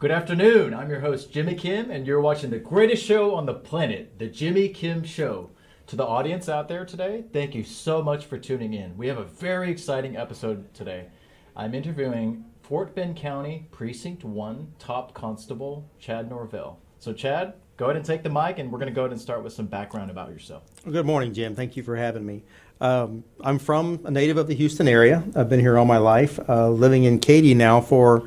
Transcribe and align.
Good 0.00 0.12
afternoon. 0.12 0.72
I'm 0.72 0.88
your 0.88 1.00
host, 1.00 1.30
Jimmy 1.30 1.54
Kim, 1.54 1.90
and 1.90 2.06
you're 2.06 2.22
watching 2.22 2.48
the 2.48 2.58
greatest 2.58 3.04
show 3.04 3.34
on 3.34 3.44
the 3.44 3.52
planet, 3.52 4.18
The 4.18 4.28
Jimmy 4.28 4.70
Kim 4.70 5.04
Show. 5.04 5.50
To 5.88 5.94
the 5.94 6.06
audience 6.06 6.48
out 6.48 6.68
there 6.68 6.86
today, 6.86 7.24
thank 7.34 7.54
you 7.54 7.62
so 7.64 8.02
much 8.02 8.24
for 8.24 8.38
tuning 8.38 8.72
in. 8.72 8.96
We 8.96 9.08
have 9.08 9.18
a 9.18 9.24
very 9.24 9.70
exciting 9.70 10.16
episode 10.16 10.72
today. 10.72 11.08
I'm 11.54 11.74
interviewing 11.74 12.46
Fort 12.62 12.94
Bend 12.94 13.14
County 13.18 13.68
Precinct 13.72 14.24
1 14.24 14.72
Top 14.78 15.12
Constable 15.12 15.86
Chad 15.98 16.30
Norvell. 16.30 16.78
So, 16.98 17.12
Chad, 17.12 17.52
go 17.76 17.84
ahead 17.84 17.96
and 17.96 18.04
take 18.04 18.22
the 18.22 18.30
mic, 18.30 18.58
and 18.58 18.72
we're 18.72 18.78
going 18.78 18.88
to 18.88 18.94
go 18.94 19.02
ahead 19.02 19.12
and 19.12 19.20
start 19.20 19.44
with 19.44 19.52
some 19.52 19.66
background 19.66 20.10
about 20.10 20.30
yourself. 20.30 20.62
Good 20.90 21.04
morning, 21.04 21.34
Jim. 21.34 21.54
Thank 21.54 21.76
you 21.76 21.82
for 21.82 21.96
having 21.96 22.24
me. 22.24 22.42
Um, 22.80 23.22
I'm 23.42 23.58
from 23.58 24.00
a 24.06 24.10
native 24.10 24.38
of 24.38 24.46
the 24.46 24.54
Houston 24.54 24.88
area. 24.88 25.22
I've 25.36 25.50
been 25.50 25.60
here 25.60 25.76
all 25.76 25.84
my 25.84 25.98
life, 25.98 26.40
uh, 26.48 26.70
living 26.70 27.04
in 27.04 27.18
Katy 27.18 27.52
now 27.52 27.82
for 27.82 28.26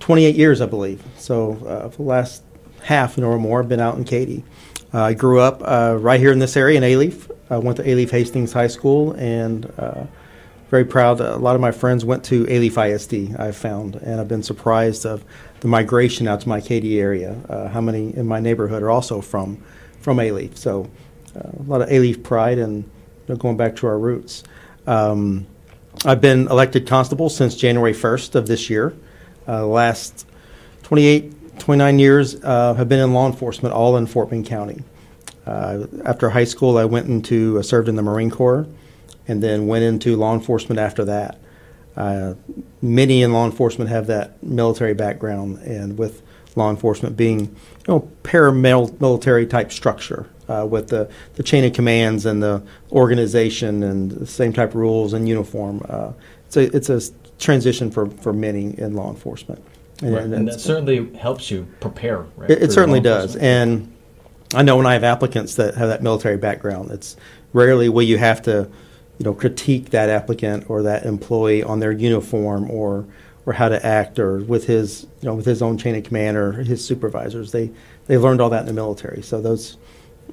28 0.00 0.34
years, 0.34 0.60
I 0.60 0.66
believe. 0.66 1.02
So 1.16 1.52
uh, 1.66 1.88
for 1.90 1.96
the 1.98 2.08
last 2.08 2.42
half 2.82 3.16
or 3.18 3.38
more, 3.38 3.60
I've 3.60 3.68
been 3.68 3.80
out 3.80 3.96
in 3.96 4.04
Katy. 4.04 4.44
Uh, 4.92 5.02
I 5.02 5.14
grew 5.14 5.40
up 5.40 5.62
uh, 5.64 5.96
right 6.00 6.18
here 6.18 6.32
in 6.32 6.40
this 6.40 6.56
area 6.56 6.78
in 6.78 6.82
Alief. 6.82 7.30
I 7.48 7.58
went 7.58 7.76
to 7.76 7.84
Alief 7.84 8.10
Hastings 8.10 8.52
High 8.52 8.66
School 8.66 9.12
and 9.12 9.72
uh, 9.78 10.04
very 10.70 10.84
proud. 10.84 11.20
A 11.20 11.36
lot 11.36 11.54
of 11.54 11.60
my 11.60 11.72
friends 11.72 12.04
went 12.04 12.24
to 12.24 12.44
Alief 12.46 12.76
ISD, 12.76 13.38
I've 13.38 13.56
found, 13.56 13.96
and 13.96 14.20
I've 14.20 14.28
been 14.28 14.42
surprised 14.42 15.04
of 15.04 15.24
the 15.60 15.68
migration 15.68 16.26
out 16.26 16.40
to 16.40 16.48
my 16.48 16.60
Katy 16.60 17.00
area. 17.00 17.36
Uh, 17.48 17.68
how 17.68 17.80
many 17.80 18.16
in 18.16 18.26
my 18.26 18.40
neighborhood 18.40 18.82
are 18.82 18.90
also 18.90 19.20
from 19.20 19.62
from 20.00 20.18
Alief? 20.18 20.56
So 20.56 20.88
uh, 21.36 21.50
a 21.58 21.62
lot 21.64 21.82
of 21.82 21.88
Alief 21.88 22.22
pride 22.22 22.58
and 22.58 22.84
you 22.84 22.90
know, 23.28 23.36
going 23.36 23.56
back 23.56 23.76
to 23.76 23.86
our 23.86 23.98
roots. 23.98 24.42
Um, 24.86 25.46
I've 26.04 26.20
been 26.20 26.46
elected 26.48 26.86
constable 26.86 27.28
since 27.28 27.54
January 27.54 27.92
1st 27.92 28.34
of 28.34 28.46
this 28.46 28.70
year. 28.70 28.94
Uh, 29.50 29.66
last 29.66 30.28
28, 30.84 31.58
29 31.58 31.98
years 31.98 32.36
uh, 32.44 32.72
have 32.74 32.88
been 32.88 33.00
in 33.00 33.12
law 33.12 33.26
enforcement, 33.26 33.74
all 33.74 33.96
in 33.96 34.06
Fort 34.06 34.30
Bend 34.30 34.46
County. 34.46 34.84
Uh, 35.44 35.86
after 36.04 36.30
high 36.30 36.44
school, 36.44 36.78
I 36.78 36.84
went 36.84 37.08
into 37.08 37.58
uh, 37.58 37.62
served 37.62 37.88
in 37.88 37.96
the 37.96 38.02
Marine 38.02 38.30
Corps, 38.30 38.68
and 39.26 39.42
then 39.42 39.66
went 39.66 39.82
into 39.82 40.16
law 40.16 40.34
enforcement 40.34 40.78
after 40.78 41.04
that. 41.06 41.40
Uh, 41.96 42.34
many 42.80 43.22
in 43.22 43.32
law 43.32 43.44
enforcement 43.44 43.90
have 43.90 44.06
that 44.06 44.40
military 44.40 44.94
background, 44.94 45.58
and 45.58 45.98
with 45.98 46.22
law 46.54 46.70
enforcement 46.70 47.16
being, 47.16 47.40
you 47.40 47.48
know, 47.88 48.08
paramilitary 48.22 49.50
type 49.50 49.72
structure 49.72 50.28
uh, 50.48 50.64
with 50.68 50.88
the, 50.88 51.10
the 51.34 51.42
chain 51.42 51.64
of 51.64 51.72
commands 51.72 52.24
and 52.24 52.40
the 52.40 52.62
organization 52.92 53.82
and 53.82 54.12
the 54.12 54.26
same 54.26 54.52
type 54.52 54.70
of 54.70 54.76
rules 54.76 55.12
and 55.12 55.28
uniform. 55.28 55.84
Uh, 55.88 56.12
it's 56.46 56.56
a 56.56 56.76
it's 56.76 56.88
a 56.88 57.00
transition 57.40 57.90
for, 57.90 58.06
for 58.06 58.32
many 58.32 58.78
in 58.78 58.94
law 58.94 59.10
enforcement. 59.10 59.64
And, 60.02 60.14
right. 60.14 60.24
and 60.24 60.48
that 60.48 60.60
certainly 60.60 61.12
helps 61.16 61.50
you 61.50 61.66
prepare, 61.80 62.20
right? 62.36 62.50
It, 62.50 62.62
it 62.62 62.72
certainly 62.72 63.00
does. 63.00 63.36
And 63.36 63.92
I 64.54 64.62
know 64.62 64.76
when 64.76 64.86
I 64.86 64.94
have 64.94 65.04
applicants 65.04 65.56
that 65.56 65.74
have 65.74 65.88
that 65.88 66.02
military 66.02 66.36
background, 66.36 66.90
it's 66.90 67.16
rarely 67.52 67.88
will 67.88 68.02
you 68.02 68.18
have 68.18 68.42
to, 68.42 68.70
you 69.18 69.24
know, 69.24 69.34
critique 69.34 69.90
that 69.90 70.08
applicant 70.08 70.70
or 70.70 70.82
that 70.84 71.04
employee 71.04 71.62
on 71.62 71.80
their 71.80 71.92
uniform 71.92 72.70
or 72.70 73.06
or 73.46 73.52
how 73.54 73.68
to 73.68 73.84
act 73.84 74.18
or 74.18 74.38
with 74.38 74.66
his 74.66 75.06
you 75.20 75.28
know 75.28 75.34
with 75.34 75.46
his 75.46 75.62
own 75.62 75.78
chain 75.78 75.94
of 75.94 76.04
command 76.04 76.36
or 76.36 76.52
his 76.52 76.84
supervisors. 76.84 77.52
They 77.52 77.70
they 78.06 78.16
learned 78.18 78.40
all 78.40 78.50
that 78.50 78.60
in 78.60 78.66
the 78.66 78.72
military. 78.72 79.22
So 79.22 79.40
those 79.40 79.76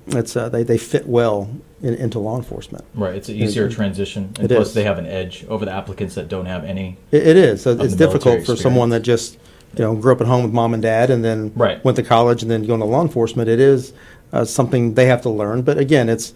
it's 0.07 0.35
uh, 0.35 0.49
they 0.49 0.63
they 0.63 0.77
fit 0.77 1.07
well 1.07 1.49
in, 1.81 1.93
into 1.95 2.19
law 2.19 2.37
enforcement. 2.37 2.85
Right, 2.93 3.15
it's 3.15 3.29
an 3.29 3.35
easier 3.35 3.65
and, 3.65 3.73
transition, 3.73 4.33
and 4.39 4.49
plus 4.49 4.69
is. 4.69 4.73
they 4.73 4.83
have 4.83 4.97
an 4.97 5.05
edge 5.05 5.45
over 5.49 5.65
the 5.65 5.71
applicants 5.71 6.15
that 6.15 6.27
don't 6.27 6.45
have 6.45 6.63
any. 6.63 6.97
it, 7.11 7.27
it 7.27 7.37
is. 7.37 7.61
So 7.61 7.71
it's 7.71 7.95
difficult 7.95 8.45
for 8.45 8.55
someone 8.55 8.89
that 8.89 9.01
just 9.01 9.37
you 9.75 9.83
know 9.83 9.95
grew 9.95 10.13
up 10.13 10.21
at 10.21 10.27
home 10.27 10.43
with 10.43 10.53
mom 10.53 10.73
and 10.73 10.81
dad, 10.81 11.09
and 11.09 11.23
then 11.23 11.51
right. 11.55 11.83
went 11.83 11.95
to 11.97 12.03
college, 12.03 12.41
and 12.41 12.51
then 12.51 12.65
going 12.65 12.79
to 12.79 12.85
law 12.85 13.01
enforcement. 13.01 13.49
It 13.49 13.59
is 13.59 13.93
uh, 14.33 14.45
something 14.45 14.93
they 14.93 15.05
have 15.05 15.21
to 15.23 15.29
learn. 15.29 15.61
But 15.61 15.77
again, 15.77 16.09
it's 16.09 16.33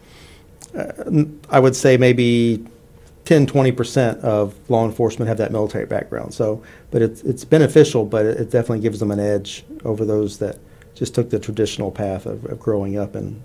uh, 0.76 1.24
I 1.50 1.60
would 1.60 1.76
say 1.76 1.98
maybe 1.98 2.66
10, 3.26 3.48
20 3.48 3.72
percent 3.72 4.20
of 4.20 4.56
law 4.70 4.86
enforcement 4.86 5.30
have 5.30 5.38
that 5.38 5.52
military 5.52 5.86
background. 5.86 6.34
So, 6.34 6.64
but 6.92 7.02
it's 7.02 7.22
it's 7.24 7.46
beneficial, 7.46 8.06
but 8.06 8.26
it, 8.26 8.40
it 8.40 8.52
definitely 8.52 8.82
gives 8.82 9.00
them 9.00 9.12
an 9.12 9.20
edge 9.20 9.64
over 9.84 10.06
those 10.06 10.40
that 10.40 10.60
just 10.94 11.16
took 11.16 11.30
the 11.32 11.40
traditional 11.40 11.90
path 11.90 12.26
of, 12.26 12.46
of 12.46 12.60
growing 12.60 12.98
up 12.98 13.16
and 13.16 13.42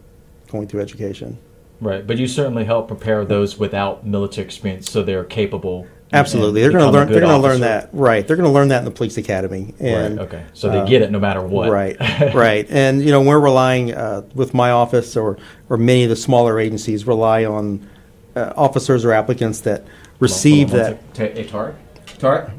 going 0.47 0.69
through 0.69 0.81
education. 0.81 1.39
Right, 1.81 2.07
but 2.07 2.17
you 2.17 2.27
certainly 2.27 2.65
help 2.65 2.89
prepare 2.89 3.25
those 3.25 3.59
without 3.59 4.07
military 4.07 4.47
experience, 4.47 4.91
so 4.91 5.03
they're 5.03 5.25
capable. 5.25 5.87
Absolutely, 6.12 6.62
they're 6.62 6.71
going 6.71 6.84
to 6.84 6.91
learn. 6.91 7.11
They're 7.11 7.21
going 7.21 7.41
to 7.41 7.49
learn 7.49 7.61
that. 7.61 7.91
Right, 7.93 8.27
they're 8.27 8.37
going 8.37 8.49
to 8.49 8.53
learn 8.53 8.69
that 8.69 8.79
in 8.79 8.84
the 8.87 8.91
police 8.91 9.19
academy. 9.19 9.75
And, 9.79 10.17
right. 10.17 10.27
Okay, 10.27 10.45
so 10.55 10.71
they 10.71 10.79
uh, 10.79 10.87
get 10.87 11.03
it 11.03 11.11
no 11.11 11.19
matter 11.19 11.43
what. 11.43 11.69
Right, 11.71 11.97
right, 12.34 12.67
and 12.71 13.03
you 13.03 13.11
know 13.11 13.21
we're 13.21 13.41
relying 13.41 13.93
uh, 13.93 14.23
with 14.34 14.55
my 14.55 14.71
office 14.71 15.17
or 15.17 15.37
or 15.69 15.77
many 15.77 16.05
of 16.05 16.09
the 16.09 16.17
smaller 16.17 16.59
agencies 16.59 17.07
rely 17.07 17.45
on 17.45 17.87
uh, 18.34 18.55
officers 18.57 19.05
or 19.05 19.13
applicants 19.13 19.61
that 19.63 19.84
receive 20.19 20.71
hold 20.71 20.81
that. 20.81 20.99
Hey, 21.15 21.45
Tarek, 21.45 21.77
Tarek, 22.07 22.53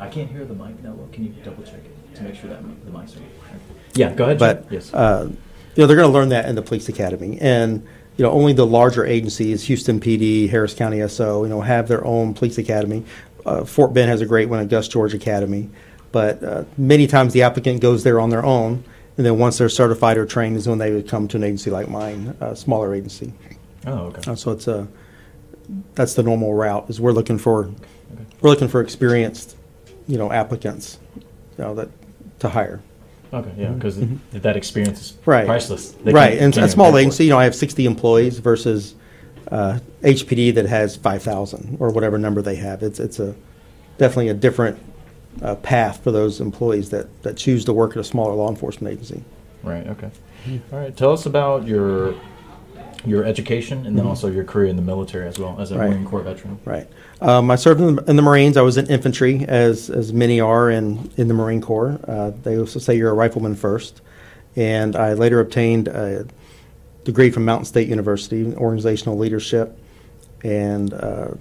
I 0.00 0.08
can't 0.08 0.30
hear 0.30 0.44
the 0.44 0.54
mic 0.54 0.82
now. 0.82 0.92
Well, 0.92 1.08
Can 1.12 1.24
you 1.24 1.30
double 1.44 1.62
check 1.62 1.74
it 1.84 2.14
to 2.16 2.22
make 2.22 2.34
sure 2.34 2.50
that 2.50 2.62
the 2.62 2.90
mic's 2.90 3.16
on? 3.16 3.22
Yeah, 3.94 4.12
go 4.14 4.24
ahead. 4.24 4.38
But 4.38 4.66
yes. 4.70 4.92
Uh, 5.70 5.74
you 5.76 5.82
know, 5.82 5.86
they're 5.86 5.96
going 5.96 6.08
to 6.08 6.12
learn 6.12 6.30
that 6.30 6.48
in 6.48 6.54
the 6.54 6.62
police 6.62 6.88
academy. 6.88 7.38
And, 7.40 7.86
you 8.16 8.24
know, 8.24 8.30
only 8.30 8.52
the 8.52 8.66
larger 8.66 9.04
agencies, 9.04 9.64
Houston 9.64 10.00
PD, 10.00 10.48
Harris 10.50 10.74
County 10.74 11.06
SO, 11.08 11.44
you 11.44 11.48
know, 11.48 11.60
have 11.60 11.88
their 11.88 12.04
own 12.04 12.34
police 12.34 12.58
academy. 12.58 13.04
Uh, 13.46 13.64
Fort 13.64 13.92
Bend 13.92 14.10
has 14.10 14.20
a 14.20 14.26
great 14.26 14.48
one 14.48 14.60
at 14.60 14.68
Gus 14.68 14.88
George 14.88 15.14
Academy. 15.14 15.70
But 16.12 16.42
uh, 16.42 16.64
many 16.76 17.06
times 17.06 17.32
the 17.32 17.42
applicant 17.42 17.80
goes 17.80 18.02
there 18.02 18.20
on 18.20 18.30
their 18.30 18.44
own. 18.44 18.84
And 19.16 19.26
then 19.26 19.38
once 19.38 19.58
they're 19.58 19.68
certified 19.68 20.16
or 20.16 20.26
trained 20.26 20.56
is 20.56 20.68
when 20.68 20.78
they 20.78 20.92
would 20.92 21.08
come 21.08 21.28
to 21.28 21.36
an 21.36 21.44
agency 21.44 21.70
like 21.70 21.88
mine, 21.88 22.36
a 22.40 22.56
smaller 22.56 22.94
agency. 22.94 23.32
Oh, 23.86 24.06
okay. 24.06 24.30
Uh, 24.30 24.34
so 24.34 24.50
it's 24.50 24.66
a, 24.66 24.88
that's 25.94 26.14
the 26.14 26.22
normal 26.22 26.54
route 26.54 26.88
is 26.88 27.00
we're 27.00 27.12
looking 27.12 27.38
for, 27.38 27.64
okay. 27.64 27.74
we're 28.40 28.50
looking 28.50 28.68
for 28.68 28.80
experienced, 28.80 29.56
you 30.06 30.18
know, 30.18 30.32
applicants, 30.32 30.98
you 31.16 31.22
know, 31.58 31.74
that 31.74 31.88
to 32.40 32.48
hire. 32.48 32.80
Okay, 33.32 33.52
yeah, 33.56 33.68
because 33.70 33.96
mm-hmm. 33.96 34.38
that 34.38 34.56
experience 34.56 35.00
is 35.00 35.18
right. 35.24 35.46
priceless. 35.46 35.92
They 35.92 36.12
right, 36.12 36.38
and 36.38 36.56
a 36.56 36.68
small 36.68 36.96
agency, 36.96 37.24
you 37.24 37.30
know, 37.30 37.38
I 37.38 37.44
have 37.44 37.54
60 37.54 37.86
employees 37.86 38.38
versus 38.38 38.96
uh, 39.50 39.78
HPD 40.02 40.54
that 40.54 40.66
has 40.66 40.96
5,000 40.96 41.76
or 41.80 41.90
whatever 41.90 42.18
number 42.18 42.42
they 42.42 42.56
have. 42.56 42.82
It's 42.82 42.98
it's 42.98 43.20
a 43.20 43.34
definitely 43.98 44.28
a 44.28 44.34
different 44.34 44.78
uh, 45.42 45.54
path 45.56 46.02
for 46.02 46.10
those 46.10 46.40
employees 46.40 46.90
that, 46.90 47.22
that 47.22 47.36
choose 47.36 47.64
to 47.66 47.72
work 47.72 47.92
at 47.92 47.98
a 47.98 48.04
smaller 48.04 48.34
law 48.34 48.48
enforcement 48.48 48.92
agency. 48.92 49.22
Right. 49.62 49.86
Okay. 49.86 50.10
Mm-hmm. 50.46 50.74
All 50.74 50.80
right. 50.80 50.96
Tell 50.96 51.12
us 51.12 51.26
about 51.26 51.66
your 51.66 52.14
your 53.06 53.24
education 53.24 53.86
and 53.86 53.96
then 53.96 54.02
mm-hmm. 54.02 54.08
also 54.08 54.30
your 54.30 54.44
career 54.44 54.68
in 54.68 54.76
the 54.76 54.82
military 54.82 55.26
as 55.26 55.38
well 55.38 55.58
as 55.58 55.72
a 55.72 55.78
right. 55.78 55.90
Marine 55.90 56.04
Corps 56.04 56.22
veteran. 56.22 56.58
Right. 56.64 56.86
Um, 57.20 57.50
I 57.50 57.56
served 57.56 57.80
in 57.80 57.96
the, 57.96 58.04
in 58.04 58.16
the, 58.16 58.22
Marines. 58.22 58.56
I 58.56 58.62
was 58.62 58.78
in 58.78 58.86
infantry, 58.86 59.44
as 59.46 59.90
as 59.90 60.12
many 60.12 60.40
are 60.40 60.70
in 60.70 61.10
in 61.16 61.28
the 61.28 61.34
Marine 61.34 61.60
Corps. 61.60 62.00
Uh, 62.08 62.32
they 62.42 62.58
also 62.58 62.78
say 62.78 62.96
you're 62.96 63.10
a 63.10 63.14
rifleman 63.14 63.54
first, 63.54 64.00
and 64.56 64.96
I 64.96 65.12
later 65.12 65.38
obtained 65.38 65.88
a 65.88 66.26
degree 67.04 67.30
from 67.30 67.44
Mountain 67.44 67.66
State 67.66 67.88
University 67.88 68.40
in 68.40 68.56
organizational 68.56 69.18
leadership. 69.18 69.78
And 70.42 70.94
uh, 70.94 71.32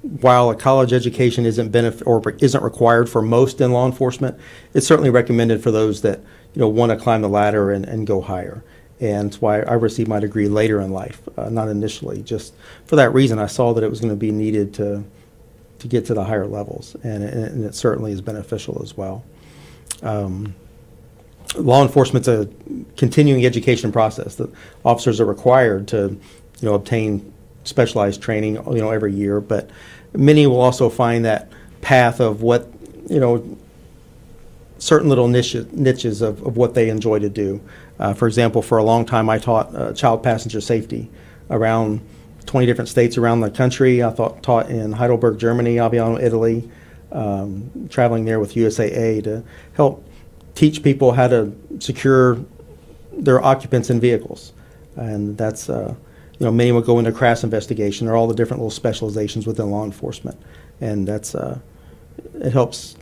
while 0.00 0.48
a 0.48 0.56
college 0.56 0.94
education 0.94 1.44
isn't 1.44 1.70
benefit 1.70 2.06
or 2.06 2.22
isn't 2.38 2.62
required 2.62 3.10
for 3.10 3.20
most 3.20 3.60
in 3.60 3.72
law 3.72 3.84
enforcement, 3.84 4.38
it's 4.72 4.86
certainly 4.86 5.10
recommended 5.10 5.62
for 5.62 5.70
those 5.70 6.00
that 6.02 6.20
you 6.54 6.60
know 6.60 6.68
want 6.68 6.90
to 6.90 6.96
climb 6.96 7.20
the 7.20 7.28
ladder 7.28 7.70
and, 7.70 7.84
and 7.84 8.06
go 8.06 8.22
higher 8.22 8.64
and 9.00 9.34
why 9.36 9.60
I 9.60 9.74
received 9.74 10.08
my 10.08 10.20
degree 10.20 10.48
later 10.48 10.80
in 10.80 10.90
life, 10.90 11.20
uh, 11.36 11.50
not 11.50 11.68
initially. 11.68 12.22
Just 12.22 12.54
for 12.86 12.96
that 12.96 13.12
reason, 13.12 13.38
I 13.38 13.46
saw 13.46 13.74
that 13.74 13.84
it 13.84 13.90
was 13.90 14.00
going 14.00 14.12
to 14.12 14.16
be 14.16 14.30
needed 14.30 14.74
to 14.74 15.04
to 15.78 15.88
get 15.88 16.06
to 16.06 16.14
the 16.14 16.24
higher 16.24 16.46
levels, 16.46 16.96
and, 17.02 17.22
and 17.22 17.64
it 17.64 17.74
certainly 17.74 18.10
is 18.10 18.22
beneficial 18.22 18.80
as 18.82 18.96
well. 18.96 19.22
Um, 20.02 20.54
law 21.54 21.82
enforcement's 21.82 22.28
a 22.28 22.48
continuing 22.96 23.44
education 23.46 23.92
process. 23.92 24.36
The 24.36 24.50
officers 24.84 25.20
are 25.20 25.24
required 25.24 25.88
to, 25.88 26.18
you 26.60 26.62
know, 26.62 26.74
obtain 26.74 27.32
specialized 27.64 28.22
training, 28.22 28.54
you 28.54 28.78
know, 28.78 28.90
every 28.90 29.12
year. 29.12 29.40
But 29.40 29.70
many 30.12 30.46
will 30.46 30.60
also 30.60 30.88
find 30.88 31.24
that 31.24 31.50
path 31.80 32.20
of 32.20 32.42
what, 32.42 32.68
you 33.08 33.20
know, 33.20 33.56
certain 34.78 35.08
little 35.08 35.28
niches, 35.28 35.72
niches 35.72 36.20
of, 36.22 36.42
of 36.46 36.56
what 36.56 36.74
they 36.74 36.88
enjoy 36.88 37.18
to 37.18 37.28
do. 37.28 37.60
Uh, 37.98 38.14
for 38.14 38.26
example, 38.26 38.62
for 38.62 38.78
a 38.78 38.84
long 38.84 39.04
time, 39.06 39.28
I 39.28 39.38
taught 39.38 39.74
uh, 39.74 39.92
child 39.92 40.22
passenger 40.22 40.60
safety 40.60 41.10
around 41.50 42.00
20 42.46 42.66
different 42.66 42.88
states 42.88 43.16
around 43.16 43.40
the 43.40 43.50
country. 43.50 44.02
I 44.02 44.10
thought, 44.10 44.42
taught 44.42 44.70
in 44.70 44.92
Heidelberg, 44.92 45.38
Germany, 45.38 45.76
Aviano, 45.76 46.22
Italy, 46.22 46.70
um, 47.12 47.88
traveling 47.90 48.24
there 48.24 48.40
with 48.40 48.54
USAA 48.54 49.24
to 49.24 49.42
help 49.74 50.06
teach 50.54 50.82
people 50.82 51.12
how 51.12 51.28
to 51.28 51.52
secure 51.78 52.38
their 53.12 53.42
occupants 53.42 53.90
in 53.90 54.00
vehicles. 54.00 54.52
And 54.96 55.36
that's, 55.36 55.68
uh, 55.68 55.94
you 56.38 56.44
know, 56.44 56.52
many 56.52 56.72
will 56.72 56.82
go 56.82 56.98
into 56.98 57.12
crash 57.12 57.44
investigation 57.44 58.08
or 58.08 58.16
all 58.16 58.26
the 58.26 58.34
different 58.34 58.60
little 58.60 58.70
specializations 58.70 59.46
within 59.46 59.70
law 59.70 59.84
enforcement. 59.84 60.38
And 60.80 61.06
that's, 61.06 61.34
uh, 61.34 61.58
it 62.34 62.52
helps 62.52 62.96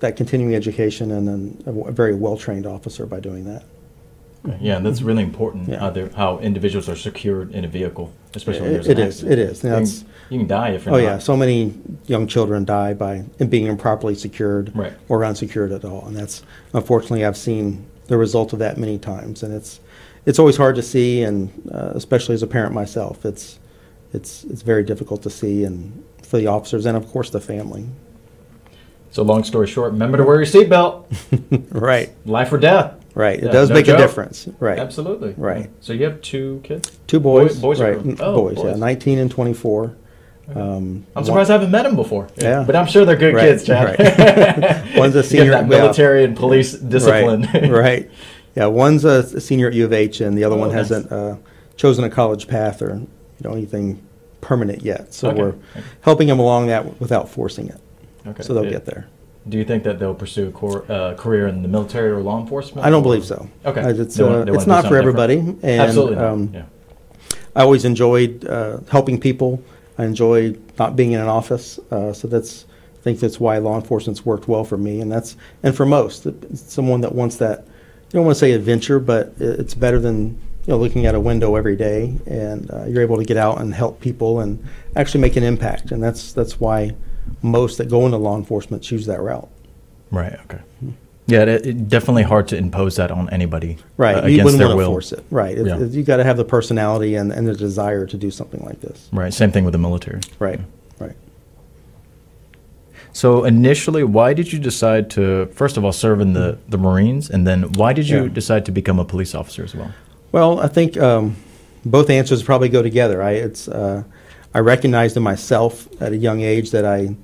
that 0.00 0.16
continuing 0.16 0.54
education 0.54 1.10
and 1.10 1.26
then 1.26 1.62
a 1.66 1.92
very 1.92 2.14
well 2.14 2.36
trained 2.36 2.66
officer 2.66 3.06
by 3.06 3.20
doing 3.20 3.44
that. 3.44 3.64
Yeah, 4.60 4.76
and 4.76 4.86
that's 4.86 5.02
really 5.02 5.22
important. 5.22 5.68
Yeah. 5.68 5.78
How, 5.80 6.08
how 6.14 6.38
individuals 6.38 6.88
are 6.88 6.96
secured 6.96 7.52
in 7.52 7.64
a 7.64 7.68
vehicle, 7.68 8.12
especially 8.34 8.62
when 8.62 8.74
It- 8.80 8.86
it 8.88 8.98
is, 8.98 9.22
it 9.22 9.38
is. 9.38 9.62
You 9.64 9.70
can, 9.70 9.84
you 10.30 10.38
can 10.40 10.46
die 10.46 10.70
if 10.70 10.84
you're 10.86 10.94
Oh 10.94 10.98
not. 10.98 11.04
yeah, 11.04 11.18
so 11.18 11.36
many 11.36 11.74
young 12.06 12.26
children 12.26 12.64
die 12.64 12.94
by 12.94 13.24
being 13.48 13.66
improperly 13.66 14.14
secured 14.14 14.72
Right. 14.74 14.92
or 15.08 15.24
unsecured 15.24 15.72
at 15.72 15.84
all, 15.84 16.04
and 16.06 16.16
that's 16.16 16.42
unfortunately 16.72 17.24
I've 17.24 17.36
seen 17.36 17.84
the 18.08 18.16
result 18.16 18.52
of 18.52 18.58
that 18.60 18.78
many 18.78 18.98
times, 18.98 19.42
and 19.42 19.52
it's 19.54 19.80
it's 20.26 20.38
always 20.40 20.56
hard 20.56 20.74
to 20.76 20.82
see, 20.82 21.22
and 21.22 21.50
uh, 21.72 21.92
especially 21.94 22.34
as 22.34 22.42
a 22.42 22.46
parent 22.48 22.72
myself, 22.74 23.24
it's 23.24 23.58
it's 24.12 24.44
it's 24.44 24.62
very 24.62 24.82
difficult 24.84 25.22
to 25.22 25.30
see, 25.30 25.64
and 25.64 26.02
for 26.22 26.38
the 26.38 26.46
officers 26.46 26.86
and 26.86 26.96
of 26.96 27.06
course 27.08 27.30
the 27.30 27.40
family. 27.40 27.84
So 29.12 29.22
long 29.22 29.44
story 29.44 29.66
short, 29.66 29.92
remember 29.92 30.18
to 30.18 30.24
wear 30.24 30.36
your 30.36 30.44
seatbelt. 30.46 31.04
Right, 31.70 32.10
Life 32.26 32.52
or 32.52 32.58
death. 32.58 32.94
Right. 33.16 33.38
It 33.38 33.46
Yeah, 33.46 33.50
does 33.50 33.70
no 33.70 33.74
make 33.74 33.86
joke. 33.86 33.98
a 33.98 34.02
difference. 34.02 34.48
Right. 34.60 34.78
Absolutely. 34.78 35.34
Right. 35.36 35.68
So 35.80 35.92
you 35.92 36.04
have 36.04 36.20
two 36.20 36.60
kids. 36.62 36.96
Two 37.08 37.18
boys. 37.18 37.58
Boy- 37.58 37.68
boys 37.74 37.80
right. 37.80 37.96
Oh, 38.20 38.36
boys, 38.36 38.58
Yeah, 38.62 38.74
nineteen 38.76 39.18
and 39.18 39.28
twenty-four. 39.30 39.96
Um, 40.54 40.56
I'm 40.56 41.04
one- 41.14 41.24
surprised 41.24 41.50
I 41.50 41.54
haven't 41.54 41.72
met 41.72 41.82
them 41.82 41.96
before. 41.96 42.28
Yeah. 42.36 42.62
But 42.64 42.76
I'm 42.76 42.86
sure 42.86 43.04
they're 43.04 43.16
good 43.16 43.34
Right, 43.34 43.48
kids, 43.48 43.64
Chad. 43.64 43.98
right. 43.98 44.96
One's 44.96 45.16
a 45.16 45.24
senior 45.24 45.50
that 45.50 45.66
military 45.66 46.22
and 46.22 46.36
police 46.36 46.72
discipline. 46.72 47.48
Right, 47.52 47.70
right. 47.70 48.10
Yeah, 48.54 48.66
one's 48.66 49.04
a, 49.04 49.38
senior 49.40 49.66
at 49.68 49.74
U 49.74 49.84
of 49.84 49.92
H, 49.92 50.22
and 50.22 50.38
the 50.38 50.44
other 50.44 50.54
Oh, 50.54 50.60
one 50.60 50.68
nice. 50.68 50.88
hasn't 50.88 51.12
uh, 51.12 51.36
chosen 51.76 52.04
a 52.04 52.08
college 52.10 52.46
path 52.48 52.80
or 52.80 52.94
you 52.94 53.06
know 53.42 53.50
anything 53.52 54.00
permanent 54.40 54.80
yet. 54.82 55.12
So 55.12 55.28
Okay. 55.28 55.42
we're 55.42 55.54
helping 56.00 56.28
them 56.28 56.38
along 56.38 56.68
that 56.68 56.98
without 56.98 57.28
forcing 57.28 57.68
it. 57.68 57.78
Okay. 58.26 58.42
So 58.42 58.54
they'll 58.54 58.64
Yeah. 58.64 58.70
get 58.70 58.86
there. 58.86 59.08
Do 59.48 59.58
you 59.58 59.64
think 59.64 59.84
that 59.84 59.98
they'll 59.98 60.14
pursue 60.14 60.48
a 60.48 60.52
cor- 60.52 60.90
uh, 60.90 61.14
career 61.14 61.46
in 61.46 61.62
the 61.62 61.68
military 61.68 62.10
or 62.10 62.20
law 62.20 62.40
enforcement? 62.40 62.86
I 62.86 62.90
don't 62.90 63.02
believe 63.02 63.24
so. 63.24 63.48
Okay. 63.64 63.80
Uh, 63.80 63.88
It's, 63.90 64.18
uh, 64.18 64.44
they 64.44 64.52
it's 64.52 64.66
not 64.66 64.86
for 64.86 64.96
everybody. 64.96 65.36
different. 65.36 65.64
And, 65.64 65.80
Absolutely 65.80 66.16
not. 66.16 66.24
um, 66.24 66.50
yeah. 66.52 66.62
I 67.54 67.62
always 67.62 67.84
enjoyed 67.84 68.44
uh, 68.44 68.78
helping 68.90 69.20
people. 69.20 69.62
I 69.98 70.04
enjoy 70.04 70.56
not 70.78 70.96
being 70.96 71.12
in 71.12 71.20
an 71.20 71.28
office. 71.28 71.78
Uh, 71.90 72.12
so 72.12 72.28
that's 72.28 72.66
I 72.96 73.02
think 73.06 73.20
that's 73.20 73.38
why 73.38 73.58
law 73.58 73.76
enforcement's 73.76 74.26
worked 74.26 74.48
well 74.48 74.64
for 74.64 74.76
me, 74.76 75.00
and 75.00 75.10
that's 75.10 75.36
and 75.62 75.74
for 75.74 75.86
most 75.86 76.26
someone 76.56 77.00
that 77.02 77.14
wants 77.14 77.36
that. 77.36 77.60
You 77.60 78.12
don't 78.18 78.24
want 78.24 78.34
to 78.36 78.40
say 78.40 78.52
adventure, 78.52 78.98
but 78.98 79.32
it's 79.38 79.74
better 79.74 79.98
than 80.00 80.30
you 80.66 80.72
know 80.72 80.76
looking 80.76 81.06
at 81.06 81.14
a 81.14 81.20
window 81.20 81.54
every 81.54 81.76
day, 81.76 82.16
and 82.26 82.68
uh, 82.70 82.84
you're 82.86 83.02
able 83.02 83.16
to 83.16 83.24
get 83.24 83.36
out 83.36 83.60
and 83.60 83.72
help 83.72 84.00
people 84.00 84.40
and 84.40 84.62
actually 84.96 85.20
make 85.20 85.36
an 85.36 85.44
impact. 85.44 85.92
And 85.92 86.02
that's 86.02 86.32
that's 86.32 86.58
why 86.60 86.94
most 87.42 87.78
that 87.78 87.88
go 87.90 88.04
into 88.06 88.16
law 88.18 88.36
enforcement 88.36 88.82
choose 88.82 89.06
that 89.06 89.20
route. 89.20 89.48
Right. 90.10 90.34
Okay. 90.44 90.60
Yeah, 91.28 91.42
it, 91.42 91.66
it 91.66 91.88
definitely 91.88 92.22
hard 92.22 92.46
to 92.48 92.56
impose 92.56 92.96
that 92.96 93.10
on 93.10 93.28
anybody. 93.30 93.78
Right, 93.96 94.14
uh, 94.16 94.26
you 94.26 94.34
against 94.34 94.44
wouldn't 94.44 94.58
their 94.58 94.68
want 94.68 94.74
to 94.74 94.76
will. 94.78 94.92
force 94.92 95.10
it. 95.12 95.24
Right, 95.30 95.58
It- 95.58 95.66
Yeah. 95.66 95.80
it- 95.80 95.90
you 95.90 96.04
got 96.04 96.18
to 96.18 96.24
have 96.24 96.36
the 96.36 96.44
personality 96.44 97.16
and, 97.16 97.32
and 97.32 97.48
the 97.48 97.54
desire 97.54 98.06
to 98.06 98.16
do 98.16 98.30
something 98.30 98.64
like 98.64 98.80
this. 98.80 99.08
Right. 99.12 99.34
Same 99.34 99.50
thing 99.50 99.64
with 99.64 99.72
the 99.72 99.78
military. 99.78 100.20
Right, 100.38 100.60
right. 101.00 101.16
So 103.12 103.44
initially, 103.44 104.04
why 104.04 104.34
did 104.34 104.52
you 104.52 104.58
decide 104.58 105.10
to 105.10 105.46
first 105.46 105.76
of 105.76 105.84
all 105.84 105.92
serve 105.92 106.20
in 106.20 106.32
the, 106.34 106.58
the 106.68 106.78
Marines, 106.78 107.30
and 107.30 107.46
then 107.46 107.72
why 107.72 107.92
did 107.92 108.08
you 108.08 108.24
Yeah. 108.24 108.28
decide 108.28 108.64
to 108.66 108.72
become 108.72 108.98
a 108.98 109.04
police 109.04 109.34
officer 109.34 109.64
as 109.64 109.74
well? 109.74 109.90
Well, 110.32 110.60
I 110.60 110.68
think 110.68 110.96
um, 110.98 111.36
both 111.84 112.10
answers 112.10 112.42
probably 112.42 112.68
go 112.68 112.82
together. 112.82 113.22
I 113.22 113.32
it's 113.32 113.68
uh, 113.68 114.04
I 114.56 114.60
recognized 114.60 115.18
in 115.18 115.22
myself 115.22 115.86
at 116.00 116.12
a 116.12 116.16
young 116.16 116.40
age 116.40 116.70
that 116.70 116.86
I 116.86 117.14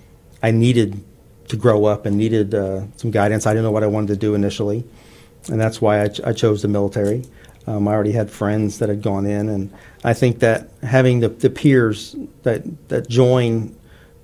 I 0.42 0.50
needed 0.50 1.02
to 1.48 1.56
grow 1.56 1.86
up 1.86 2.04
and 2.04 2.18
needed 2.18 2.54
uh, 2.54 2.82
some 2.98 3.10
guidance. 3.10 3.46
I 3.46 3.54
didn't 3.54 3.64
know 3.64 3.70
what 3.70 3.82
I 3.82 3.86
wanted 3.86 4.08
to 4.08 4.16
do 4.16 4.34
initially, 4.34 4.84
and 5.48 5.58
that's 5.58 5.80
why 5.80 6.02
I, 6.02 6.08
ch- 6.08 6.20
I 6.20 6.34
chose 6.34 6.60
the 6.60 6.68
military. 6.68 7.24
Um, 7.66 7.88
I 7.88 7.92
already 7.92 8.12
had 8.12 8.30
friends 8.30 8.80
that 8.80 8.90
had 8.90 9.00
gone 9.00 9.24
in, 9.24 9.48
and 9.48 9.72
I 10.04 10.12
think 10.12 10.40
that 10.40 10.68
having 10.82 11.20
the, 11.20 11.30
the 11.30 11.48
peers 11.48 12.14
that 12.42 12.64
that 12.90 13.08
join, 13.08 13.68
you 13.68 13.74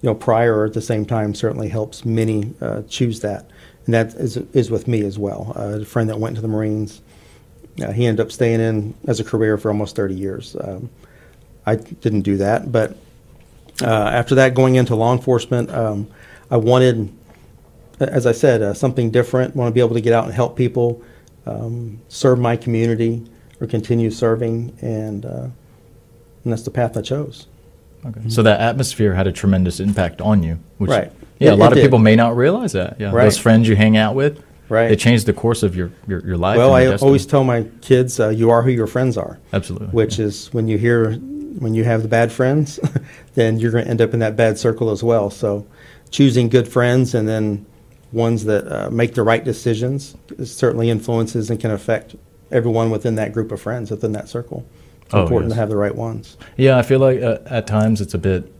know, 0.02 0.14
prior 0.14 0.58
or 0.58 0.66
at 0.66 0.74
the 0.74 0.82
same 0.82 1.06
time 1.06 1.34
certainly 1.34 1.70
helps 1.70 2.04
many 2.04 2.52
uh, 2.60 2.82
choose 2.90 3.20
that, 3.20 3.48
and 3.86 3.94
that 3.94 4.08
is 4.16 4.36
is 4.52 4.70
with 4.70 4.86
me 4.86 5.00
as 5.06 5.18
well. 5.18 5.54
Uh, 5.56 5.80
a 5.80 5.84
friend 5.86 6.10
that 6.10 6.20
went 6.20 6.36
to 6.36 6.42
the 6.42 6.48
Marines. 6.48 7.00
Uh, 7.82 7.90
he 7.90 8.04
ended 8.04 8.26
up 8.26 8.30
staying 8.30 8.60
in 8.60 8.92
as 9.06 9.18
a 9.18 9.24
career 9.24 9.56
for 9.56 9.70
almost 9.70 9.96
30 9.96 10.14
years. 10.14 10.56
Um, 10.60 10.90
I 11.68 11.76
didn't 11.76 12.22
do 12.22 12.36
that, 12.38 12.72
but 12.72 12.96
uh, 13.82 13.86
after 13.86 14.34
that, 14.36 14.54
going 14.54 14.74
into 14.76 14.94
law 14.96 15.12
enforcement, 15.12 15.70
um, 15.70 16.08
I 16.50 16.56
wanted, 16.56 17.12
as 18.00 18.26
I 18.26 18.32
said, 18.32 18.62
uh, 18.62 18.74
something 18.74 19.10
different. 19.10 19.54
Want 19.54 19.68
to 19.70 19.74
be 19.74 19.80
able 19.80 19.94
to 19.94 20.00
get 20.00 20.12
out 20.12 20.24
and 20.24 20.32
help 20.34 20.56
people, 20.56 21.02
um, 21.46 22.00
serve 22.08 22.38
my 22.38 22.56
community, 22.56 23.22
or 23.60 23.66
continue 23.66 24.10
serving, 24.10 24.76
and, 24.80 25.24
uh, 25.26 25.48
and 26.44 26.52
that's 26.52 26.62
the 26.62 26.70
path 26.70 26.96
I 26.96 27.02
chose. 27.02 27.46
Okay. 28.06 28.20
So 28.28 28.42
that 28.42 28.60
atmosphere 28.60 29.14
had 29.14 29.26
a 29.26 29.32
tremendous 29.32 29.78
impact 29.80 30.20
on 30.20 30.42
you. 30.42 30.58
Which, 30.78 30.90
Right. 30.90 31.12
Yeah, 31.38 31.50
It- 31.50 31.54
a 31.54 31.56
lot 31.56 31.72
of 31.72 31.76
did. 31.76 31.82
people 31.82 31.98
may 31.98 32.16
not 32.16 32.36
realize 32.36 32.72
that. 32.72 32.96
Yeah. 32.98 33.10
Right. 33.12 33.24
Those 33.24 33.36
friends 33.38 33.68
you 33.68 33.76
hang 33.76 33.96
out 33.96 34.14
with, 34.14 34.40
Right. 34.70 34.88
They 34.88 34.96
changed 34.96 35.24
the 35.24 35.32
course 35.32 35.62
of 35.62 35.74
your 35.74 35.90
your, 36.06 36.20
your 36.26 36.36
life. 36.36 36.58
well, 36.58 36.74
I 36.74 36.84
destiny. 36.84 37.06
always 37.08 37.24
tell 37.24 37.42
my 37.42 37.64
kids, 37.80 38.20
uh, 38.20 38.28
"You 38.28 38.50
are 38.50 38.60
who 38.62 38.70
your 38.70 38.86
friends 38.86 39.16
are." 39.16 39.38
absolutely. 39.54 39.88
which 39.88 40.18
is 40.18 40.48
when 40.52 40.68
you 40.68 40.76
hear 40.76 41.18
when 41.58 41.74
you 41.74 41.84
have 41.84 42.02
the 42.02 42.08
bad 42.08 42.30
friends, 42.32 42.78
then 43.34 43.58
you're 43.58 43.70
going 43.70 43.84
to 43.84 43.90
end 43.90 44.00
up 44.00 44.12
in 44.14 44.20
that 44.20 44.36
bad 44.36 44.58
circle 44.58 44.90
as 44.90 45.02
well. 45.02 45.30
So, 45.30 45.66
choosing 46.10 46.48
good 46.48 46.68
friends 46.68 47.14
and 47.14 47.28
then 47.28 47.66
ones 48.12 48.44
that 48.44 48.66
uh, 48.70 48.90
make 48.90 49.14
the 49.14 49.22
right 49.22 49.44
decisions 49.44 50.16
certainly 50.44 50.88
influences 50.88 51.50
and 51.50 51.60
can 51.60 51.70
affect 51.70 52.16
everyone 52.50 52.90
within 52.90 53.16
that 53.16 53.32
group 53.32 53.52
of 53.52 53.60
friends 53.60 53.90
within 53.90 54.12
that 54.12 54.28
circle. 54.28 54.66
It's 55.02 55.14
Oh, 55.14 55.22
important 55.22 55.50
yes. 55.50 55.56
to 55.56 55.60
have 55.60 55.68
the 55.68 55.76
right 55.76 55.94
ones. 55.94 56.36
Yeah, 56.56 56.78
I 56.78 56.82
feel 56.82 56.98
like 56.98 57.20
uh, 57.22 57.38
at 57.46 57.66
times 57.66 58.00
it's 58.00 58.14
a 58.14 58.18
bit 58.18 58.50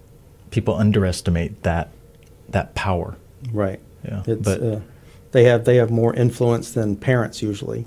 people 0.50 0.75
underestimate 0.75 1.62
that 1.62 1.91
that 2.50 2.75
power. 2.75 3.17
Right. 3.52 3.81
Yeah, 4.05 4.23
It's, 4.26 4.43
but 4.43 4.62
uh, 4.62 4.81
they 5.32 5.44
have 5.44 5.64
they 5.64 5.76
have 5.76 5.91
more 5.91 6.14
influence 6.14 6.73
than 6.73 6.96
parents 6.96 7.43
usually 7.43 7.87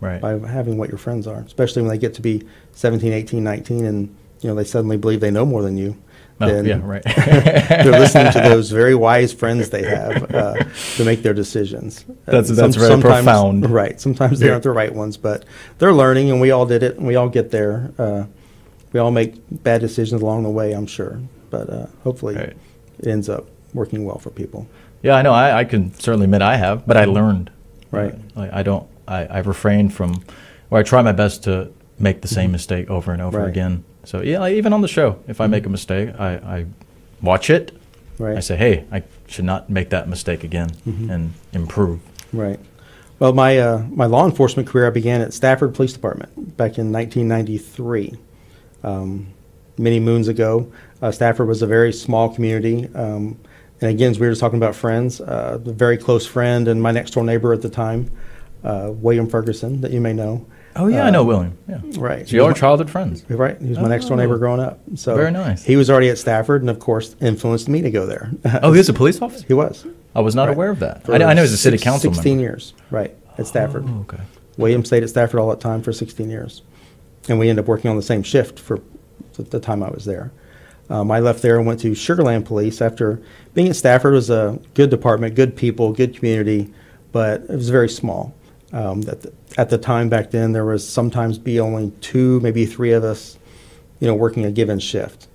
right. 0.00 0.20
by 0.20 0.38
having 0.38 0.78
what 0.78 0.88
your 0.88 0.98
friends 0.98 1.26
are, 1.26 1.40
especially 1.40 1.82
when 1.82 1.90
they 1.90 1.98
get 1.98 2.14
to 2.14 2.22
be 2.22 2.42
17, 2.72 3.12
18, 3.12 3.42
19 3.44 3.84
and 3.84 4.16
you 4.42 4.48
know 4.50 4.54
they 4.54 4.64
suddenly 4.64 4.96
believe 4.96 5.20
they 5.20 5.30
know 5.30 5.46
more 5.46 5.62
than 5.62 5.76
you. 5.76 5.96
Oh, 6.40 6.46
then 6.46 6.64
yeah, 6.64 6.80
right. 6.82 7.02
they're 7.16 7.92
listening 7.92 8.32
to 8.32 8.40
those 8.48 8.70
very 8.70 8.94
wise 8.96 9.32
friends 9.32 9.70
they 9.70 9.84
have 9.84 10.34
uh, 10.34 10.54
to 10.96 11.04
make 11.04 11.22
their 11.22 11.34
decisions. 11.34 12.04
Uh, 12.26 12.32
That's- 12.32 12.50
that's 12.50 12.74
very 12.76 13.00
profound. 13.00 13.70
Right. 13.70 14.00
Sometimes 14.00 14.40
they 14.40 14.46
Yeah. 14.46 14.52
aren't 14.52 14.64
the 14.64 14.72
right 14.72 14.92
ones, 14.92 15.16
but 15.16 15.44
they're 15.78 15.92
learning, 15.92 16.30
and 16.30 16.40
we 16.40 16.50
all 16.50 16.66
did 16.66 16.82
it, 16.82 16.96
and 16.96 17.06
we 17.06 17.14
all 17.14 17.28
get 17.28 17.50
there. 17.52 17.92
Uh, 17.98 18.24
we 18.92 18.98
all 18.98 19.12
make 19.12 19.34
bad 19.62 19.80
decisions 19.82 20.20
along 20.20 20.42
the 20.42 20.50
way, 20.50 20.72
I'm 20.72 20.86
sure, 20.86 21.20
but 21.50 21.70
uh, 21.70 21.86
hopefully 22.02 22.34
Right. 22.34 22.56
it 22.98 23.06
ends 23.06 23.28
up 23.28 23.46
working 23.72 24.04
well 24.04 24.18
for 24.18 24.30
people. 24.30 24.66
Yeah, 25.02 25.14
I 25.14 25.22
know. 25.22 25.32
I, 25.32 25.60
I 25.60 25.64
can 25.64 25.94
certainly 25.94 26.24
admit 26.24 26.42
I 26.42 26.56
have, 26.56 26.86
but 26.86 26.96
I 26.96 27.04
learned. 27.04 27.50
Right. 27.92 28.14
Like 28.34 28.52
I 28.52 28.62
don't. 28.64 28.88
I, 29.06 29.26
I 29.26 29.38
refrain 29.40 29.90
from, 29.90 30.24
or 30.70 30.78
I 30.78 30.82
try 30.82 31.02
my 31.02 31.12
best 31.12 31.44
to 31.44 31.70
make 31.98 32.20
the 32.22 32.28
same 32.28 32.50
mistake 32.50 32.90
over 32.90 33.12
and 33.12 33.20
over 33.22 33.36
Mm-hmm. 33.38 33.44
Right. 33.44 33.50
again. 33.50 33.84
So 34.04 34.20
yeah, 34.22 34.38
like 34.40 34.54
even 34.54 34.72
on 34.72 34.80
the 34.80 34.88
show, 34.88 35.18
if 35.28 35.40
I 35.40 35.46
make 35.46 35.64
a 35.66 35.68
mistake, 35.68 36.10
I, 36.18 36.34
I 36.34 36.66
watch 37.20 37.50
it. 37.50 37.76
Right. 38.18 38.36
I 38.36 38.40
say, 38.40 38.56
hey, 38.56 38.84
I 38.92 39.02
should 39.26 39.44
not 39.44 39.70
make 39.70 39.90
that 39.90 40.08
mistake 40.08 40.44
again 40.44 40.70
Mm-hmm. 40.86 41.10
and 41.10 41.32
improve. 41.52 42.00
Right. 42.32 42.60
Well, 43.18 43.32
my 43.32 43.58
uh, 43.58 43.78
my 43.90 44.06
law 44.06 44.24
enforcement 44.26 44.68
career 44.68 44.86
I 44.86 44.90
began 44.90 45.20
at 45.20 45.32
Stafford 45.32 45.74
Police 45.74 45.92
Department 45.92 46.56
back 46.56 46.78
in 46.78 46.90
1993. 46.92 48.16
Um, 48.82 49.28
many 49.78 50.00
moons 50.00 50.28
ago, 50.28 50.72
uh, 51.00 51.12
Stafford 51.12 51.46
was 51.46 51.62
a 51.62 51.66
very 51.66 51.92
small 51.92 52.28
community. 52.34 52.88
Um, 52.94 53.38
and 53.80 53.90
again, 53.90 54.10
as 54.10 54.18
we 54.20 54.26
were 54.26 54.32
just 54.32 54.40
talking 54.40 54.58
about 54.58 54.74
friends, 54.74 55.20
uh, 55.20 55.58
a 55.64 55.72
very 55.72 55.96
close 55.96 56.26
friend 56.26 56.68
and 56.68 56.82
my 56.82 56.90
next 56.92 57.12
door 57.12 57.24
neighbor 57.24 57.52
at 57.52 57.62
the 57.62 57.68
time, 57.70 58.10
uh, 58.64 58.90
William 58.92 59.28
Ferguson, 59.28 59.80
that 59.80 59.90
you 59.92 60.00
may 60.00 60.12
know. 60.12 60.46
Oh 60.74 60.86
yeah, 60.86 61.04
I 61.04 61.08
Uh, 61.08 61.10
know 61.10 61.24
William. 61.24 61.56
Yeah. 61.68 61.80
Right. 61.98 62.26
So 62.28 62.36
you 62.36 62.44
are 62.44 62.52
childhood 62.54 62.88
friends. 62.90 63.24
Right. 63.28 63.60
He 63.60 63.68
was 63.68 63.78
my 63.78 63.88
next 63.88 64.06
door 64.06 64.16
neighbor 64.16 64.36
Oh. 64.36 64.38
growing 64.38 64.60
up. 64.60 64.80
So 64.94 65.14
Very 65.16 65.30
nice. 65.30 65.62
He 65.64 65.76
was 65.76 65.90
already 65.90 66.08
at 66.08 66.18
Stafford, 66.18 66.62
and 66.62 66.70
of 66.70 66.78
course, 66.78 67.14
influenced 67.20 67.68
me 67.68 67.82
to 67.82 67.90
go 67.90 68.06
there. 68.06 68.30
Oh, 68.62 68.72
he 68.72 68.78
was 68.78 68.88
a 68.88 68.92
police 68.94 69.20
officer. 69.20 69.44
he 69.46 69.54
was. 69.54 69.84
I 70.14 70.20
was 70.20 70.34
not 70.34 70.48
Right. 70.48 70.56
aware 70.56 70.70
of 70.70 70.78
that. 70.80 71.02
I 71.08 71.18
know, 71.18 71.26
I 71.26 71.34
know 71.34 71.42
he 71.42 71.44
was 71.44 71.52
a 71.52 71.56
city 71.58 71.76
six- 71.76 71.84
council 71.84 72.12
16 72.12 72.36
member. 72.36 72.42
years, 72.42 72.74
right, 72.90 73.14
at 73.38 73.46
Stafford. 73.46 73.84
Oh, 73.86 74.00
okay. 74.02 74.22
William 74.58 74.84
stayed 74.84 75.02
at 75.02 75.08
Stafford 75.10 75.40
all 75.40 75.48
that 75.50 75.60
time 75.60 75.82
for 75.82 75.92
16 75.92 76.28
years. 76.30 76.62
And 77.28 77.38
we 77.38 77.48
ended 77.48 77.64
up 77.64 77.68
working 77.68 77.90
on 77.90 77.96
the 77.96 78.02
same 78.02 78.22
shift 78.22 78.58
for 78.58 78.78
the- 79.36 79.42
the 79.44 79.60
time 79.60 79.82
I 79.82 79.90
was 79.90 80.04
there. 80.04 80.32
Um, 80.90 81.10
I 81.10 81.20
left 81.20 81.40
there 81.42 81.56
and 81.56 81.66
went 81.66 81.80
to 81.80 81.92
Sugarland 81.92 82.44
Police 82.44 82.82
after 82.82 83.20
being 83.54 83.68
at 83.68 83.76
Stafford 83.76 84.12
was 84.12 84.28
a 84.28 84.58
good 84.74 84.90
department, 84.90 85.34
good 85.34 85.54
people, 85.56 85.92
good 85.92 86.14
community, 86.16 86.70
but 87.12 87.42
it 87.48 87.56
was 87.56 87.70
very 87.70 87.88
small. 87.88 88.34
Um, 88.72 89.00
at, 89.08 89.20
the, 89.22 89.32
at 89.58 89.70
the 89.70 89.78
time 89.78 90.08
back 90.08 90.30
then, 90.30 90.52
there 90.52 90.64
was 90.64 90.86
sometimes 90.88 91.38
be 91.38 91.60
only 91.60 91.92
two, 92.00 92.40
maybe 92.40 92.64
three 92.64 92.92
of 92.92 93.04
us, 93.04 93.38
you 94.00 94.06
know, 94.06 94.14
working 94.14 94.44
a 94.44 94.50
given 94.50 94.78
shift. 94.78 95.28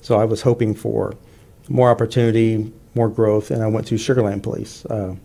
So 0.00 0.18
I 0.18 0.24
was 0.24 0.42
hoping 0.42 0.74
for 0.74 1.14
more 1.68 1.90
opportunity, 1.90 2.72
more 2.94 3.08
growth, 3.08 3.50
and 3.50 3.62
I 3.62 3.66
went 3.66 3.86
to 3.88 3.96
Sugarland 3.96 4.42
Police. 4.42 4.86
Uh, 4.86 5.16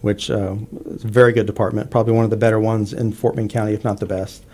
which 0.00 0.30
uh, 0.30 0.54
is 0.84 1.02
a 1.02 1.08
very 1.08 1.32
good 1.32 1.46
department, 1.46 1.90
probably 1.90 2.12
one 2.12 2.24
of 2.24 2.30
the 2.30 2.36
better 2.36 2.60
ones 2.60 2.92
in 2.92 3.10
Fort 3.10 3.36
Bend 3.36 3.48
County, 3.48 3.72
if 3.72 3.84
not 3.84 4.00
the 4.00 4.06
best. 4.06 4.44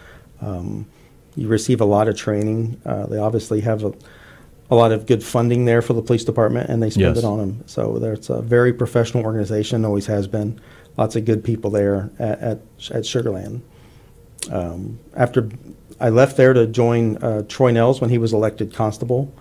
Um, 0.40 0.86
you 1.34 1.48
receive 1.48 1.80
a 1.80 1.84
lot 1.84 2.06
of 2.06 2.16
training. 2.16 2.80
Uh, 2.86 3.06
they 3.06 3.18
obviously 3.18 3.60
have 3.62 3.82
a, 3.82 3.92
a 4.70 4.76
lot 4.76 4.92
of 4.92 5.06
good 5.06 5.24
funding 5.24 5.64
there 5.64 5.82
for 5.82 5.92
the 5.92 6.02
police 6.02 6.22
department, 6.22 6.70
and 6.70 6.80
they 6.80 6.88
spend 6.88 7.16
Yes. 7.16 7.24
it 7.24 7.26
on 7.26 7.38
them. 7.38 7.64
So 7.66 7.96
it's 7.96 8.30
a 8.30 8.40
very 8.40 8.72
professional 8.72 9.24
organization, 9.24 9.84
always 9.84 10.06
has 10.06 10.28
been. 10.28 10.60
Lots 11.00 11.16
of 11.16 11.24
good 11.24 11.42
people 11.42 11.70
there 11.70 12.10
at, 12.18 12.40
at, 12.40 12.58
at 12.90 13.04
Sugarland. 13.04 13.62
Um, 14.50 14.98
after 15.16 15.48
I 15.98 16.10
left 16.10 16.36
there 16.36 16.52
to 16.52 16.66
join 16.66 17.16
uh, 17.24 17.44
Troy 17.48 17.72
Nehls 17.72 18.02
when 18.02 18.10
he 18.10 18.18
was 18.18 18.34
elected 18.34 18.74
constable, 18.74 19.32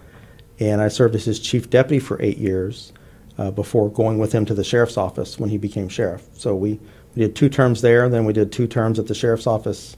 and 0.61 0.79
I 0.79 0.87
served 0.87 1.15
as 1.15 1.25
his 1.25 1.37
chief 1.37 1.69
deputy 1.69 1.99
for 1.99 2.21
eight 2.21 2.37
years 2.37 2.93
uh, 3.37 3.51
before 3.51 3.91
going 3.91 4.19
with 4.19 4.31
him 4.31 4.45
to 4.45 4.53
the 4.53 4.63
sheriff's 4.63 4.95
office 4.95 5.37
when 5.37 5.49
he 5.49 5.57
became 5.57 5.89
sheriff. 5.89 6.25
So 6.31 6.55
we, 6.55 6.79
we 7.13 7.23
did 7.23 7.35
two 7.35 7.49
terms 7.49 7.81
there, 7.81 8.05
and 8.05 8.13
then 8.13 8.23
we 8.23 8.31
did 8.31 8.53
two 8.53 8.65
terms 8.65 8.97
at 8.97 9.07
the 9.07 9.15
sheriff's 9.15 9.45
office 9.45 9.97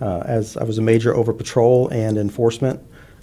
uh, 0.00 0.22
as 0.24 0.56
I 0.56 0.64
was 0.64 0.78
a 0.78 0.82
major 0.82 1.14
over 1.14 1.34
patrol 1.34 1.88
and 1.88 2.16
enforcement 2.16 2.80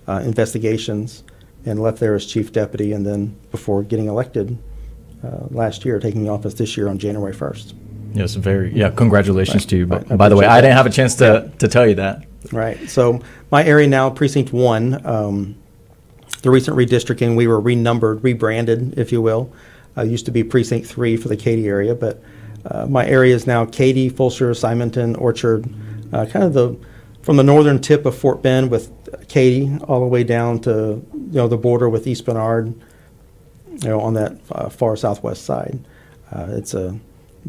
uh, 0.07 0.21
investigations, 0.23 1.23
and 1.65 1.81
left 1.81 1.99
there 1.99 2.13
as 2.13 2.27
chief 2.27 2.51
deputy, 2.51 2.93
and 2.93 3.07
then 3.07 3.35
before 3.49 3.81
getting 3.81 4.05
elected 4.05 4.55
uh, 5.23 5.47
last 5.49 5.85
year, 5.85 5.99
taking 5.99 6.29
office 6.29 6.53
this 6.55 6.75
year 6.77 6.87
on 6.87 6.97
January 6.97 7.33
1st. 7.33 7.73
Yes, 8.13 8.35
very. 8.35 8.73
Yeah, 8.73 8.89
congratulations 8.89 9.63
Right, 9.63 9.69
to 9.69 9.77
you. 9.77 9.85
right. 9.85 10.17
By, 10.17 10.29
the 10.29 10.35
way, 10.35 10.45
appreciate 10.45 10.57
I 10.57 10.61
didn't 10.61 10.77
have 10.77 10.85
a 10.85 10.89
chance 10.89 11.15
to, 11.15 11.51
to 11.59 11.67
tell 11.67 11.87
you 11.87 11.95
that. 11.95 12.25
Right. 12.51 12.89
So 12.89 13.21
my 13.51 13.63
area 13.63 13.87
now, 13.87 14.09
precinct 14.09 14.51
one, 14.51 15.05
um, 15.05 15.55
the 16.41 16.49
recent 16.49 16.75
redistricting, 16.75 17.35
we 17.35 17.47
were 17.47 17.59
renumbered, 17.59 18.23
rebranded, 18.23 18.97
if 18.97 19.11
you 19.11 19.21
will. 19.21 19.53
Uh, 19.97 20.01
used 20.03 20.25
to 20.25 20.31
be 20.31 20.43
precinct 20.43 20.87
three 20.87 21.17
for 21.17 21.27
the 21.27 21.37
Katy 21.37 21.67
area, 21.67 21.93
but 21.93 22.23
uh, 22.65 22.85
my 22.87 23.05
area 23.05 23.35
is 23.35 23.45
now 23.45 23.65
Katy, 23.65 24.09
Fulshear, 24.09 24.55
Simonton, 24.55 25.15
Orchard, 25.17 25.65
uh, 26.13 26.25
kind 26.25 26.45
of 26.45 26.53
the 26.53 26.77
from 27.21 27.37
the 27.37 27.43
northern 27.43 27.79
tip 27.79 28.05
of 28.05 28.17
Fort 28.17 28.41
Bend 28.41 28.71
with 28.71 28.91
Katy 29.27 29.77
all 29.87 29.99
the 29.99 30.07
way 30.07 30.23
down 30.23 30.59
to 30.59 31.05
you 31.13 31.31
know 31.33 31.47
the 31.47 31.57
border 31.57 31.89
with 31.89 32.07
East 32.07 32.25
Bernard, 32.25 32.73
you 33.71 33.89
know 33.89 33.99
on 33.99 34.13
that 34.15 34.37
uh, 34.51 34.69
far 34.69 34.95
southwest 34.95 35.45
side. 35.45 35.79
Uh, 36.31 36.47
it's 36.49 36.73
a 36.73 36.97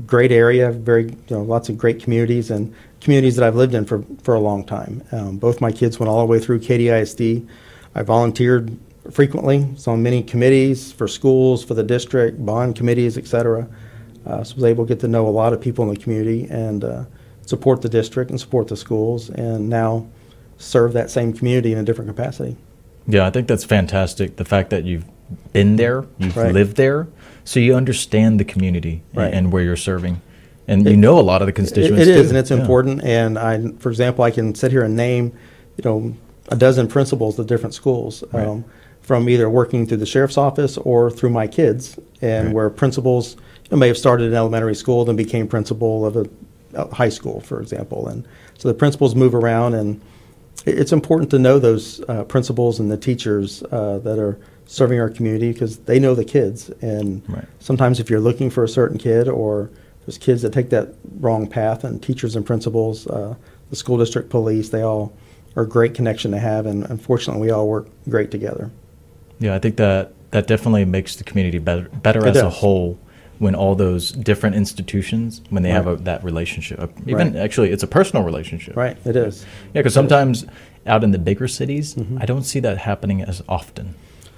great 0.06 0.32
area, 0.32 0.70
very 0.70 1.04
you 1.04 1.16
know 1.30 1.42
lots 1.42 1.68
of 1.68 1.78
great 1.78 2.02
communities 2.02 2.50
and 2.50 2.74
communities 3.00 3.36
that 3.36 3.46
I've 3.46 3.56
lived 3.56 3.74
in 3.74 3.84
for 3.84 4.04
for 4.22 4.34
a 4.34 4.40
long 4.40 4.64
time. 4.64 5.02
Um, 5.12 5.36
both 5.36 5.60
my 5.60 5.72
kids 5.72 5.98
went 5.98 6.08
all 6.08 6.20
the 6.20 6.26
way 6.26 6.38
through 6.38 6.60
Katy 6.60 6.88
ISD. 6.88 7.46
I 7.94 8.02
volunteered 8.02 8.76
frequently, 9.10 9.68
so 9.76 9.92
on 9.92 10.02
many 10.02 10.22
committees 10.22 10.92
for 10.92 11.08
schools, 11.08 11.64
for 11.64 11.74
the 11.74 11.82
district, 11.82 12.44
bond 12.44 12.76
committees, 12.76 13.18
et 13.18 13.26
cetera. 13.26 13.68
Uh, 14.24 14.44
so 14.44 14.54
I 14.54 14.56
was 14.56 14.64
able 14.64 14.84
to 14.86 14.88
get 14.88 15.00
to 15.00 15.08
know 15.08 15.26
a 15.26 15.30
lot 15.30 15.52
of 15.52 15.60
people 15.60 15.88
in 15.88 15.94
the 15.94 16.00
community 16.00 16.46
and 16.48 16.84
uh, 16.84 17.04
support 17.44 17.82
the 17.82 17.88
district 17.88 18.30
and 18.30 18.40
support 18.40 18.68
the 18.68 18.76
schools, 18.76 19.30
and 19.30 19.68
now 19.68 20.06
serve 20.58 20.92
that 20.92 21.10
same 21.10 21.32
community 21.32 21.72
in 21.72 21.78
a 21.78 21.82
different 21.82 22.08
capacity. 22.08 22.56
Yeah, 23.08 23.26
I 23.26 23.30
think 23.30 23.48
that's 23.48 23.64
fantastic. 23.64 24.36
The 24.36 24.44
fact 24.44 24.70
that 24.70 24.84
you've 24.84 25.04
been 25.52 25.76
there, 25.76 26.04
you've 26.18 26.36
Right. 26.36 26.52
lived 26.52 26.76
there, 26.76 27.06
so 27.44 27.60
you 27.60 27.74
understand 27.74 28.38
the 28.40 28.44
community 28.44 29.02
Right. 29.14 29.32
and, 29.32 29.52
where 29.52 29.62
you're 29.62 29.76
serving, 29.76 30.20
and 30.68 30.86
you 30.88 30.96
know 30.96 31.18
a 31.18 31.22
lot 31.22 31.42
of 31.42 31.46
the 31.46 31.52
It, 31.52 31.56
constituents. 31.56 32.02
it 32.06 32.08
is, 32.16 32.28
and 32.30 32.38
it's 32.38 32.50
Yeah. 32.50 32.58
important. 32.58 33.02
And 33.04 33.38
I, 33.38 33.60
for 33.78 33.90
example, 33.90 34.24
I 34.24 34.30
can 34.30 34.54
sit 34.54 34.70
here 34.72 34.82
and 34.82 34.96
name, 34.96 35.32
you 35.76 35.82
know, 35.84 36.12
a 36.48 36.56
dozen 36.56 36.86
principals 36.88 37.38
of 37.38 37.46
different 37.46 37.74
schools, 37.74 38.22
Right. 38.32 38.46
um, 38.46 38.64
from 39.00 39.28
either 39.28 39.48
working 39.50 39.86
through 39.86 39.96
the 39.98 40.06
sheriff's 40.06 40.38
office 40.38 40.76
or 40.78 41.10
through 41.10 41.30
my 41.30 41.46
kids, 41.46 41.96
and 42.20 42.52
where 42.52 42.70
principals 42.70 43.36
you 43.64 43.68
know, 43.72 43.78
may 43.78 43.88
have 43.88 43.98
started 43.98 44.24
in 44.26 44.34
elementary 44.34 44.74
school, 44.74 45.04
then 45.04 45.16
became 45.16 45.46
principal 45.48 46.06
of 46.06 46.16
a, 46.16 46.26
a 46.74 46.94
high 46.94 47.08
school, 47.08 47.40
for 47.40 47.60
example. 47.60 48.06
And 48.06 48.24
so 48.58 48.68
the 48.68 48.74
principals 48.74 49.14
move 49.16 49.34
around, 49.34 49.74
and 49.74 50.00
it- 50.66 50.78
it's 50.78 50.92
important 50.92 51.30
to 51.30 51.38
know 51.38 51.58
those 51.58 52.00
uh, 52.08 52.22
principals 52.24 52.78
and 52.78 52.90
the 52.90 52.96
teachers 52.96 53.62
uh, 53.72 53.98
that 54.04 54.18
are 54.20 54.36
serving 54.72 54.98
our 54.98 55.10
community 55.10 55.52
because 55.52 55.76
they 55.80 55.98
know 56.00 56.14
the 56.14 56.24
kids. 56.24 56.70
And 56.80 57.20
Right. 57.28 57.44
sometimes 57.60 58.00
if 58.00 58.08
you're 58.08 58.20
looking 58.20 58.48
for 58.48 58.64
a 58.64 58.68
certain 58.68 58.96
kid 58.96 59.28
or 59.28 59.68
there's 60.06 60.16
kids 60.16 60.40
that 60.42 60.52
take 60.54 60.70
that 60.70 60.94
wrong 61.20 61.46
path 61.46 61.84
and 61.84 62.02
teachers 62.02 62.34
and 62.34 62.44
principals, 62.46 63.06
uh, 63.08 63.34
the 63.68 63.76
school 63.76 63.98
district 63.98 64.30
police, 64.30 64.70
they 64.70 64.80
all 64.80 65.12
are 65.56 65.64
a 65.64 65.68
great 65.68 65.92
connection 65.92 66.30
to 66.30 66.38
have. 66.38 66.64
And 66.64 66.84
unfortunately, 66.88 67.42
we 67.42 67.50
all 67.50 67.68
work 67.68 67.86
great 68.08 68.30
together. 68.30 68.70
Yeah, 69.40 69.54
I 69.54 69.58
think 69.58 69.76
that 69.76 70.12
that 70.30 70.46
definitely 70.46 70.86
makes 70.86 71.16
the 71.16 71.24
community 71.24 71.58
better, 71.58 71.88
better 72.02 72.26
It 72.26 72.34
as 72.34 72.42
a 72.42 72.48
whole 72.48 72.96
when 73.38 73.54
all 73.54 73.74
those 73.74 74.10
different 74.12 74.56
institutions 74.56 75.42
when 75.50 75.62
they 75.62 75.68
have 75.68 75.86
a, 75.86 75.96
that 75.96 76.24
relationship. 76.24 76.80
Uh, 76.80 76.86
Even 77.06 77.34
Right. 77.34 77.42
actually, 77.42 77.70
it's 77.72 77.82
a 77.82 77.86
personal 77.86 78.24
relationship. 78.24 78.74
Right, 78.74 78.96
it 79.04 79.16
is. 79.16 79.44
Yeah, 79.74 79.80
because 79.80 79.92
sometimes 79.92 80.46
out 80.86 81.04
in 81.04 81.10
the 81.10 81.18
bigger 81.18 81.46
cities, 81.48 81.94
Mhm. 81.94 82.22
I 82.22 82.24
don't 82.24 82.44
see 82.44 82.60
that 82.60 82.78
happening 82.78 83.20
as 83.20 83.42
often. 83.46 83.94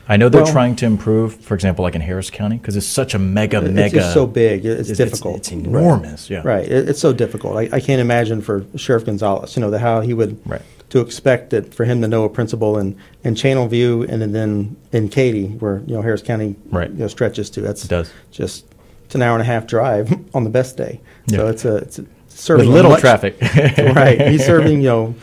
I 0.09 0.17
know 0.17 0.29
they're 0.29 0.43
Well- 0.43 0.53
trying 0.53 0.77
to 0.77 0.87
improve, 0.87 1.35
for 1.37 1.55
example, 1.55 1.83
like 1.83 1.95
in 1.95 2.01
Harris 2.03 2.29
County, 2.31 2.57
because 2.57 2.77
it's 2.77 2.87
such 2.87 3.15
a 3.15 3.19
mega, 3.19 3.59
It- 3.65 3.73
mega. 3.73 3.99
It's 3.99 4.13
so 4.15 4.27
big. 4.27 4.65
It's, 4.67 4.91
it's- 4.91 4.97
difficult. 4.99 5.37
It's, 5.39 5.53
enormous. 5.53 6.29
Yeah. 6.29 6.43
Right. 6.45 6.65
It, 6.69 6.89
it's 6.89 7.01
so 7.01 7.13
difficult. 7.13 7.57
I, 7.57 7.69
I 7.73 7.81
can't 7.81 8.01
imagine 8.01 8.41
for 8.43 8.65
Sheriff 8.77 9.07
Gonzalez, 9.07 9.57
you 9.57 9.61
know, 9.63 9.71
the, 9.71 9.79
how 9.79 10.01
he 10.03 10.13
would 10.13 10.39
Right. 10.47 10.61
to 10.91 11.01
expect 11.01 11.51
that 11.51 11.73
for 11.75 11.85
him 11.85 12.03
to 12.03 12.09
know 12.09 12.25
a 12.25 12.29
principal 12.29 12.79
in, 12.79 12.97
in 13.23 13.35
Channelview 13.35 14.07
and 14.09 14.35
then 14.35 14.77
in 14.93 15.09
Katy, 15.09 15.47
where 15.59 15.79
you 15.87 15.95
know 15.95 16.03
Harris 16.03 16.23
County 16.23 16.57
Right. 16.71 16.91
you 16.91 16.99
know, 16.99 17.09
stretches 17.09 17.49
to. 17.51 17.61
That's 17.63 17.85
It 17.85 17.89
does. 17.89 18.11
just 18.31 18.67
it's 19.07 19.15
an 19.15 19.23
hour 19.23 19.33
and 19.35 19.43
a 19.43 19.47
half 19.47 19.67
drive 19.67 20.13
on 20.35 20.45
the 20.45 20.51
best 20.51 20.77
day. 20.77 21.01
So 21.29 21.49
it's 21.49 21.65
a 21.65 21.77
it's 21.77 21.99
a, 21.99 22.05
serving 22.29 22.67
With 22.67 22.75
little 22.75 22.91
much- 22.91 23.01
traffic. 23.01 23.37
right. 23.79 24.21
He's 24.29 24.45
serving 24.53 24.83
you 24.83 24.89
know 24.89 25.15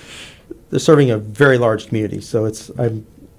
they're 0.72 0.80
serving 0.80 1.12
a 1.12 1.18
very 1.18 1.58
large 1.58 1.88
community. 1.88 2.22
So 2.22 2.46
it's 2.46 2.72
I 2.80 2.92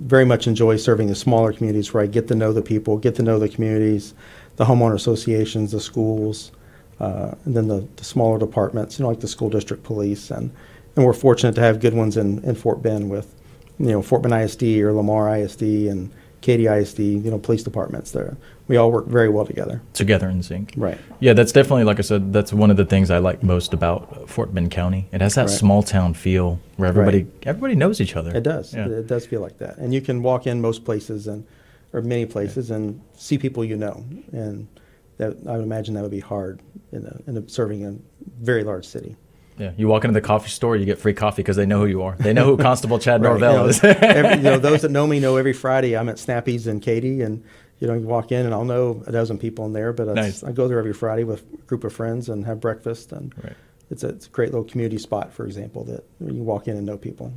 very 0.02 0.24
much 0.24 0.46
enjoy 0.46 0.76
serving 0.76 1.06
the 1.06 1.14
smaller 1.14 1.52
communities 1.52 1.92
where 1.92 2.02
I 2.02 2.06
get 2.06 2.28
to 2.28 2.34
know 2.34 2.52
the 2.52 2.62
people, 2.62 2.98
get 2.98 3.14
to 3.16 3.22
know 3.22 3.38
the 3.38 3.48
communities, 3.48 4.14
the 4.56 4.64
homeowner 4.64 4.94
associations, 4.94 5.72
the 5.72 5.80
schools, 5.80 6.52
uh, 7.00 7.34
and 7.44 7.56
then 7.56 7.68
the, 7.68 7.86
the 7.96 8.04
smaller 8.04 8.38
departments, 8.38 8.98
you 8.98 9.04
know, 9.04 9.08
like 9.08 9.20
the 9.20 9.28
school 9.28 9.48
district 9.48 9.82
police, 9.82 10.30
and 10.30 10.50
and 10.94 11.06
we're 11.06 11.14
fortunate 11.14 11.54
to 11.54 11.62
have 11.62 11.80
good 11.80 11.94
ones 11.94 12.16
in, 12.16 12.44
in 12.44 12.54
Fort 12.54 12.82
Bend 12.82 13.10
with, 13.10 13.34
you 13.78 13.86
know, 13.86 14.02
Fort 14.02 14.22
Bend 14.22 14.34
ISD 14.34 14.62
or 14.80 14.92
Lamar 14.92 15.34
ISD 15.34 15.62
and 15.62 16.12
Katy 16.42 16.66
ISD, 16.66 16.98
you 16.98 17.30
know, 17.30 17.38
police 17.38 17.62
departments. 17.62 18.10
There, 18.10 18.36
we 18.72 18.78
all 18.78 18.90
work 18.90 19.06
very 19.06 19.28
well 19.28 19.44
together. 19.44 19.82
Together 19.92 20.30
in 20.30 20.42
sync. 20.42 20.72
Right. 20.78 20.96
Yeah, 21.20 21.34
that's 21.34 21.52
definitely, 21.52 21.84
like 21.84 21.98
I 21.98 22.00
said, 22.00 22.32
that's 22.32 22.54
one 22.54 22.70
of 22.70 22.78
the 22.78 22.86
things 22.86 23.10
I 23.10 23.18
like 23.18 23.42
most 23.42 23.74
about 23.74 24.30
Fort 24.30 24.54
Bend 24.54 24.70
County. 24.70 25.08
It 25.12 25.20
has 25.20 25.34
that 25.34 25.42
Right. 25.48 25.50
small 25.50 25.82
town 25.82 26.14
feel 26.14 26.58
where 26.78 26.88
everybody 26.88 27.24
Right. 27.24 27.32
everybody 27.44 27.74
knows 27.74 28.00
each 28.00 28.16
other. 28.16 28.34
It 28.34 28.44
does. 28.44 28.72
Yeah. 28.72 28.88
It, 28.88 29.06
does 29.06 29.26
feel 29.26 29.42
like 29.42 29.58
that. 29.58 29.76
And 29.76 29.92
you 29.92 30.00
can 30.00 30.22
walk 30.22 30.46
in 30.46 30.62
most 30.62 30.86
places 30.86 31.26
and 31.26 31.44
or 31.92 32.00
many 32.00 32.24
places 32.24 32.70
and 32.70 32.98
see 33.14 33.36
people 33.36 33.62
you 33.62 33.76
know, 33.76 34.06
and 34.32 34.66
that 35.18 35.36
I 35.46 35.52
would 35.58 35.64
imagine 35.64 35.92
that 35.96 36.00
would 36.02 36.10
be 36.10 36.20
hard 36.20 36.60
in 36.92 37.04
a, 37.04 37.30
in 37.30 37.36
a, 37.36 37.46
serving 37.50 37.84
a 37.84 37.94
very 38.40 38.64
large 38.64 38.86
city. 38.86 39.16
Yeah, 39.58 39.72
you 39.76 39.86
walk 39.86 40.04
into 40.04 40.14
the 40.14 40.26
coffee 40.26 40.48
store, 40.48 40.76
you 40.76 40.86
get 40.86 40.98
free 40.98 41.12
coffee 41.12 41.42
because 41.42 41.56
they 41.56 41.66
know 41.66 41.80
who 41.80 41.86
you 41.86 42.00
are. 42.00 42.16
They 42.18 42.32
know 42.32 42.46
who 42.46 42.56
Constable 42.70 42.98
Chad 42.98 43.20
Right. 43.22 43.28
Norvell 43.28 43.52
you 43.52 43.58
know, 43.58 43.66
is. 43.66 43.84
every, 43.84 44.36
you 44.38 44.42
know, 44.42 44.58
those 44.70 44.80
that 44.80 44.90
know 44.90 45.06
me 45.06 45.20
know 45.20 45.36
every 45.36 45.52
Friday 45.52 45.94
I'm 45.94 46.08
at 46.08 46.18
Snappy's 46.18 46.66
and 46.66 46.80
Katy, 46.80 47.20
and 47.20 47.44
you 47.82 47.88
know, 47.88 47.94
you 47.94 48.06
walk 48.06 48.30
in 48.30 48.46
and 48.46 48.54
I'll 48.54 48.64
know 48.64 49.02
a 49.08 49.12
dozen 49.12 49.38
people 49.38 49.66
in 49.66 49.72
there. 49.72 49.92
But 49.92 50.06
Nice. 50.06 50.44
I 50.44 50.52
go 50.52 50.68
there 50.68 50.78
every 50.78 50.92
Friday 50.92 51.24
with 51.24 51.42
a 51.52 51.56
group 51.66 51.82
of 51.82 51.92
friends 51.92 52.28
and 52.28 52.46
have 52.46 52.60
breakfast, 52.60 53.10
and 53.10 53.34
Right. 53.42 53.54
it's 53.90 54.04
a, 54.04 54.10
it's 54.10 54.26
a 54.28 54.30
great 54.30 54.50
little 54.52 54.62
community 54.64 54.98
spot, 54.98 55.32
for 55.32 55.44
example, 55.44 55.82
that 55.84 56.04
you 56.20 56.44
walk 56.44 56.68
in 56.68 56.76
and 56.76 56.86
know 56.86 56.96
people. 56.96 57.32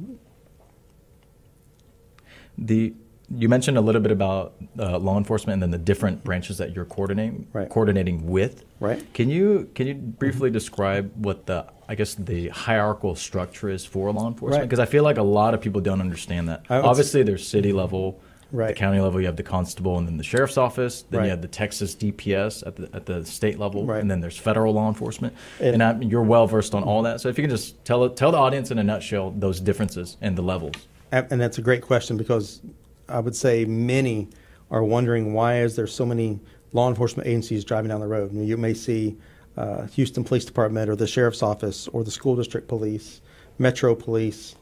The 2.60 2.94
you 3.36 3.50
mentioned 3.50 3.76
a 3.76 3.82
little 3.82 4.02
bit 4.02 4.12
about 4.12 4.54
uh, 4.78 5.00
law 5.00 5.18
enforcement 5.18 5.56
and 5.56 5.64
then 5.64 5.72
the 5.72 5.84
different 5.84 6.24
branches 6.24 6.60
that 6.60 6.76
you're 6.76 6.86
coordinating 6.86 7.48
Right. 7.54 7.68
coordinating 7.68 8.28
with. 8.28 8.64
Right. 8.80 9.04
Can 9.16 9.32
you 9.32 9.68
can 9.74 9.88
you 9.88 9.96
briefly 9.96 10.52
describe 10.52 11.12
what 11.16 11.48
the 11.48 11.66
I 11.90 11.96
guess 11.96 12.14
the 12.14 12.50
hierarchical 12.50 13.16
structure 13.16 13.68
is 13.68 13.84
for 13.84 14.12
law 14.12 14.28
enforcement? 14.28 14.62
Right. 14.62 14.70
Because 14.70 14.78
I 14.80 14.86
feel 14.86 15.04
like 15.04 15.18
a 15.18 15.24
lot 15.24 15.56
of 15.56 15.62
people 15.62 15.82
don't 15.82 16.02
understand 16.02 16.50
that. 16.50 16.66
I 16.70 16.78
Obviously, 16.78 17.24
there's 17.24 17.48
city 17.48 17.74
level, 17.74 18.22
Right. 18.52 18.68
the 18.70 18.74
county 18.74 19.00
level. 19.00 19.20
You 19.20 19.26
have 19.28 19.36
the 19.36 19.44
constable, 19.44 19.98
and 19.98 20.08
then 20.08 20.18
the 20.18 20.24
sheriff's 20.24 20.58
office. 20.58 21.04
Then 21.10 21.20
Right. 21.20 21.26
you 21.26 21.30
have 21.32 21.42
the 21.42 21.48
Texas 21.48 21.96
DPS 21.96 22.64
at 22.66 22.76
the 22.76 22.90
at 22.94 23.06
the 23.06 23.26
state 23.26 23.60
level, 23.60 23.86
Right. 23.86 24.00
and 24.02 24.10
then 24.10 24.20
there's 24.22 24.38
federal 24.38 24.74
law 24.74 24.88
enforcement. 24.88 25.34
And- 25.60 25.82
And, 25.82 25.84
I, 25.84 26.00
you're 26.02 26.24
well 26.24 26.48
versed 26.48 26.74
on 26.76 26.84
all 26.84 27.02
that. 27.04 27.22
So 27.22 27.30
if 27.30 27.38
you 27.38 27.44
can 27.44 27.52
just 27.52 27.84
tell 27.86 28.08
tell 28.10 28.32
the 28.32 28.38
audience 28.38 28.72
in 28.72 28.78
a 28.80 28.84
nutshell 28.84 29.34
those 29.38 29.60
differences 29.60 30.18
and 30.22 30.38
the 30.38 30.42
levels. 30.42 30.76
And 31.12 31.26
and 31.32 31.42
that's 31.42 31.58
a 31.58 31.62
great 31.62 31.82
question 31.82 32.18
because 32.18 32.62
I 33.10 33.20
would 33.20 33.36
say 33.36 33.66
many 33.66 34.30
are 34.72 34.84
wondering 34.84 35.34
why 35.34 35.60
is 35.62 35.76
there 35.76 35.88
so 35.88 36.06
many 36.06 36.40
law 36.74 36.90
enforcement 36.90 37.28
agencies 37.28 37.64
driving 37.64 37.90
down 37.90 38.00
the 38.02 38.08
road. 38.08 38.32
I 38.32 38.34
mean, 38.34 38.48
you 38.48 38.58
may 38.58 38.74
see 38.74 39.16
uh, 39.58 39.84
Houston 39.96 40.24
Police 40.26 40.44
Department 40.44 40.90
or 40.90 40.96
the 40.98 41.08
Sheriff's 41.08 41.42
Office 41.42 41.88
or 41.90 42.04
the 42.04 42.12
School 42.12 42.36
District 42.36 42.68
Police, 42.68 43.22
Metro 43.58 43.96
Police. 43.96 44.56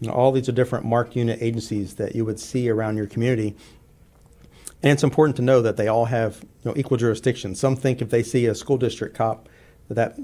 You 0.00 0.08
know, 0.08 0.14
all 0.14 0.32
these 0.32 0.48
are 0.48 0.52
different 0.52 0.84
marked 0.84 1.16
unit 1.16 1.38
agencies 1.40 1.94
that 1.94 2.14
you 2.14 2.24
would 2.24 2.38
see 2.38 2.68
around 2.68 2.96
your 2.96 3.06
community. 3.06 3.56
And 4.82 4.92
it's 4.92 5.02
important 5.02 5.36
to 5.36 5.42
know 5.42 5.62
that 5.62 5.76
they 5.76 5.88
all 5.88 6.04
have 6.04 6.42
you 6.42 6.70
know, 6.70 6.74
equal 6.76 6.96
jurisdiction. 6.98 7.54
Some 7.54 7.76
think 7.76 8.02
if 8.02 8.10
they 8.10 8.22
see 8.22 8.46
a 8.46 8.54
school 8.54 8.76
district 8.76 9.16
cop 9.16 9.48
that, 9.88 10.16
that 10.16 10.18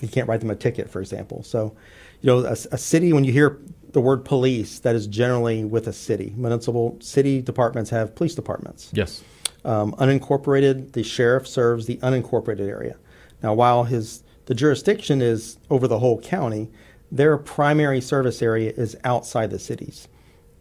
you 0.00 0.08
can't 0.08 0.28
write 0.28 0.40
them 0.40 0.50
a 0.50 0.56
ticket, 0.56 0.88
for 0.88 1.00
example. 1.00 1.42
So, 1.42 1.76
you 2.22 2.26
know, 2.26 2.38
a, 2.46 2.52
a 2.52 2.78
city 2.78 3.12
when 3.12 3.24
you 3.24 3.32
hear 3.32 3.60
the 3.92 4.00
word 4.00 4.24
police, 4.24 4.78
that 4.80 4.94
is 4.94 5.06
generally 5.06 5.64
with 5.64 5.86
a 5.86 5.92
city. 5.92 6.32
Municipal 6.36 6.96
city 7.00 7.42
departments 7.42 7.90
have 7.90 8.14
police 8.14 8.34
departments. 8.34 8.90
Yes. 8.92 9.22
Um, 9.64 9.92
unincorporated, 9.94 10.92
the 10.92 11.02
sheriff 11.02 11.46
serves 11.46 11.86
the 11.86 11.98
unincorporated 11.98 12.68
area. 12.68 12.96
Now, 13.42 13.52
while 13.54 13.84
his 13.84 14.22
the 14.46 14.54
jurisdiction 14.54 15.22
is 15.22 15.58
over 15.68 15.86
the 15.86 15.98
whole 15.98 16.20
county, 16.20 16.70
their 17.10 17.36
primary 17.36 18.00
service 18.00 18.42
area 18.42 18.72
is 18.76 18.96
outside 19.04 19.50
the 19.50 19.58
cities 19.58 20.08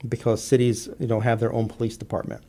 because 0.07 0.43
cities 0.43 0.89
you 0.99 1.07
know 1.07 1.19
have 1.19 1.39
their 1.39 1.53
own 1.53 1.67
police 1.67 1.97
department. 1.97 2.43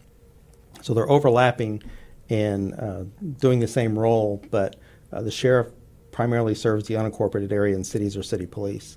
So 0.83 0.95
they're 0.95 1.11
overlapping 1.11 1.83
and 2.29 2.75
uh, 2.75 3.05
doing 3.39 3.61
the 3.61 3.69
same 3.69 3.99
role, 3.99 4.43
but 4.51 4.77
uh, 5.13 5.21
the 5.23 5.31
sheriff 5.31 5.69
primarily 6.13 6.55
serves 6.55 6.87
the 6.87 6.95
unincorporated 6.95 7.53
area 7.53 7.75
and 7.75 7.87
cities 7.87 8.17
or 8.17 8.23
city 8.23 8.47
police. 8.47 8.97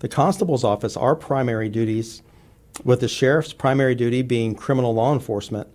The 0.00 0.08
constable's 0.08 0.64
office, 0.64 0.96
our 0.96 1.14
primary 1.14 1.68
duties, 1.68 2.22
with 2.84 3.00
the 3.00 3.08
sheriff's 3.08 3.52
primary 3.52 3.94
duty 3.94 4.22
being 4.22 4.54
criminal 4.54 4.94
law 4.94 5.12
enforcement, 5.12 5.68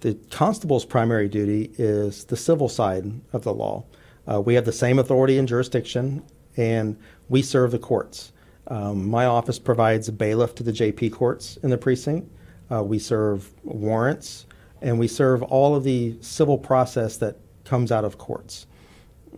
the 0.00 0.14
constable's 0.30 0.84
primary 0.84 1.28
duty 1.28 1.70
is 1.76 2.24
the 2.24 2.36
civil 2.36 2.68
side 2.68 3.20
of 3.32 3.42
the 3.42 3.52
law. 3.52 3.84
Uh, 4.30 4.40
we 4.40 4.54
have 4.54 4.64
the 4.64 4.72
same 4.72 4.98
authority 4.98 5.38
and 5.38 5.46
jurisdiction, 5.46 6.22
and 6.56 6.96
we 7.28 7.42
serve 7.42 7.70
the 7.70 7.78
courts. 7.78 8.32
Um, 8.68 9.08
my 9.08 9.26
office 9.26 9.58
provides 9.58 10.08
a 10.08 10.12
bailiff 10.12 10.54
to 10.56 10.62
the 10.62 10.72
JP 10.72 11.12
courts 11.12 11.58
in 11.58 11.70
the 11.70 11.78
precinct. 11.78 12.30
Uh, 12.70 12.82
we 12.82 12.98
serve 12.98 13.50
warrants, 13.62 14.46
and 14.80 14.98
we 14.98 15.06
serve 15.06 15.42
all 15.42 15.74
of 15.74 15.84
the 15.84 16.16
civil 16.20 16.56
process 16.56 17.18
that 17.18 17.36
comes 17.64 17.92
out 17.92 18.04
of 18.04 18.18
courts. 18.18 18.66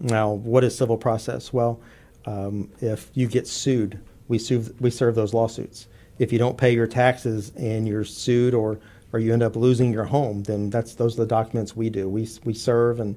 Now, 0.00 0.32
what 0.32 0.62
is 0.64 0.76
civil 0.76 0.96
process? 0.96 1.52
Well, 1.52 1.80
um, 2.26 2.70
if 2.80 3.10
you 3.14 3.26
get 3.26 3.46
sued, 3.46 4.00
we, 4.28 4.38
sue, 4.38 4.64
we 4.80 4.90
serve 4.90 5.14
those 5.14 5.32
lawsuits. 5.32 5.86
If 6.18 6.32
you 6.32 6.38
don't 6.38 6.56
pay 6.56 6.74
your 6.74 6.86
taxes 6.86 7.52
and 7.56 7.86
you're 7.86 8.04
sued 8.04 8.54
or, 8.54 8.78
or 9.12 9.20
you 9.20 9.32
end 9.32 9.42
up 9.42 9.56
losing 9.56 9.92
your 9.92 10.04
home, 10.04 10.42
then 10.42 10.70
that's, 10.70 10.94
those 10.94 11.14
are 11.14 11.22
the 11.22 11.26
documents 11.26 11.76
we 11.76 11.90
do. 11.90 12.08
We, 12.08 12.28
we 12.44 12.54
serve 12.54 13.00
and 13.00 13.16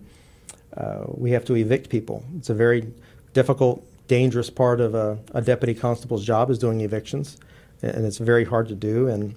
uh, 0.78 1.06
we 1.08 1.32
have 1.32 1.46
to 1.46 1.56
evict 1.56 1.90
people. 1.90 2.24
It's 2.38 2.50
a 2.50 2.54
very 2.54 2.92
difficult, 3.34 3.86
dangerous 4.10 4.50
part 4.50 4.82
of 4.82 4.94
a, 4.96 5.20
a 5.34 5.42
deputy 5.42 5.74
constable's 5.74 6.26
job 6.26 6.50
is 6.50 6.60
doing 6.60 6.82
evictions, 6.82 7.38
and 7.82 8.06
it's 8.06 8.18
very 8.18 8.44
hard 8.44 8.68
to 8.68 8.76
do. 8.76 9.08
And 9.08 9.36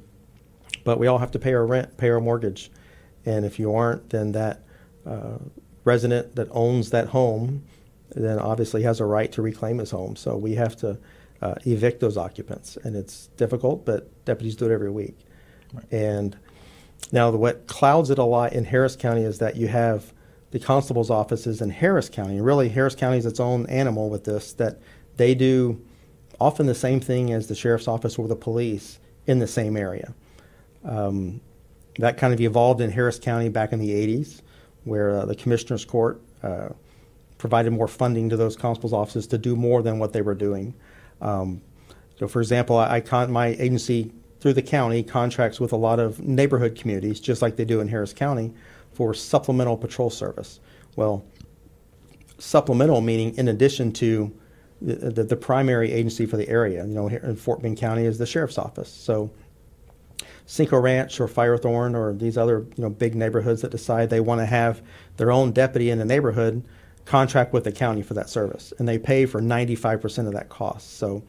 but 0.82 0.98
we 0.98 1.06
all 1.06 1.18
have 1.18 1.30
to 1.32 1.38
pay 1.38 1.52
our 1.54 1.64
rent, 1.64 1.96
pay 1.96 2.10
our 2.10 2.20
mortgage, 2.20 2.72
and 3.24 3.44
if 3.44 3.60
you 3.60 3.72
aren't, 3.72 4.10
then 4.10 4.32
that 4.32 4.64
uh, 5.06 5.38
resident 5.84 6.34
that 6.34 6.48
owns 6.50 6.90
that 6.90 7.08
home 7.08 7.62
then 8.14 8.38
obviously 8.38 8.82
has 8.82 9.00
a 9.00 9.04
right 9.04 9.32
to 9.32 9.42
reclaim 9.42 9.78
his 9.78 9.90
home. 9.90 10.16
So 10.16 10.36
we 10.36 10.54
have 10.56 10.76
to 10.76 10.98
uh, 11.40 11.54
evict 11.64 12.00
those 12.00 12.16
occupants, 12.16 12.76
and 12.84 12.96
it's 12.96 13.28
difficult, 13.36 13.84
but 13.84 14.24
deputies 14.24 14.56
do 14.56 14.66
it 14.66 14.72
every 14.72 14.90
week. 14.90 15.18
Right. 15.72 15.92
And 15.92 16.36
now, 17.10 17.30
the, 17.30 17.38
what 17.38 17.66
clouds 17.66 18.10
it 18.10 18.18
a 18.18 18.24
lot 18.24 18.52
in 18.52 18.64
Harris 18.64 18.96
County 18.96 19.22
is 19.22 19.38
that 19.38 19.56
you 19.56 19.68
have 19.68 20.12
the 20.52 20.58
constable's 20.58 21.10
offices 21.10 21.60
in 21.60 21.70
Harris 21.70 22.08
County. 22.08 22.40
Really, 22.40 22.68
Harris 22.68 22.94
County 22.94 23.18
is 23.18 23.26
its 23.26 23.40
own 23.40 23.66
animal 23.66 24.08
with 24.10 24.24
this. 24.24 24.52
That 24.52 24.80
they 25.16 25.34
do 25.34 25.82
often 26.38 26.66
the 26.66 26.74
same 26.74 27.00
thing 27.00 27.32
as 27.32 27.48
the 27.48 27.54
sheriff's 27.54 27.88
office 27.88 28.18
or 28.18 28.28
the 28.28 28.36
police 28.36 28.98
in 29.26 29.38
the 29.38 29.46
same 29.46 29.76
area. 29.76 30.14
Um, 30.84 31.40
that 31.98 32.16
kind 32.18 32.32
of 32.34 32.40
evolved 32.40 32.80
in 32.80 32.90
Harris 32.90 33.18
County 33.18 33.48
back 33.48 33.72
in 33.72 33.78
the 33.78 33.90
80s, 33.90 34.40
where 34.84 35.20
uh, 35.20 35.24
the 35.24 35.34
commissioner's 35.34 35.84
court 35.84 36.20
uh, 36.42 36.70
provided 37.38 37.72
more 37.72 37.88
funding 37.88 38.28
to 38.28 38.36
those 38.36 38.56
constables' 38.56 38.92
offices 38.92 39.26
to 39.28 39.38
do 39.38 39.56
more 39.56 39.82
than 39.82 39.98
what 39.98 40.12
they 40.12 40.22
were 40.22 40.34
doing. 40.34 40.74
Um, 41.20 41.62
so, 42.18 42.28
for 42.28 42.40
example, 42.40 42.76
I, 42.76 42.96
I 42.96 43.00
con- 43.00 43.32
my 43.32 43.48
agency 43.48 44.12
through 44.40 44.54
the 44.54 44.62
county 44.62 45.02
contracts 45.02 45.60
with 45.60 45.72
a 45.72 45.76
lot 45.76 45.98
of 45.98 46.20
neighborhood 46.20 46.74
communities, 46.74 47.20
just 47.20 47.40
like 47.40 47.56
they 47.56 47.64
do 47.64 47.80
in 47.80 47.88
Harris 47.88 48.12
County, 48.12 48.52
for 48.94 49.14
supplemental 49.14 49.76
patrol 49.76 50.10
service. 50.10 50.60
Well, 50.96 51.24
supplemental 52.38 53.00
meaning 53.00 53.36
in 53.36 53.48
addition 53.48 53.92
to 53.92 54.32
the, 54.80 55.10
the, 55.10 55.24
the 55.24 55.36
primary 55.36 55.92
agency 55.92 56.26
for 56.26 56.36
the 56.36 56.48
area. 56.48 56.84
You 56.84 56.92
know, 56.92 57.08
here 57.08 57.20
in 57.20 57.36
Fort 57.36 57.62
Bend 57.62 57.78
County 57.78 58.04
is 58.04 58.18
the 58.18 58.26
sheriff's 58.26 58.58
office. 58.58 58.92
So 58.92 59.30
Cinco 60.46 60.78
Ranch 60.78 61.20
or 61.20 61.28
Firethorn 61.28 61.94
or 61.94 62.12
these 62.12 62.36
other 62.36 62.66
you 62.76 62.82
know 62.82 62.90
big 62.90 63.14
neighborhoods 63.14 63.62
that 63.62 63.70
decide 63.70 64.10
they 64.10 64.20
want 64.20 64.40
to 64.40 64.46
have 64.46 64.82
their 65.16 65.30
own 65.30 65.52
deputy 65.52 65.90
in 65.90 65.98
the 65.98 66.04
neighborhood 66.04 66.64
contract 67.04 67.52
with 67.52 67.64
the 67.64 67.72
county 67.72 68.02
for 68.02 68.14
that 68.14 68.28
service, 68.28 68.72
and 68.78 68.88
they 68.88 68.98
pay 68.98 69.26
for 69.26 69.40
95% 69.40 70.26
of 70.26 70.34
that 70.34 70.48
cost. 70.48 70.98
So 70.98 71.22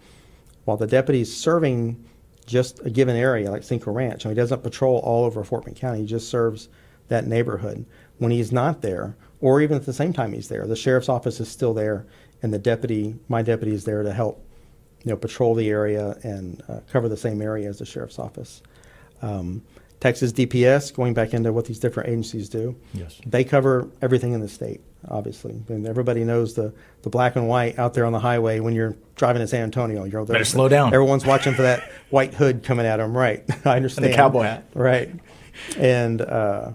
while 0.66 0.78
the 0.78 0.88
deputy 0.88 1.22
is 1.22 1.36
serving 1.36 2.04
just 2.46 2.80
a 2.86 2.90
given 2.90 3.16
area 3.16 3.50
like 3.50 3.64
Cinco 3.64 3.92
Ranch, 3.92 4.26
and 4.26 4.32
he 4.32 4.36
doesn't 4.36 4.62
patrol 4.62 5.00
all 5.00 5.26
over 5.26 5.44
Fort 5.44 5.66
Bend 5.66 5.78
County, 5.78 6.02
he 6.02 6.06
just 6.06 6.30
serves 6.30 6.70
that 7.14 7.28
neighborhood. 7.28 7.86
When 8.18 8.32
he's 8.32 8.52
not 8.52 8.82
there, 8.82 9.16
or 9.42 9.62
even 9.62 9.78
at 9.78 9.86
the 9.86 9.94
same 9.94 10.14
time 10.14 10.34
he's 10.34 10.50
there, 10.50 10.66
the 10.68 10.76
sheriff's 10.76 11.10
office 11.10 11.40
is 11.40 11.50
still 11.50 11.74
there, 11.74 12.06
and 12.42 12.54
the 12.54 12.60
deputy, 12.60 13.16
my 13.28 13.42
deputy, 13.42 13.74
is 13.74 13.86
there 13.86 14.04
to 14.04 14.14
help, 14.14 14.46
you 15.04 15.12
know, 15.12 15.18
patrol 15.18 15.56
the 15.56 15.70
area 15.70 16.18
and 16.24 16.62
uh, 16.68 16.80
cover 16.92 17.10
the 17.10 17.18
same 17.18 17.42
area 17.42 17.70
as 17.70 17.80
the 17.80 17.86
sheriff's 17.86 18.20
office. 18.20 18.62
Um, 19.22 19.64
Texas 20.04 20.34
DPS, 20.34 20.94
going 20.94 21.14
back 21.14 21.34
into 21.34 21.54
what 21.54 21.64
these 21.64 21.80
different 21.80 22.10
agencies 22.10 22.50
do, 22.50 22.76
yes. 22.94 23.22
they 23.26 23.46
cover 23.46 23.90
everything 24.02 24.34
in 24.34 24.42
the 24.42 24.50
state, 24.50 24.82
obviously. 25.08 25.62
And 25.70 25.88
everybody 25.88 26.26
knows 26.26 26.56
the, 26.56 26.74
the 27.04 27.10
black 27.10 27.38
and 27.38 27.48
white 27.48 27.80
out 27.80 27.94
there 27.94 28.06
on 28.06 28.12
the 28.12 28.20
highway 28.20 28.60
when 28.60 28.74
you're 28.74 28.98
driving 29.16 29.42
to 29.42 29.48
San 29.48 29.64
Antonio. 29.64 30.04
You're 30.04 30.26
Better 30.26 30.44
slow 30.44 30.68
down. 30.68 30.94
Everyone's 30.94 31.26
watching 31.26 31.54
for 31.54 31.62
that 31.62 31.90
white 32.10 32.34
hood 32.34 32.64
coming 32.64 32.86
at 32.86 32.98
them, 32.98 33.16
right? 33.16 33.46
I 33.66 33.78
understand. 33.78 34.04
And 34.04 34.14
the 34.14 34.18
cowboy 34.18 34.44
hat. 34.44 34.66
Right. 34.74 35.10
And 35.78 36.22
uh, 36.22 36.74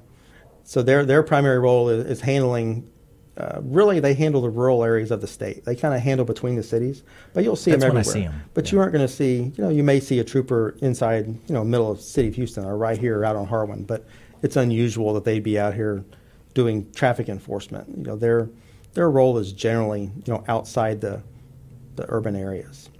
so 0.68 0.82
their, 0.82 1.02
their 1.06 1.22
primary 1.22 1.58
role 1.58 1.88
is, 1.88 2.04
is 2.04 2.20
handling 2.20 2.90
uh, 3.38 3.60
really 3.62 4.00
they 4.00 4.12
handle 4.12 4.42
the 4.42 4.50
rural 4.50 4.84
areas 4.84 5.10
of 5.10 5.22
the 5.22 5.26
state. 5.26 5.64
They 5.64 5.74
kind 5.74 5.94
of 5.94 6.00
handle 6.02 6.26
between 6.26 6.56
the 6.56 6.62
cities, 6.62 7.04
but 7.32 7.42
you'll 7.42 7.56
see 7.56 7.70
That's 7.70 7.84
them 7.84 7.96
everywhere. 7.96 8.04
When 8.04 8.10
I 8.10 8.26
see 8.26 8.26
them. 8.26 8.50
But 8.52 8.66
yeah. 8.66 8.72
you 8.72 8.80
aren't 8.80 8.92
going 8.92 9.06
to 9.06 9.12
see, 9.12 9.52
you 9.56 9.64
know, 9.64 9.70
you 9.70 9.82
may 9.82 9.98
see 9.98 10.18
a 10.18 10.24
trooper 10.24 10.76
inside, 10.82 11.26
you 11.26 11.54
know, 11.54 11.64
middle 11.64 11.90
of 11.90 11.96
the 11.96 12.02
city 12.02 12.28
of 12.28 12.34
Houston 12.34 12.66
or 12.66 12.76
right 12.76 12.98
here 12.98 13.24
out 13.24 13.34
on 13.34 13.46
Harwin, 13.46 13.86
but 13.86 14.06
it's 14.42 14.56
unusual 14.56 15.14
that 15.14 15.24
they'd 15.24 15.42
be 15.42 15.58
out 15.58 15.72
here 15.72 16.04
doing 16.52 16.92
traffic 16.92 17.30
enforcement. 17.30 17.88
You 17.96 18.04
know, 18.04 18.16
their 18.16 18.50
their 18.92 19.10
role 19.10 19.38
is 19.38 19.52
generally, 19.52 20.02
you 20.02 20.34
know, 20.34 20.44
outside 20.48 21.00
the 21.00 21.22
the 21.96 22.04
urban 22.10 22.36
areas. 22.36 22.90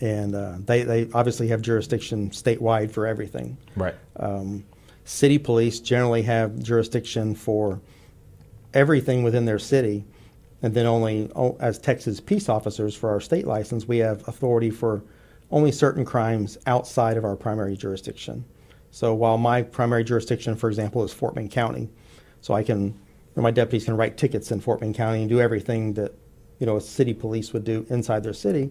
And 0.00 0.34
uh, 0.34 0.56
they, 0.58 0.82
they 0.82 1.08
obviously 1.14 1.48
have 1.48 1.62
jurisdiction 1.62 2.30
statewide 2.30 2.90
for 2.90 3.06
everything. 3.06 3.58
Right. 3.76 3.94
Um, 4.16 4.64
city 5.08 5.38
police 5.38 5.80
generally 5.80 6.20
have 6.20 6.62
jurisdiction 6.62 7.34
for 7.34 7.80
everything 8.74 9.22
within 9.22 9.46
their 9.46 9.58
city. 9.58 10.04
And 10.60 10.74
then 10.74 10.86
only 10.86 11.30
as 11.60 11.78
Texas 11.78 12.20
peace 12.20 12.48
officers 12.48 12.94
for 12.94 13.08
our 13.08 13.20
state 13.20 13.46
license, 13.46 13.88
we 13.88 13.98
have 13.98 14.26
authority 14.28 14.70
for 14.70 15.02
only 15.50 15.72
certain 15.72 16.04
crimes 16.04 16.58
outside 16.66 17.16
of 17.16 17.24
our 17.24 17.36
primary 17.36 17.74
jurisdiction. 17.74 18.44
So 18.90 19.14
while 19.14 19.38
my 19.38 19.62
primary 19.62 20.04
jurisdiction, 20.04 20.56
for 20.56 20.68
example, 20.68 21.02
is 21.04 21.12
Fort 21.12 21.34
Bend 21.34 21.50
County, 21.50 21.88
so 22.42 22.52
I 22.52 22.62
can, 22.62 22.98
my 23.34 23.50
deputies 23.50 23.86
can 23.86 23.96
write 23.96 24.18
tickets 24.18 24.50
in 24.50 24.60
Fort 24.60 24.80
Bend 24.80 24.94
County 24.94 25.20
and 25.20 25.28
do 25.28 25.40
everything 25.40 25.94
that, 25.94 26.12
you 26.58 26.66
know, 26.66 26.76
a 26.76 26.80
city 26.82 27.14
police 27.14 27.54
would 27.54 27.64
do 27.64 27.86
inside 27.88 28.22
their 28.22 28.34
city. 28.34 28.70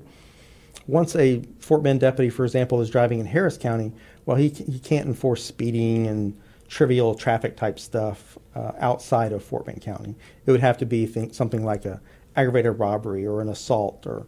Once 0.85 1.15
a 1.15 1.41
Fort 1.59 1.81
Bend 1.81 1.99
deputy, 1.99 2.29
for 2.29 2.45
example, 2.45 2.79
is 2.79 2.91
driving 2.91 3.19
in 3.19 3.25
Harris 3.25 3.57
County, 3.57 3.91
well, 4.27 4.35
he, 4.35 4.49
he 4.49 4.77
can't 4.77 5.07
enforce 5.07 5.43
speeding 5.43 6.05
and 6.05 6.37
trivial 6.67 7.15
traffic 7.15 7.55
type 7.55 7.79
stuff 7.79 8.37
uh, 8.55 8.73
outside 8.77 9.31
of 9.31 9.41
Fort 9.41 9.65
Bend 9.65 9.81
County. 9.81 10.15
It 10.45 10.51
would 10.51 10.59
have 10.59 10.77
to 10.79 10.85
be 10.85 11.07
something 11.31 11.63
like 11.63 11.85
a 11.85 12.01
aggravated 12.35 12.77
robbery 12.77 13.25
or 13.25 13.41
an 13.41 13.47
assault 13.47 14.05
or 14.05 14.27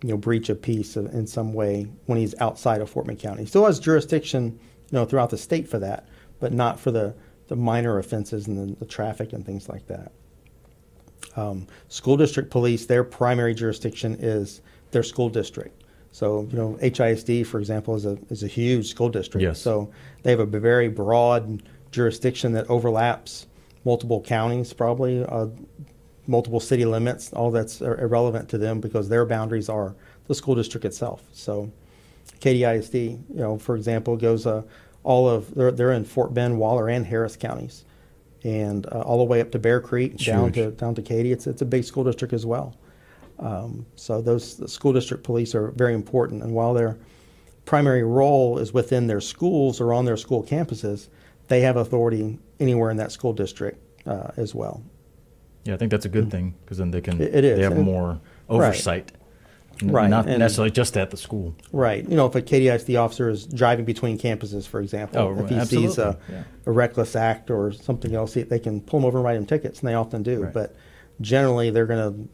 you 0.00 0.10
know 0.10 0.16
breach 0.16 0.48
of 0.48 0.62
peace 0.62 0.96
in 0.96 1.26
some 1.26 1.52
way 1.52 1.88
when 2.06 2.18
he's 2.18 2.36
outside 2.40 2.80
of 2.80 2.88
Fort 2.88 3.06
Bend 3.06 3.18
County. 3.18 3.42
He 3.42 3.48
still 3.48 3.66
has 3.66 3.80
jurisdiction 3.80 4.58
you 4.90 4.98
know 4.98 5.04
throughout 5.04 5.30
the 5.30 5.38
state 5.38 5.68
for 5.68 5.80
that, 5.80 6.06
but 6.38 6.52
not 6.52 6.78
for 6.78 6.92
the, 6.92 7.12
the 7.48 7.56
minor 7.56 7.98
offenses 7.98 8.46
and 8.46 8.56
the, 8.56 8.76
the 8.76 8.86
traffic 8.86 9.32
and 9.32 9.44
things 9.44 9.68
like 9.68 9.88
that. 9.88 10.12
Um, 11.34 11.66
school 11.88 12.16
district 12.16 12.50
police, 12.50 12.86
their 12.86 13.02
primary 13.02 13.54
jurisdiction 13.54 14.16
is 14.20 14.60
their 14.92 15.02
school 15.02 15.28
district. 15.28 15.81
So 16.12 16.46
you 16.50 16.56
know, 16.56 16.78
HISD, 16.80 17.46
for 17.46 17.58
example, 17.58 17.96
is 17.96 18.04
a 18.04 18.18
is 18.28 18.42
a 18.42 18.46
huge 18.46 18.88
school 18.88 19.08
district. 19.08 19.42
Yes. 19.42 19.60
So 19.60 19.90
they 20.22 20.30
have 20.30 20.40
a 20.40 20.46
very 20.46 20.88
broad 20.88 21.62
jurisdiction 21.90 22.52
that 22.52 22.68
overlaps 22.68 23.46
multiple 23.84 24.20
counties, 24.20 24.72
probably 24.72 25.24
uh, 25.24 25.46
multiple 26.26 26.60
city 26.60 26.84
limits. 26.84 27.32
All 27.32 27.50
that's 27.50 27.80
irrelevant 27.80 28.50
to 28.50 28.58
them 28.58 28.80
because 28.80 29.08
their 29.08 29.24
boundaries 29.24 29.70
are 29.70 29.94
the 30.28 30.34
school 30.34 30.54
district 30.54 30.84
itself. 30.84 31.22
So 31.32 31.72
Katy 32.40 32.64
ISD, 32.64 32.94
you 32.94 33.20
know, 33.30 33.58
for 33.58 33.74
example, 33.74 34.16
goes 34.16 34.46
uh, 34.46 34.62
all 35.04 35.28
of 35.28 35.54
they're 35.54 35.70
they're 35.70 35.92
in 35.92 36.04
Fort 36.04 36.34
Bend, 36.34 36.58
Waller, 36.58 36.88
and 36.88 37.06
Harris 37.06 37.36
counties, 37.36 37.86
and 38.44 38.86
uh, 38.92 39.00
all 39.00 39.18
the 39.18 39.24
way 39.24 39.40
up 39.40 39.50
to 39.52 39.58
Bear 39.58 39.80
Creek 39.80 40.18
down 40.18 40.52
huge. 40.52 40.54
to 40.54 40.70
down 40.72 40.94
to 40.94 41.02
Katy. 41.02 41.32
It's 41.32 41.46
it's 41.46 41.62
a 41.62 41.66
big 41.66 41.84
school 41.84 42.04
district 42.04 42.34
as 42.34 42.44
well. 42.44 42.76
Um, 43.42 43.86
so 43.96 44.22
those 44.22 44.56
the 44.56 44.68
school 44.68 44.92
district 44.92 45.24
police 45.24 45.54
are 45.54 45.72
very 45.72 45.94
important, 45.94 46.42
and 46.42 46.54
while 46.54 46.74
their 46.74 46.96
primary 47.64 48.02
role 48.04 48.58
is 48.58 48.72
within 48.72 49.06
their 49.08 49.20
schools 49.20 49.80
or 49.80 49.92
on 49.92 50.04
their 50.04 50.16
school 50.16 50.42
campuses, 50.44 51.08
they 51.48 51.60
have 51.60 51.76
authority 51.76 52.38
anywhere 52.60 52.90
in 52.90 52.96
that 52.98 53.10
school 53.12 53.32
district 53.32 53.78
uh, 54.06 54.30
as 54.36 54.54
well. 54.54 54.82
Yeah, 55.64 55.74
I 55.74 55.76
think 55.76 55.90
that's 55.90 56.04
a 56.06 56.08
good 56.08 56.30
thing 56.30 56.54
because 56.64 56.78
then 56.78 56.90
they 56.90 57.00
can 57.00 57.20
It- 57.20 57.34
it 57.34 57.44
is. 57.44 57.56
they 57.58 57.62
have 57.64 57.72
And- 57.72 57.84
more 57.84 58.20
oversight, 58.48 59.12
N- 59.80 59.90
Right, 59.90 60.08
Not 60.10 60.28
and- 60.28 60.38
necessarily 60.38 60.70
just 60.70 60.96
at 60.96 61.10
the 61.10 61.16
school. 61.16 61.54
Right. 61.72 62.08
You 62.08 62.14
know, 62.16 62.26
if 62.26 62.34
a 62.36 62.42
Katy 62.42 62.68
ISD 62.68 62.94
officer 62.96 63.30
is 63.30 63.46
driving 63.46 63.84
between 63.84 64.18
campuses, 64.18 64.66
for 64.68 64.80
example, 64.80 65.18
Oh, 65.18 65.42
if 65.42 65.48
he 65.48 65.56
absolutely. 65.56 65.88
sees 65.88 65.98
a, 65.98 66.18
Yeah. 66.30 66.42
a 66.66 66.70
reckless 66.70 67.16
act 67.16 67.50
or 67.50 67.72
something 67.72 68.14
else, 68.14 68.34
they 68.34 68.58
can 68.60 68.80
pull 68.82 69.00
him 69.00 69.06
over 69.06 69.18
and 69.18 69.24
write 69.24 69.36
him 69.36 69.46
tickets, 69.46 69.80
and 69.80 69.88
they 69.88 69.94
often 69.94 70.22
do. 70.22 70.42
Right. 70.44 70.52
But 70.52 70.74
generally, 71.20 71.70
they're 71.70 71.86
going 71.86 72.12
to, 72.14 72.28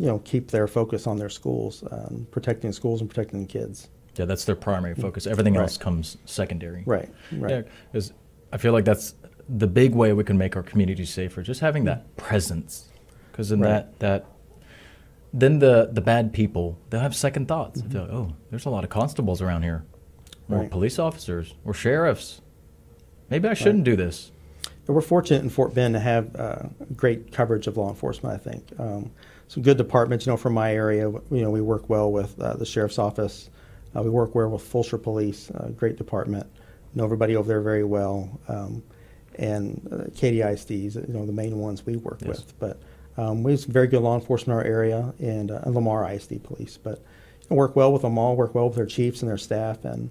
you 0.00 0.06
know, 0.06 0.18
keep 0.20 0.50
their 0.50 0.66
focus 0.66 1.06
on 1.06 1.16
their 1.18 1.28
schools, 1.28 1.84
um, 1.90 2.26
protecting 2.30 2.72
schools 2.72 3.00
and 3.02 3.10
protecting 3.10 3.46
kids. 3.46 3.88
Yeah, 4.16 4.24
that's 4.24 4.44
their 4.44 4.56
primary 4.56 4.94
focus. 4.94 5.26
Everything 5.26 5.54
Right. 5.54 5.62
else 5.62 5.76
comes 5.76 6.16
secondary. 6.24 6.82
Right. 6.86 7.08
Right. 7.32 7.50
Yeah, 7.50 7.62
because 7.92 8.12
I 8.52 8.56
feel 8.56 8.72
like 8.72 8.84
that's 8.84 9.14
the 9.48 9.66
big 9.66 9.94
way 9.94 10.12
we 10.12 10.24
can 10.24 10.38
make 10.38 10.56
our 10.56 10.62
community 10.62 11.04
safer. 11.04 11.42
Just 11.42 11.60
having 11.60 11.84
that 11.84 12.16
presence, 12.16 12.88
because 13.30 13.50
then 13.50 13.60
Right. 13.60 13.68
that 13.70 13.98
that 14.00 14.26
then 15.32 15.58
the 15.60 15.90
the 15.92 16.00
bad 16.00 16.32
people 16.32 16.76
they'll 16.90 17.00
have 17.00 17.14
second 17.14 17.46
thoughts. 17.46 17.80
Mm-hmm. 17.80 17.90
They'll 17.92 18.06
go, 18.06 18.12
oh, 18.12 18.36
there's 18.50 18.64
a 18.66 18.70
lot 18.70 18.84
of 18.84 18.90
constables 18.90 19.40
around 19.42 19.62
here, 19.62 19.84
or 20.48 20.58
Right. 20.58 20.70
police 20.70 20.98
officers, 20.98 21.54
or 21.64 21.72
sheriffs. 21.74 22.40
Maybe 23.28 23.48
I 23.48 23.54
shouldn't 23.54 23.84
do 23.84 23.94
this. 23.96 24.32
We're 24.90 25.00
fortunate 25.00 25.42
in 25.42 25.50
Fort 25.50 25.72
Bend 25.72 25.94
to 25.94 26.00
have 26.00 26.34
uh, 26.36 26.62
great 26.96 27.30
coverage 27.32 27.66
of 27.66 27.76
law 27.76 27.88
enforcement. 27.88 28.34
I 28.34 28.38
think 28.50 28.64
um, 28.78 29.10
some 29.48 29.62
good 29.62 29.76
departments. 29.76 30.26
You 30.26 30.32
know, 30.32 30.36
from 30.36 30.54
my 30.54 30.74
area, 30.74 31.08
you 31.08 31.42
know, 31.42 31.50
we 31.50 31.60
work 31.60 31.88
well 31.88 32.10
with 32.10 32.38
uh, 32.40 32.54
the 32.54 32.66
sheriff's 32.66 32.98
office. 32.98 33.50
Uh, 33.94 34.02
we 34.02 34.10
work 34.10 34.34
well 34.34 34.48
with 34.48 34.62
Fulshear 34.62 35.00
Police, 35.02 35.50
uh, 35.52 35.68
great 35.76 35.96
department. 35.96 36.46
Know 36.94 37.04
everybody 37.04 37.36
over 37.36 37.46
there 37.46 37.60
very 37.60 37.84
well. 37.84 38.40
Um, 38.48 38.82
and 39.38 39.88
uh, 39.92 40.10
Katy 40.16 40.38
ISDs, 40.38 40.96
you 41.08 41.14
know, 41.14 41.24
the 41.24 41.32
main 41.32 41.58
ones 41.58 41.86
we 41.86 41.96
work 41.96 42.18
Yes. 42.20 42.28
with. 42.28 42.58
But 42.58 42.80
um, 43.16 43.42
we 43.44 43.52
have 43.52 43.60
some 43.60 43.72
very 43.72 43.86
good 43.86 44.02
law 44.02 44.16
enforcement 44.16 44.58
in 44.60 44.64
our 44.66 44.70
area, 44.72 45.14
and, 45.20 45.50
uh, 45.50 45.60
and 45.62 45.74
Lamar 45.74 46.10
ISD 46.12 46.42
Police. 46.42 46.76
But 46.76 46.98
you 47.42 47.46
know, 47.50 47.56
work 47.56 47.76
well 47.76 47.92
with 47.92 48.02
them 48.02 48.18
all. 48.18 48.34
Work 48.36 48.54
well 48.56 48.66
with 48.66 48.76
their 48.76 48.86
chiefs 48.86 49.22
and 49.22 49.30
their 49.30 49.38
staff, 49.38 49.84
and 49.84 50.10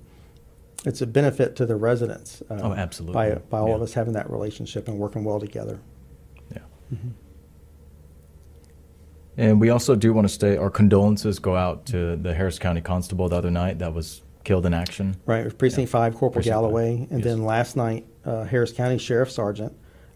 it's 0.86 1.02
a 1.02 1.08
benefit 1.08 1.56
to 1.58 1.66
the 1.66 1.76
residents. 1.76 2.42
Uh, 2.50 2.60
Oh, 2.64 2.74
absolutely. 2.74 3.14
By 3.14 3.36
by 3.50 3.60
all 3.60 3.76
of 3.76 3.82
us 3.82 3.94
having 3.94 4.14
that 4.14 4.30
relationship 4.30 4.88
and 4.88 4.98
working 4.98 5.24
well 5.24 5.40
together. 5.40 5.80
Yeah. 6.54 6.62
And 9.38 9.60
we 9.62 9.70
also 9.70 9.96
do 9.96 10.14
want 10.14 10.28
to 10.28 10.34
say 10.34 10.58
our 10.58 10.70
condolences 10.70 11.40
go 11.40 11.56
out 11.56 11.86
to 11.88 12.16
the 12.18 12.34
Harris 12.34 12.60
County 12.60 12.82
Constable 12.82 13.30
the 13.30 13.38
other 13.38 13.52
night 13.52 13.80
that 13.80 13.94
was 13.94 14.22
killed 14.44 14.66
in 14.66 14.74
action. 14.74 15.16
Right, 15.26 15.56
Precinct 15.58 15.90
Five, 15.90 16.14
Corporal 16.14 16.32
Precinct 16.32 16.54
five, 16.54 16.62
Galloway, 16.64 17.08
and 17.10 17.20
yes. 17.20 17.24
then 17.24 17.46
last 17.46 17.76
night, 17.78 18.06
uh, 18.26 18.44
Harris 18.44 18.74
County 18.74 18.98
Sheriff 18.98 19.32
Sergeant. 19.32 19.74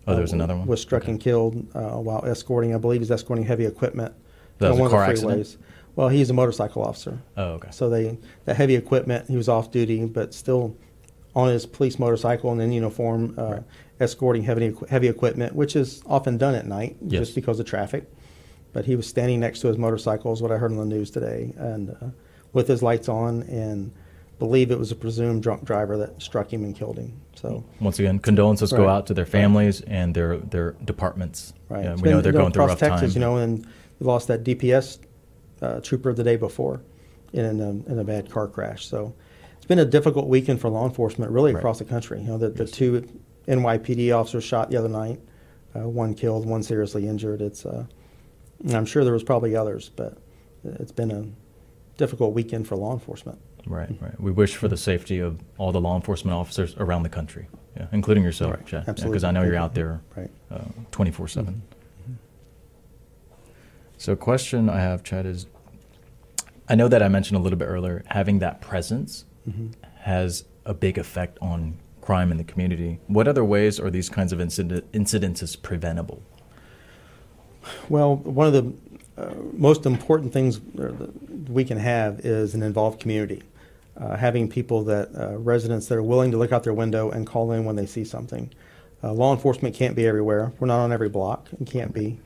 Oh, 0.07 0.13
there 0.13 0.21
was 0.21 0.33
uh, 0.33 0.37
another 0.37 0.55
one? 0.57 0.67
Was 0.67 0.81
struck 0.81 1.03
Okay. 1.03 1.11
and 1.13 1.21
killed 1.21 1.65
uh, 1.73 1.91
while 1.97 2.25
escorting, 2.25 2.75
I 2.75 2.77
believe 2.77 2.99
he's 3.01 3.11
escorting 3.11 3.45
heavy 3.45 3.65
equipment. 3.65 4.13
That 4.57 4.69
was 4.69 4.77
on 4.77 4.81
one 4.81 4.91
car 4.91 5.01
of 5.03 5.07
the 5.07 5.11
accident? 5.11 5.57
Well, 5.95 6.09
he's 6.09 6.29
a 6.29 6.33
motorcycle 6.33 6.83
officer. 6.83 7.19
Oh, 7.37 7.51
okay. 7.53 7.69
So 7.71 7.89
they, 7.89 8.17
the 8.45 8.53
heavy 8.53 8.75
equipment, 8.75 9.29
he 9.29 9.35
was 9.37 9.47
off 9.47 9.71
duty, 9.71 10.05
but 10.05 10.33
still 10.33 10.75
on 11.35 11.49
his 11.49 11.65
police 11.65 11.99
motorcycle 11.99 12.51
and 12.51 12.61
in 12.61 12.71
uniform, 12.71 13.35
uh, 13.37 13.43
Right. 13.43 13.63
escorting 13.99 14.43
heavy, 14.43 14.75
heavy 14.89 15.07
equipment, 15.07 15.55
which 15.55 15.75
is 15.75 16.01
often 16.05 16.37
done 16.37 16.55
at 16.55 16.65
night 16.67 16.97
Yes. 17.01 17.19
just 17.21 17.35
because 17.35 17.59
of 17.59 17.65
traffic. 17.65 18.11
But 18.71 18.85
he 18.85 18.95
was 18.95 19.05
standing 19.07 19.39
next 19.39 19.59
to 19.61 19.67
his 19.67 19.77
motorcycle, 19.77 20.33
is 20.33 20.41
what 20.41 20.51
I 20.51 20.57
heard 20.57 20.71
on 20.71 20.77
the 20.77 20.85
news 20.85 21.11
today, 21.11 21.53
and 21.57 21.91
uh, 21.91 22.07
with 22.53 22.67
his 22.67 22.81
lights 22.81 23.07
on, 23.07 23.43
and 23.43 23.91
believe 24.39 24.71
it 24.71 24.79
was 24.79 24.91
a 24.91 24.95
presumed 24.95 25.43
drunk 25.43 25.63
driver 25.63 25.95
that 25.97 26.19
struck 26.21 26.51
him 26.51 26.63
and 26.63 26.75
killed 26.75 26.97
him. 26.97 27.13
So, 27.35 27.63
Once 27.79 27.99
again, 27.99 28.17
condolences 28.19 28.71
go 28.73 28.89
out 28.89 29.05
to 29.07 29.13
their 29.13 29.25
families 29.27 29.81
and 29.81 30.15
their 30.15 30.37
their 30.37 30.71
departments. 30.85 31.53
right. 31.69 31.83
Yeah, 31.83 31.93
It's 31.93 32.01
we 32.01 32.09
know 32.09 32.21
they're 32.21 32.31
going 32.31 32.51
through 32.51 32.65
rough 32.65 32.79
Texas, 32.79 33.13
time. 33.13 33.21
you 33.21 33.25
know, 33.25 33.37
and 33.37 33.65
we 33.99 34.05
lost 34.07 34.27
that 34.29 34.43
DPS 34.43 34.97
uh, 35.63 35.79
trooper 35.79 36.13
the 36.13 36.23
day 36.23 36.35
before 36.35 36.81
in 37.31 37.45
a, 37.61 37.69
in 37.91 37.99
a 37.99 38.03
bad 38.03 38.29
car 38.29 38.47
crash. 38.47 38.85
So 38.87 39.13
it's 39.55 39.65
been 39.65 39.79
a 39.79 39.85
difficult 39.85 40.27
weekend 40.27 40.61
for 40.61 40.69
law 40.69 40.85
enforcement, 40.85 41.31
really 41.31 41.53
Right. 41.53 41.59
across 41.59 41.79
the 41.79 41.85
country. 41.85 42.19
You 42.21 42.27
know, 42.27 42.37
the, 42.37 42.49
the 42.49 42.63
Yes. 42.65 42.71
two 42.71 43.07
NYPD 43.47 44.11
officers 44.15 44.43
shot 44.43 44.69
the 44.69 44.77
other 44.77 44.89
night, 44.89 45.19
uh, 45.75 45.87
one 45.89 46.13
killed, 46.13 46.45
one 46.45 46.61
seriously 46.63 47.07
injured. 47.07 47.41
It's, 47.41 47.65
uh, 47.65 47.85
and 48.63 48.73
I'm 48.75 48.85
sure 48.85 49.03
there 49.03 49.13
was 49.13 49.23
probably 49.23 49.55
others, 49.55 49.89
but 49.89 50.17
it's 50.63 50.91
been 50.91 51.11
a 51.11 51.25
difficult 51.97 52.33
weekend 52.33 52.67
for 52.67 52.75
law 52.75 52.93
enforcement. 52.93 53.39
Right, 53.65 53.89
right. 54.01 54.19
We 54.19 54.31
wish 54.31 54.55
for 54.57 54.67
the 54.67 54.77
safety 54.77 55.19
of 55.19 55.39
all 55.57 55.71
the 55.71 55.79
law 55.81 55.95
enforcement 55.95 56.35
officers 56.35 56.75
around 56.77 57.03
the 57.03 57.09
country, 57.09 57.47
yeah, 57.77 57.87
including 57.93 58.23
yourself, 58.23 58.55
Right. 58.55 58.65
Chad. 58.65 58.83
Absolutely. 58.87 59.11
Because 59.13 59.23
I 59.23 59.31
know 59.31 59.43
you're 59.43 59.55
out 59.55 59.73
there 59.73 60.01
Right. 60.17 60.29
twenty 60.91 61.11
four 61.11 61.27
seven. 61.29 61.61
So, 63.97 64.11
a 64.11 64.15
question 64.17 64.69
I 64.69 64.81
have, 64.81 65.01
Chad, 65.03 65.25
is 65.25 65.45
I 66.73 66.75
know 66.75 66.87
that 66.87 67.03
I 67.03 67.07
mentioned 67.07 67.37
a 67.37 67.39
little 67.39 67.59
bit 67.59 67.65
earlier 67.65 68.03
having 68.07 68.39
that 68.39 68.59
presence 68.59 69.25
Mm-hmm. 69.47 69.71
has 70.03 70.45
a 70.65 70.73
big 70.73 70.97
effect 70.97 71.37
on 71.41 71.77
crime 71.99 72.31
in 72.31 72.37
the 72.37 72.45
community. 72.45 72.99
What 73.07 73.27
other 73.27 73.43
ways 73.43 73.77
are 73.77 73.89
these 73.89 74.07
kinds 74.07 74.31
of 74.31 74.39
incident, 74.39 74.89
incidences 74.93 75.61
preventable? 75.61 76.23
Well, 77.89 78.15
one 78.15 78.47
of 78.47 78.53
the 78.53 78.73
uh, 79.21 79.33
most 79.51 79.85
important 79.85 80.31
things 80.31 80.61
uh, 80.79 80.93
we 81.49 81.65
can 81.65 81.77
have 81.77 82.21
is 82.21 82.55
an 82.55 82.63
involved 82.63 83.01
community. 83.01 83.43
Uh, 83.97 84.15
having 84.15 84.47
people 84.47 84.85
that 84.85 85.09
uh, 85.13 85.37
residents 85.37 85.87
that 85.87 85.95
are 85.97 86.03
willing 86.03 86.31
to 86.31 86.37
look 86.37 86.53
out 86.53 86.63
their 86.63 86.73
window 86.73 87.11
and 87.11 87.27
call 87.27 87.51
in 87.51 87.65
when 87.65 87.75
they 87.75 87.85
see 87.85 88.05
something. 88.05 88.49
Uh, 89.03 89.11
law 89.11 89.33
enforcement 89.33 89.75
can't 89.75 89.93
be 89.93 90.07
everywhere. 90.07 90.53
We're 90.57 90.67
not 90.67 90.79
on 90.79 90.93
every 90.93 91.09
block. 91.09 91.49
It 91.59 91.67
can't 91.67 91.93
be. 91.93 92.17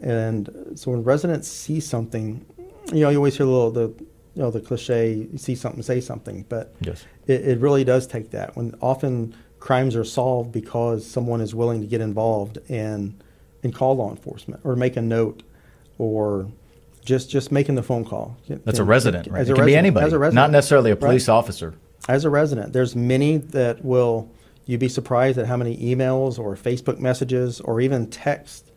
And 0.00 0.48
so 0.76 0.92
when 0.92 1.02
residents 1.02 1.48
see 1.48 1.80
something, 1.80 2.46
you 2.92 3.00
know, 3.00 3.10
you 3.10 3.16
always 3.16 3.36
hear 3.36 3.46
a 3.46 3.48
little 3.48 3.70
the 3.70 3.88
you 4.34 4.40
know 4.42 4.50
the 4.50 4.60
cliche, 4.60 5.12
you 5.30 5.38
see 5.38 5.54
something, 5.54 5.82
say 5.82 6.00
something, 6.00 6.44
but 6.48 6.74
Yes. 6.80 7.04
it, 7.26 7.42
it 7.46 7.58
really 7.60 7.84
does 7.84 8.06
take 8.06 8.30
that. 8.30 8.56
When 8.56 8.74
often 8.80 9.34
crimes 9.60 9.94
are 9.94 10.04
solved 10.04 10.50
because 10.52 11.06
someone 11.06 11.40
is 11.40 11.54
willing 11.54 11.80
to 11.82 11.86
get 11.86 12.00
involved 12.00 12.58
and 12.68 13.22
and 13.62 13.74
call 13.74 13.96
law 13.96 14.10
enforcement 14.10 14.60
or 14.64 14.74
make 14.74 14.96
a 14.96 15.02
note 15.02 15.42
or 15.98 16.48
just 17.04 17.30
just 17.30 17.52
making 17.52 17.74
the 17.74 17.82
phone 17.82 18.04
call. 18.04 18.36
That's 18.48 18.78
a 18.78 18.84
resident, 18.84 19.28
right? 19.28 19.40
As 19.42 19.48
it 19.50 19.52
a 19.52 19.56
can 19.56 19.66
be 19.66 19.76
anybody, 19.76 20.06
as 20.06 20.12
a 20.12 20.18
resident. 20.18 20.34
not 20.34 20.50
necessarily 20.50 20.90
a 20.90 20.96
police 20.96 21.28
Right. 21.28 21.34
officer. 21.34 21.74
As 22.08 22.24
a 22.24 22.30
resident, 22.30 22.72
there's 22.72 22.96
many 22.96 23.36
that 23.36 23.84
will. 23.84 24.30
You'd 24.64 24.78
be 24.80 24.88
surprised 24.88 25.38
at 25.38 25.46
how 25.46 25.56
many 25.56 25.76
emails 25.76 26.38
or 26.38 26.54
Facebook 26.56 26.98
messages 27.00 27.60
or 27.60 27.80
even 27.80 28.06
text 28.08 28.70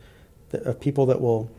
that, 0.50 0.64
of 0.64 0.80
people 0.80 1.06
that 1.06 1.22
will 1.22 1.50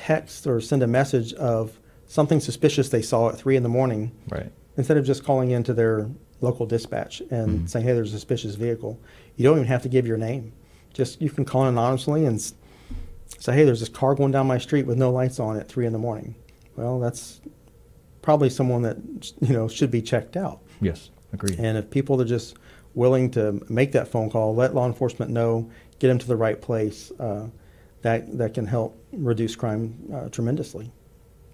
text 0.00 0.46
or 0.46 0.60
send 0.60 0.82
a 0.82 0.86
message 0.86 1.32
of 1.34 1.80
something 2.06 2.38
suspicious 2.38 2.88
they 2.90 3.02
saw 3.02 3.28
at 3.30 3.36
three 3.36 3.56
in 3.56 3.62
the 3.64 3.68
morning 3.68 4.12
Right. 4.30 4.52
instead 4.76 4.96
of 4.96 5.04
just 5.04 5.24
calling 5.24 5.50
into 5.50 5.74
their 5.74 6.08
local 6.40 6.66
dispatch 6.66 7.22
and 7.30 7.60
Mhm. 7.60 7.68
saying, 7.68 7.86
"Hey, 7.86 7.94
there's 7.94 8.10
a 8.12 8.16
suspicious 8.16 8.54
vehicle," 8.54 8.98
you 9.36 9.42
don't 9.44 9.56
even 9.56 9.66
have 9.68 9.82
to 9.82 9.88
give 9.88 10.06
your 10.06 10.18
name. 10.18 10.52
Just 10.92 11.20
you 11.20 11.30
can 11.30 11.44
call 11.44 11.62
in 11.62 11.68
anonymously 11.68 12.24
and 12.24 12.40
say, 12.40 13.52
"Hey, 13.54 13.64
there's 13.64 13.80
this 13.80 13.88
car 13.88 14.14
going 14.14 14.32
down 14.32 14.46
my 14.46 14.58
street 14.58 14.86
with 14.86 14.98
no 14.98 15.10
lights 15.10 15.40
on 15.40 15.56
at 15.56 15.68
three 15.68 15.86
in 15.86 15.92
the 15.92 15.98
morning." 15.98 16.34
Well, 16.76 17.00
that's 17.00 17.40
probably 18.22 18.50
someone 18.50 18.82
that 18.82 18.98
you 19.40 19.52
know 19.52 19.66
should 19.68 19.90
be 19.90 20.02
checked 20.02 20.36
out. 20.36 20.60
Yes. 20.80 21.10
Agreed. 21.32 21.58
And 21.58 21.76
if 21.78 21.90
people 21.90 22.20
are 22.20 22.24
just 22.26 22.54
willing 22.94 23.30
to 23.30 23.60
make 23.68 23.92
that 23.92 24.08
phone 24.08 24.30
call, 24.30 24.54
let 24.54 24.74
law 24.74 24.86
enforcement 24.86 25.30
know, 25.30 25.68
get 25.98 26.08
them 26.08 26.18
to 26.18 26.26
the 26.26 26.36
right 26.36 26.60
place, 26.62 27.10
uh, 27.18 27.46
that 28.02 28.38
that 28.38 28.54
can 28.54 28.66
help 28.66 29.02
reduce 29.12 29.56
crime 29.56 29.94
uh, 30.14 30.28
tremendously. 30.28 30.92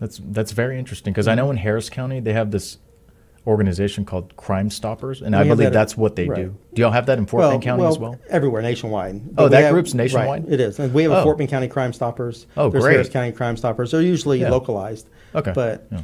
That's 0.00 0.20
that's 0.30 0.52
very 0.52 0.78
interesting 0.78 1.12
because 1.12 1.28
I 1.28 1.34
know 1.34 1.50
in 1.50 1.56
Harris 1.56 1.88
County 1.90 2.20
they 2.20 2.32
have 2.32 2.50
this 2.50 2.78
organization 3.46 4.04
called 4.04 4.36
Crime 4.36 4.70
Stoppers, 4.70 5.20
and 5.20 5.34
We 5.34 5.40
I 5.40 5.42
believe 5.44 5.58
that- 5.58 5.72
that's 5.72 5.96
what 5.96 6.14
they 6.14 6.28
right. 6.28 6.36
do. 6.36 6.56
Do 6.74 6.82
y'all 6.82 6.92
have 6.92 7.06
that 7.06 7.18
in 7.18 7.26
Fort 7.26 7.42
Bend 7.50 7.60
County 7.62 7.84
as 7.84 7.98
well? 7.98 8.16
Everywhere 8.28 8.62
nationwide. 8.62 9.16
Oh, 9.30 9.32
But 9.34 9.48
that 9.50 9.62
have- 9.64 9.72
group's 9.72 9.94
nationwide? 9.94 10.44
Right, 10.44 10.52
it 10.52 10.60
is. 10.60 10.78
And 10.78 10.94
we 10.94 11.02
have 11.02 11.10
a 11.12 11.18
Oh. 11.20 11.22
Fort 11.24 11.38
Bend 11.38 11.50
County 11.50 11.66
Crime 11.66 11.92
Stoppers. 11.92 12.46
Oh, 12.56 12.70
There's 12.70 12.84
great. 12.84 12.92
Harris 12.92 13.08
County 13.08 13.32
Crime 13.32 13.56
Stoppers. 13.56 13.90
They're 13.90 14.00
usually 14.00 14.40
Yeah. 14.40 14.50
localized. 14.50 15.08
Okay. 15.34 15.50
But 15.56 15.86
Yeah. 15.90 15.98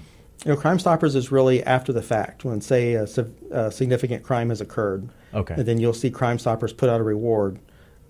you 0.47 0.51
know, 0.53 0.57
Crime 0.57 0.81
Stoppers 0.81 1.15
is 1.15 1.31
really 1.31 1.63
after 1.63 1.93
the 1.93 2.03
fact 2.03 2.45
when, 2.45 2.61
say, 2.61 2.95
a, 2.95 3.07
a 3.53 3.71
significant 3.71 4.25
crime 4.25 4.49
has 4.49 4.61
occurred. 4.61 5.09
Okay. 5.33 5.55
And 5.59 5.65
then 5.67 5.79
you'll 5.79 5.93
see 5.95 6.11
Crime 6.11 6.41
Stoppers 6.41 6.73
put 6.73 6.89
out 6.89 7.01
a 7.01 7.05
reward 7.05 7.61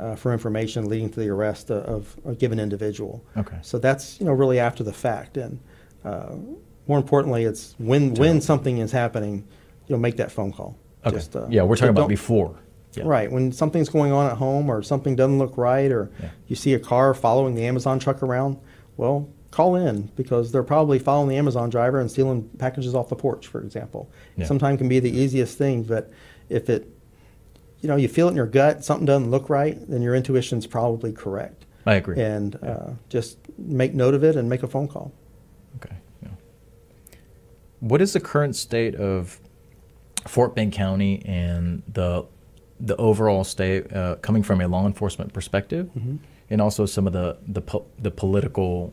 uh, 0.01 0.15
for 0.17 0.33
information 0.33 0.89
leading 0.89 1.11
to 1.11 1.21
the 1.21 1.29
arrest 1.29 1.71
of, 1.71 1.85
of 2.25 2.33
a 2.33 2.35
given 2.35 2.59
individual. 2.61 3.25
Okay. 3.37 3.59
So 3.63 3.79
that's 3.79 4.19
you 4.21 4.27
know 4.27 4.33
really 4.33 4.59
after 4.59 4.85
the 4.85 4.93
fact, 4.93 5.37
and 5.37 5.59
uh, 6.05 6.35
more 6.87 6.99
importantly, 6.99 7.45
it's 7.45 7.75
when 7.79 8.15
when 8.15 8.41
something 8.41 8.79
is 8.79 8.93
happening, 8.93 9.47
you 9.87 9.95
know, 9.95 9.99
make 9.99 10.17
that 10.17 10.31
phone 10.33 10.53
call. 10.53 10.77
Okay. 11.05 11.17
Just, 11.17 11.37
uh, 11.37 11.47
yeah, 11.49 11.63
we're 11.63 11.77
talking 11.77 11.91
about 11.91 12.09
before. 12.09 12.57
Yeah. 12.95 13.05
Right. 13.07 13.31
When 13.31 13.53
something's 13.53 13.89
going 13.89 14.13
on 14.13 14.31
at 14.31 14.37
home 14.39 14.71
or 14.71 14.83
something 14.83 15.15
doesn't 15.15 15.39
look 15.39 15.57
right 15.57 15.93
or 15.93 16.11
Yeah. 16.21 16.31
you 16.49 16.57
see 16.57 16.75
a 16.75 16.79
car 16.79 17.15
following 17.15 17.55
the 17.55 17.65
Amazon 17.67 17.99
truck 17.99 18.23
around, 18.23 18.57
well, 18.97 19.29
call 19.51 19.77
in 19.77 20.11
because 20.17 20.51
they're 20.53 20.63
probably 20.63 20.99
following 20.99 21.29
the 21.29 21.37
Amazon 21.37 21.71
driver 21.71 22.01
and 22.01 22.11
stealing 22.11 22.49
packages 22.59 22.95
off 22.95 23.09
the 23.09 23.15
porch, 23.15 23.47
for 23.47 23.61
example. 23.61 24.11
Yeah. 24.37 24.47
Sometimes 24.47 24.79
can 24.79 24.89
be 24.89 25.01
the 25.01 25.11
easiest 25.17 25.57
thing, 25.59 25.83
but 25.85 26.11
if 26.49 26.69
it, 26.69 26.89
you 27.81 27.89
know, 27.89 27.97
you 27.97 28.09
feel 28.09 28.27
it 28.29 28.31
in 28.31 28.37
your 28.37 28.47
gut, 28.47 28.85
something 28.85 29.07
doesn't 29.07 29.31
look 29.31 29.49
right, 29.49 29.79
then 29.89 30.03
your 30.03 30.15
intuition's 30.15 30.67
probably 30.67 31.13
correct. 31.13 31.65
I 31.87 31.95
agree. 31.95 32.21
And 32.21 32.57
uh, 32.63 32.91
just 33.09 33.39
make 33.57 33.95
note 33.95 34.15
of 34.15 34.25
it 34.25 34.37
and 34.37 34.49
make 34.49 34.63
a 34.63 34.69
phone 34.69 34.89
call. 34.89 35.13
Okay. 35.77 35.97
Yeah. 36.23 36.29
What 37.81 38.03
is 38.03 38.13
the 38.13 38.21
current 38.21 38.57
state 38.57 38.95
of 38.97 39.41
Fort 40.27 40.55
Bend 40.55 40.73
County 40.73 41.23
and 41.25 41.83
the 41.93 42.27
the 42.81 42.97
overall 42.97 43.43
state 43.43 43.93
uh, 43.93 44.17
coming 44.17 44.43
from 44.43 44.61
a 44.61 44.69
law 44.69 44.87
enforcement 44.87 45.33
perspective, 45.33 45.91
and 46.51 46.61
also 46.61 46.87
some 46.87 47.07
of 47.07 47.13
the 47.13 47.39
the 47.47 47.61
po- 47.61 47.87
the 47.99 48.11
political 48.11 48.93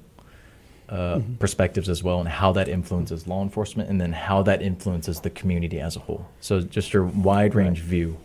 uh, 0.89 1.19
perspectives 1.39 1.89
as 1.89 2.03
well, 2.03 2.19
and 2.19 2.29
how 2.29 2.51
that 2.53 2.67
influences 2.67 3.27
law 3.27 3.43
enforcement, 3.43 3.89
and 3.89 3.99
then 3.99 4.13
how 4.13 4.41
that 4.43 4.61
influences 4.61 5.19
the 5.19 5.29
community 5.29 5.79
as 5.79 5.95
a 5.95 5.99
whole. 5.99 6.27
So, 6.39 6.61
just 6.61 6.93
your 6.93 7.03
wide 7.03 7.55
range 7.55 7.79
view. 7.79 8.17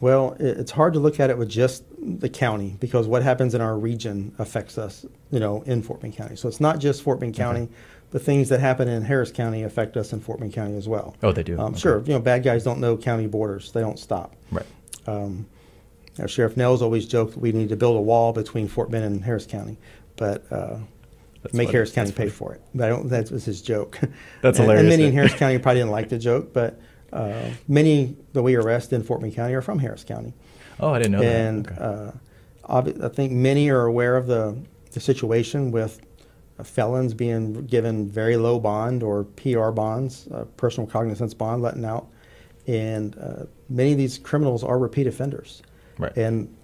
Well, 0.00 0.36
it's 0.38 0.70
hard 0.70 0.92
to 0.92 1.00
look 1.00 1.20
at 1.20 1.30
it 1.30 1.38
with 1.38 1.48
just 1.48 1.84
the 1.98 2.28
county 2.28 2.76
because 2.80 3.06
what 3.06 3.22
happens 3.22 3.54
in 3.54 3.60
our 3.60 3.78
region 3.78 4.34
affects 4.38 4.76
us, 4.78 5.06
you 5.30 5.40
know, 5.40 5.62
in 5.62 5.82
Fort 5.82 6.00
Bend 6.00 6.14
County. 6.14 6.36
So 6.36 6.48
it's 6.48 6.60
not 6.60 6.78
just 6.78 7.02
Fort 7.02 7.18
Bend 7.18 7.34
County, 7.34 7.68
but 8.10 8.22
things 8.22 8.50
that 8.50 8.60
happen 8.60 8.88
in 8.88 9.02
Harris 9.02 9.32
County 9.32 9.62
affect 9.62 9.96
us 9.96 10.12
in 10.12 10.20
Fort 10.20 10.38
Bend 10.38 10.52
County 10.52 10.76
as 10.76 10.86
well. 10.86 11.16
Oh, 11.22 11.32
they 11.32 11.42
do. 11.42 11.58
Um, 11.58 11.72
Okay. 11.72 11.80
Sure, 11.80 12.02
you 12.02 12.12
know, 12.12 12.20
bad 12.20 12.42
guys 12.42 12.62
don't 12.62 12.78
know 12.78 12.96
county 12.96 13.26
borders; 13.26 13.72
they 13.72 13.80
don't 13.80 13.98
stop. 13.98 14.34
Right. 14.50 14.66
Um, 15.06 15.46
now, 16.18 16.26
Sheriff 16.26 16.54
Nehls 16.54 16.80
always 16.82 17.06
joked 17.06 17.34
that 17.34 17.40
we 17.40 17.52
need 17.52 17.68
to 17.70 17.76
build 17.76 17.96
a 17.96 18.00
wall 18.00 18.32
between 18.32 18.68
Fort 18.68 18.90
Bend 18.90 19.04
and 19.04 19.24
Harris 19.24 19.46
County, 19.46 19.78
but 20.16 20.50
uh, 20.52 20.78
make. 21.52 21.70
Harris 21.70 21.92
County 21.92 22.10
pay 22.12 22.28
funny. 22.28 22.30
for 22.30 22.54
it. 22.54 22.62
But 22.74 22.86
I 22.86 22.88
don't, 22.90 23.08
that 23.08 23.30
was 23.30 23.44
his 23.44 23.62
joke. 23.62 23.98
That's 24.42 24.58
and, 24.58 24.66
hilarious. 24.66 24.80
And 24.80 24.88
many 24.88 25.04
in 25.04 25.12
Harris 25.12 25.34
County 25.34 25.58
probably 25.58 25.80
didn't 25.80 25.92
like 25.92 26.08
the 26.08 26.18
joke, 26.18 26.52
but 26.52 26.78
uh, 27.16 27.50
many 27.68 28.16
that 28.32 28.42
we 28.42 28.54
arrest 28.54 28.92
in 28.92 29.02
Fort 29.02 29.20
Bend 29.20 29.34
County 29.34 29.54
are 29.54 29.62
from 29.62 29.78
Harris 29.78 30.04
County. 30.04 30.34
Oh, 30.78 30.90
I 30.90 30.98
didn't 30.98 31.12
know 31.12 31.22
and 31.22 31.66
that. 31.66 31.82
Okay. 31.82 32.18
uh, 32.68 33.04
I 33.04 33.08
think 33.08 33.32
many 33.32 33.70
are 33.70 33.84
aware 33.84 34.16
of 34.16 34.26
the, 34.26 34.56
the 34.92 35.00
situation 35.00 35.70
with 35.70 36.00
uh, 36.58 36.64
felons 36.64 37.14
being 37.14 37.66
given 37.66 38.08
very 38.08 38.36
low 38.36 38.58
bond 38.58 39.02
or 39.02 39.24
PR 39.24 39.70
bonds, 39.70 40.28
uh, 40.28 40.44
personal 40.56 40.88
cognizance 40.88 41.34
bond, 41.34 41.62
letting 41.62 41.84
out. 41.84 42.08
And 42.66 43.16
uh, 43.18 43.44
many 43.68 43.92
of 43.92 43.98
these 43.98 44.18
criminals 44.18 44.64
are 44.64 44.78
repeat 44.78 45.06
offenders. 45.06 45.62
Right. 45.98 46.16
And 46.16 46.54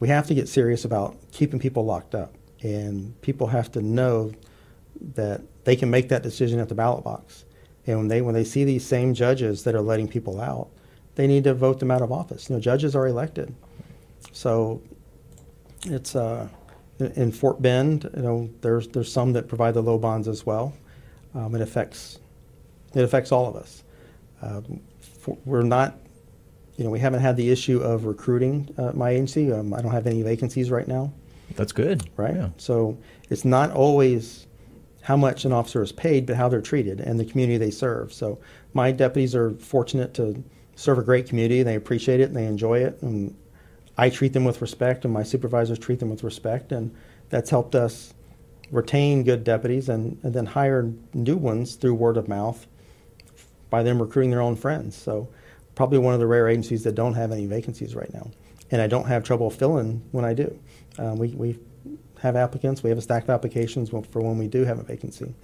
we 0.00 0.08
have 0.08 0.26
to 0.28 0.34
get 0.34 0.48
serious 0.48 0.84
about 0.84 1.16
keeping 1.30 1.60
people 1.60 1.84
locked 1.84 2.14
up. 2.14 2.34
And 2.62 3.20
people 3.22 3.48
have 3.48 3.70
to 3.72 3.82
know 3.82 4.32
that 5.14 5.42
they 5.64 5.76
can 5.76 5.90
make 5.90 6.08
that 6.08 6.22
decision 6.22 6.58
at 6.60 6.68
the 6.68 6.74
ballot 6.74 7.04
box. 7.04 7.44
And 7.86 7.98
when 7.98 8.08
they 8.08 8.20
when 8.22 8.34
they 8.34 8.44
see 8.44 8.64
these 8.64 8.84
same 8.86 9.12
judges 9.14 9.64
that 9.64 9.74
are 9.74 9.80
letting 9.80 10.08
people 10.08 10.40
out, 10.40 10.68
they 11.16 11.26
need 11.26 11.44
to 11.44 11.54
vote 11.54 11.78
them 11.80 11.90
out 11.90 12.02
of 12.02 12.12
office. 12.12 12.48
You 12.48 12.56
know, 12.56 12.60
judges 12.60 12.94
are 12.94 13.06
elected. 13.06 13.54
So 14.32 14.80
it's 15.84 16.14
uh, 16.14 16.48
in- 17.16 17.32
Fort 17.32 17.60
Bend. 17.60 18.08
You 18.16 18.22
know, 18.22 18.50
there's 18.60 18.88
there's 18.88 19.12
some 19.12 19.32
that 19.32 19.48
provide 19.48 19.74
the 19.74 19.82
low 19.82 19.98
bonds 19.98 20.28
as 20.28 20.46
well. 20.46 20.72
Um, 21.34 21.54
it 21.54 21.60
affects 21.60 22.18
it 22.94 23.02
affects 23.02 23.32
all 23.32 23.46
of 23.48 23.56
us. 23.56 23.82
Um, 24.42 24.80
for, 25.20 25.36
we're 25.44 25.62
not, 25.62 25.98
you 26.76 26.84
know, 26.84 26.90
we 26.90 26.98
haven't 26.98 27.20
had 27.20 27.36
the 27.36 27.50
issue 27.50 27.78
of 27.80 28.04
recruiting 28.06 28.68
uh, 28.76 28.92
my 28.92 29.10
agency. 29.10 29.52
Um, 29.52 29.72
I 29.72 29.80
don't 29.82 29.92
have 29.92 30.06
any 30.06 30.22
vacancies 30.22 30.70
right 30.70 30.86
now 30.86 31.12
That's 31.54 31.70
good. 31.72 32.02
right? 32.16 32.34
Yeah. 32.34 32.48
So 32.58 32.98
it's 33.30 33.44
not 33.44 33.70
always 33.70 34.46
how 35.02 35.16
much 35.16 35.44
an 35.44 35.52
officer 35.52 35.82
is 35.82 35.92
paid, 35.92 36.26
but 36.26 36.36
how 36.36 36.48
they're 36.48 36.60
treated 36.60 37.00
and 37.00 37.18
the 37.18 37.24
community 37.24 37.58
they 37.58 37.70
serve. 37.70 38.12
So 38.12 38.38
my 38.72 38.92
deputies 38.92 39.34
are 39.34 39.50
fortunate 39.52 40.14
to 40.14 40.42
serve 40.76 40.98
a 40.98 41.02
great 41.02 41.28
community. 41.28 41.62
They 41.62 41.74
appreciate 41.74 42.20
it 42.20 42.28
and 42.28 42.36
they 42.36 42.46
enjoy 42.46 42.78
it. 42.78 43.02
And 43.02 43.36
I 43.98 44.10
treat 44.10 44.32
them 44.32 44.44
with 44.44 44.62
respect, 44.62 45.04
and 45.04 45.12
my 45.12 45.22
supervisors 45.22 45.78
treat 45.78 45.98
them 45.98 46.08
with 46.08 46.24
respect. 46.24 46.72
And 46.72 46.94
that's 47.28 47.50
helped 47.50 47.74
us 47.74 48.14
retain 48.70 49.22
good 49.22 49.44
deputies 49.44 49.88
and, 49.88 50.18
and 50.22 50.32
then 50.32 50.46
hire 50.46 50.90
new 51.12 51.36
ones 51.36 51.74
through 51.74 51.94
word 51.94 52.16
of 52.16 52.26
mouth 52.26 52.66
by 53.68 53.82
them 53.82 54.00
recruiting 54.00 54.30
their 54.30 54.40
own 54.40 54.56
friends. 54.56 54.96
So 54.96 55.28
probably 55.74 55.98
one 55.98 56.14
of 56.14 56.20
the 56.20 56.26
rare 56.26 56.48
agencies 56.48 56.84
that 56.84 56.94
don't 56.94 57.14
have 57.14 57.32
any 57.32 57.46
vacancies 57.46 57.94
right 57.94 58.12
now. 58.14 58.30
And 58.70 58.80
I 58.80 58.86
don't 58.86 59.06
have 59.06 59.24
trouble 59.24 59.50
filling 59.50 60.02
when 60.12 60.24
I 60.24 60.32
do. 60.32 60.58
Um, 60.98 61.18
we, 61.18 61.28
we 61.28 61.58
have 62.22 62.36
applicants. 62.36 62.82
We 62.82 62.88
have 62.90 62.98
a 62.98 63.02
stack 63.02 63.24
of 63.24 63.30
applications 63.30 63.90
for 63.90 64.20
when 64.20 64.38
we 64.38 64.46
do 64.46 64.64
have 64.64 64.78
a 64.78 64.84
vacancy. 64.84 65.34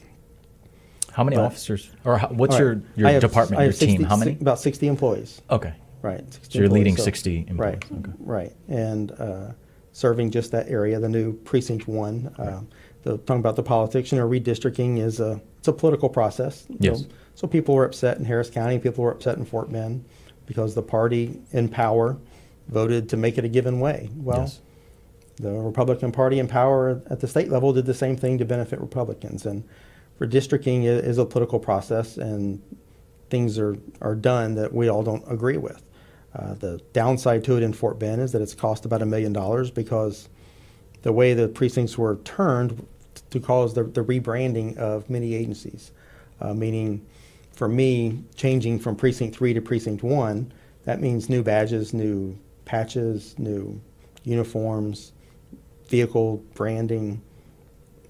How 1.11 1.25
many 1.25 1.37
But- 1.37 1.47
officers, 1.47 1.91
or 2.05 2.19
how, 2.19 2.29
what's 2.29 2.55
All 2.55 2.61
your 2.61 2.83
your 2.95 3.09
have- 3.09 3.21
department, 3.21 3.63
your 3.63 3.73
60 3.73 3.87
team? 3.99 4.03
How 4.05 4.17
many? 4.17 4.33
About 4.41 4.61
60 4.61 4.87
employees. 4.87 5.43
Okay. 5.51 5.75
Right. 6.03 6.33
60 6.33 6.53
So 6.53 6.59
you're 6.61 6.69
leading 6.69 6.93
employees. 6.93 7.05
60 7.05 7.47
employees. 7.49 7.59
Right. 7.59 7.85
Okay. 7.99 8.13
Right. 8.21 8.53
And 8.69 9.11
uh, 9.13 9.53
serving 9.91 10.31
just 10.31 10.53
that 10.53 10.69
area, 10.69 11.01
the 11.01 11.09
new 11.09 11.33
precinct 11.33 11.89
one. 11.89 12.33
Uh, 12.39 12.61
the, 13.03 13.19
talking 13.19 13.41
about 13.41 13.57
the 13.57 13.65
politics, 13.65 14.13
you 14.13 14.19
know, 14.19 14.29
redistricting 14.29 14.99
is 15.01 15.19
a 15.19 15.41
it's 15.59 15.67
a 15.67 15.73
political 15.73 16.09
process. 16.09 16.67
Yes. 16.79 17.01
So, 17.01 17.07
so 17.35 17.47
people 17.49 17.75
were 17.75 17.85
upset 17.85 18.19
in 18.19 18.25
Harris 18.25 18.49
County. 18.51 18.79
People 18.79 19.03
were 19.03 19.11
upset 19.11 19.37
in 19.39 19.45
Fort 19.45 19.73
Bend 19.73 20.05
because 20.47 20.77
the 20.77 20.83
party 20.83 21.41
in 21.51 21.69
power 21.69 22.17
voted 22.69 23.09
to 23.09 23.17
make 23.17 23.39
it 23.39 23.45
a 23.45 23.49
given 23.49 23.81
way. 23.81 24.09
Well, 24.17 24.43
yes. 24.43 24.61
The 25.41 25.53
Republican 25.53 26.13
Party 26.13 26.39
in 26.39 26.49
power 26.49 27.03
at 27.11 27.21
the 27.21 27.29
state 27.29 27.49
level 27.49 27.73
did 27.73 27.87
the 27.87 27.95
same 27.95 28.17
thing 28.17 28.39
to 28.39 28.45
benefit 28.45 28.81
Republicans. 28.81 29.47
And 29.47 29.65
redistricting 30.21 30.85
is 30.85 31.19
a 31.19 31.25
political 31.25 31.59
process, 31.59 32.17
and 32.17 32.61
things 33.31 33.59
are, 33.59 33.77
are 34.01 34.15
done 34.15 34.55
that 34.57 34.73
we 34.73 34.89
all 34.89 35.03
don't 35.03 35.25
agree 35.31 35.57
with. 35.57 35.83
Uh, 36.35 36.55
the 36.55 36.81
downside 36.93 37.45
to 37.45 37.57
it 37.57 37.63
in 37.63 37.73
Fort 37.73 37.99
Bend 37.99 38.21
is 38.21 38.33
that 38.33 38.43
it's 38.43 38.55
cost 38.55 38.85
about 38.85 39.03
a 39.03 39.07
million 39.07 39.33
dollars 39.33 39.71
because 39.71 40.29
the 41.03 41.13
way 41.13 41.35
the 41.35 41.49
precincts 41.49 41.97
were 41.97 42.17
turned 42.25 42.87
to 43.31 43.41
cause 43.41 43.75
the, 43.75 43.85
the 43.85 44.03
rebranding 44.03 44.77
of 44.77 45.09
many 45.09 45.35
agencies, 45.35 45.93
uh, 46.41 46.53
meaning 46.53 47.05
for 47.53 47.69
me, 47.69 48.23
changing 48.37 48.79
from 48.79 48.95
precinct 48.95 49.37
three 49.37 49.53
to 49.53 49.61
precinct 49.61 50.03
one, 50.03 50.53
that 50.85 51.01
means 51.01 51.29
new 51.29 51.43
badges, 51.43 51.93
new 51.93 52.39
patches, 52.65 53.37
new 53.39 53.81
uniforms, 54.23 55.13
vehicle 55.89 56.39
branding, 56.55 57.23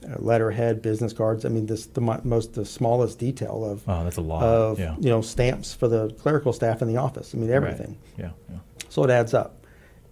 uh, 0.05 0.17
letterhead, 0.19 0.83
business 0.83 1.13
cards. 1.13 1.45
I 1.45 1.49
mean, 1.49 1.67
this 1.67 1.87
the 1.87 2.01
most 2.01 2.55
the 2.55 2.65
smallest 2.65 3.19
detail 3.19 3.65
of 3.65 3.83
Oh, 3.89 4.05
that's 4.05 4.17
a 4.17 4.23
lot. 4.23 4.43
of 4.43 4.79
yeah. 4.79 4.97
you 4.99 5.09
know 5.09 5.21
stamps 5.21 5.75
for 5.75 5.89
the 5.89 6.11
clerical 6.21 6.53
staff 6.53 6.83
in 6.83 6.89
the 6.89 6.97
office. 6.97 7.35
I 7.35 7.39
mean, 7.39 7.51
everything. 7.51 7.99
Yeah. 8.17 8.31
Yeah. 8.51 8.59
So 8.89 9.05
it 9.05 9.11
adds 9.11 9.35
up, 9.35 9.67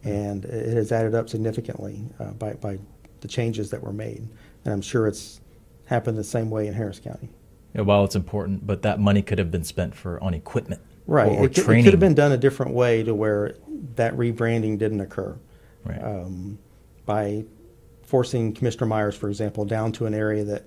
and 0.05 0.45
it 0.45 0.75
has 0.75 0.93
added 0.93 1.15
up 1.15 1.29
significantly 1.29 2.05
uh, 2.19 2.33
by 2.33 2.55
by 2.55 2.79
the 3.21 3.29
changes 3.29 3.71
that 3.71 3.83
were 3.83 3.93
made. 3.93 4.29
And 4.65 4.73
I'm 4.73 4.83
sure 4.83 5.07
it's 5.07 5.41
happened 5.87 6.19
the 6.19 6.25
same 6.25 6.51
way 6.51 6.67
in 6.67 6.75
Harris 6.75 6.99
County. 6.99 7.29
Yeah, 7.75 7.83
while 7.83 8.05
it's 8.05 8.17
important, 8.17 8.67
but 8.67 8.83
that 8.83 8.99
money 8.99 9.23
could 9.23 9.39
have 9.39 9.51
been 9.51 9.65
spent 9.65 9.95
for 9.95 10.23
on 10.23 10.35
equipment, 10.35 10.81
Right. 11.07 11.29
Or, 11.29 11.43
or 11.43 11.45
it, 11.47 11.55
could, 11.55 11.69
it 11.71 11.83
could 11.85 11.93
have 11.93 12.01
been 12.01 12.15
done 12.15 12.33
a 12.33 12.37
different 12.37 12.73
way 12.73 13.03
to 13.05 13.15
where 13.15 13.55
that 13.95 14.15
rebranding 14.17 14.79
didn't 14.79 15.01
occur. 15.01 15.37
Right. 15.85 16.03
Um, 16.03 16.59
by 17.05 17.45
forcing 18.07 18.53
Commissioner 18.53 18.87
Meyers, 18.87 19.17
for 19.17 19.29
example, 19.29 19.65
down 19.65 19.93
to 19.93 20.07
an 20.07 20.15
area 20.15 20.45
that 20.45 20.65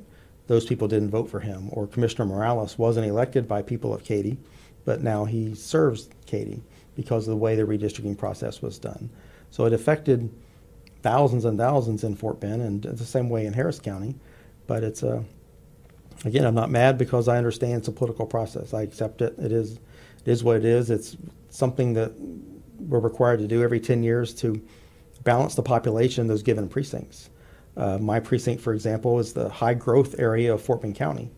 those 0.48 0.66
people 0.66 0.88
didn't 0.88 1.10
vote 1.10 1.30
for 1.30 1.40
him, 1.40 1.70
or 1.72 1.88
Commissioner 1.88 2.26
Morales 2.26 2.78
wasn't 2.78 3.06
elected 3.06 3.48
by 3.48 3.62
people 3.62 3.94
of 3.94 4.04
Katy, 4.04 4.38
but 4.86 5.02
now 5.02 5.26
he 5.26 5.56
serves 5.56 6.10
Katy 6.26 6.62
because 6.96 7.28
of 7.28 7.32
the 7.32 7.38
way 7.38 7.56
the 7.56 7.64
redistricting 7.64 8.18
process 8.18 8.62
was 8.62 8.78
done. 8.80 9.10
So 9.52 9.66
it 9.66 9.74
affected 9.74 10.30
thousands 11.02 11.46
and 11.46 11.58
thousands 11.58 12.04
in 12.04 12.16
Fort 12.16 12.40
Bend, 12.40 12.62
and 12.62 12.84
the 12.84 13.06
same 13.06 13.30
way 13.30 13.46
in 13.46 13.54
Harris 13.54 13.80
County. 13.80 14.16
But 14.68 14.84
it's 14.84 15.04
a 15.04 15.24
again, 16.26 16.46
I'm 16.46 16.56
not 16.56 16.70
mad 16.70 16.98
because 16.98 17.28
I 17.28 17.38
understand 17.38 17.80
it's 17.80 17.88
a 17.88 17.92
political 17.92 18.26
process. 18.26 18.74
I 18.74 18.82
accept 18.82 19.22
it. 19.22 19.38
It 19.38 19.52
is, 19.52 19.74
it 19.74 20.28
is 20.28 20.44
what 20.44 20.58
it 20.58 20.66
is. 20.66 20.90
It's 20.90 21.18
something 21.50 21.94
that 21.94 22.14
we're 22.80 23.00
required 23.00 23.40
to 23.40 23.48
do 23.48 23.64
every 23.64 23.80
10 23.80 24.04
years 24.04 24.34
to 24.36 24.62
balance 25.30 25.54
the 25.54 25.62
population 25.62 26.22
in 26.24 26.28
those 26.28 26.42
given 26.42 26.68
precincts. 26.68 27.30
Uh, 27.78 28.00
my 28.00 28.20
precinct, 28.20 28.64
for 28.64 28.74
example, 28.74 29.20
is 29.20 29.34
the 29.34 29.48
high 29.48 29.76
growth 29.76 30.16
area 30.18 30.52
of 30.52 30.60
Fort 30.60 30.82
Bend 30.82 30.96
County. 30.96 31.30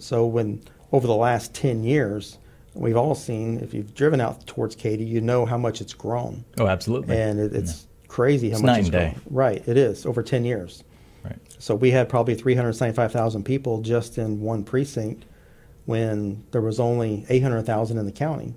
So 0.00 0.26
when 0.26 0.60
over 0.90 1.06
the 1.06 1.14
last 1.14 1.54
10 1.54 1.84
years, 1.84 2.38
we've 2.74 2.96
all 2.96 3.14
seen, 3.14 3.60
if 3.60 3.72
you've 3.72 3.94
driven 3.94 4.20
out 4.20 4.44
towards 4.48 4.74
Katy, 4.74 5.04
you 5.04 5.20
know 5.20 5.46
how 5.46 5.56
much 5.56 5.80
it's 5.80 5.94
grown. 5.94 6.44
oh, 6.58 6.66
absolutely. 6.66 7.16
And 7.16 7.38
it, 7.38 7.54
it's 7.54 7.86
crazy 8.08 8.50
how 8.50 8.54
It's 8.56 8.62
much 8.64 8.78
it's 8.80 8.88
and 8.88 8.92
day. 8.92 9.10
grown. 9.12 9.22
Right, 9.30 9.68
it 9.68 9.76
is 9.76 10.04
over 10.06 10.20
10 10.24 10.44
years. 10.44 10.82
right. 11.24 11.38
So 11.60 11.76
we 11.76 11.92
had 11.92 12.08
probably 12.08 12.34
375,000 12.34 13.44
people 13.44 13.80
just 13.80 14.18
in 14.18 14.40
one 14.40 14.64
precinct 14.64 15.24
when 15.86 16.42
there 16.50 16.60
was 16.62 16.80
only 16.80 17.24
800,000 17.28 17.96
in 17.96 18.06
the 18.06 18.12
county. 18.12 18.54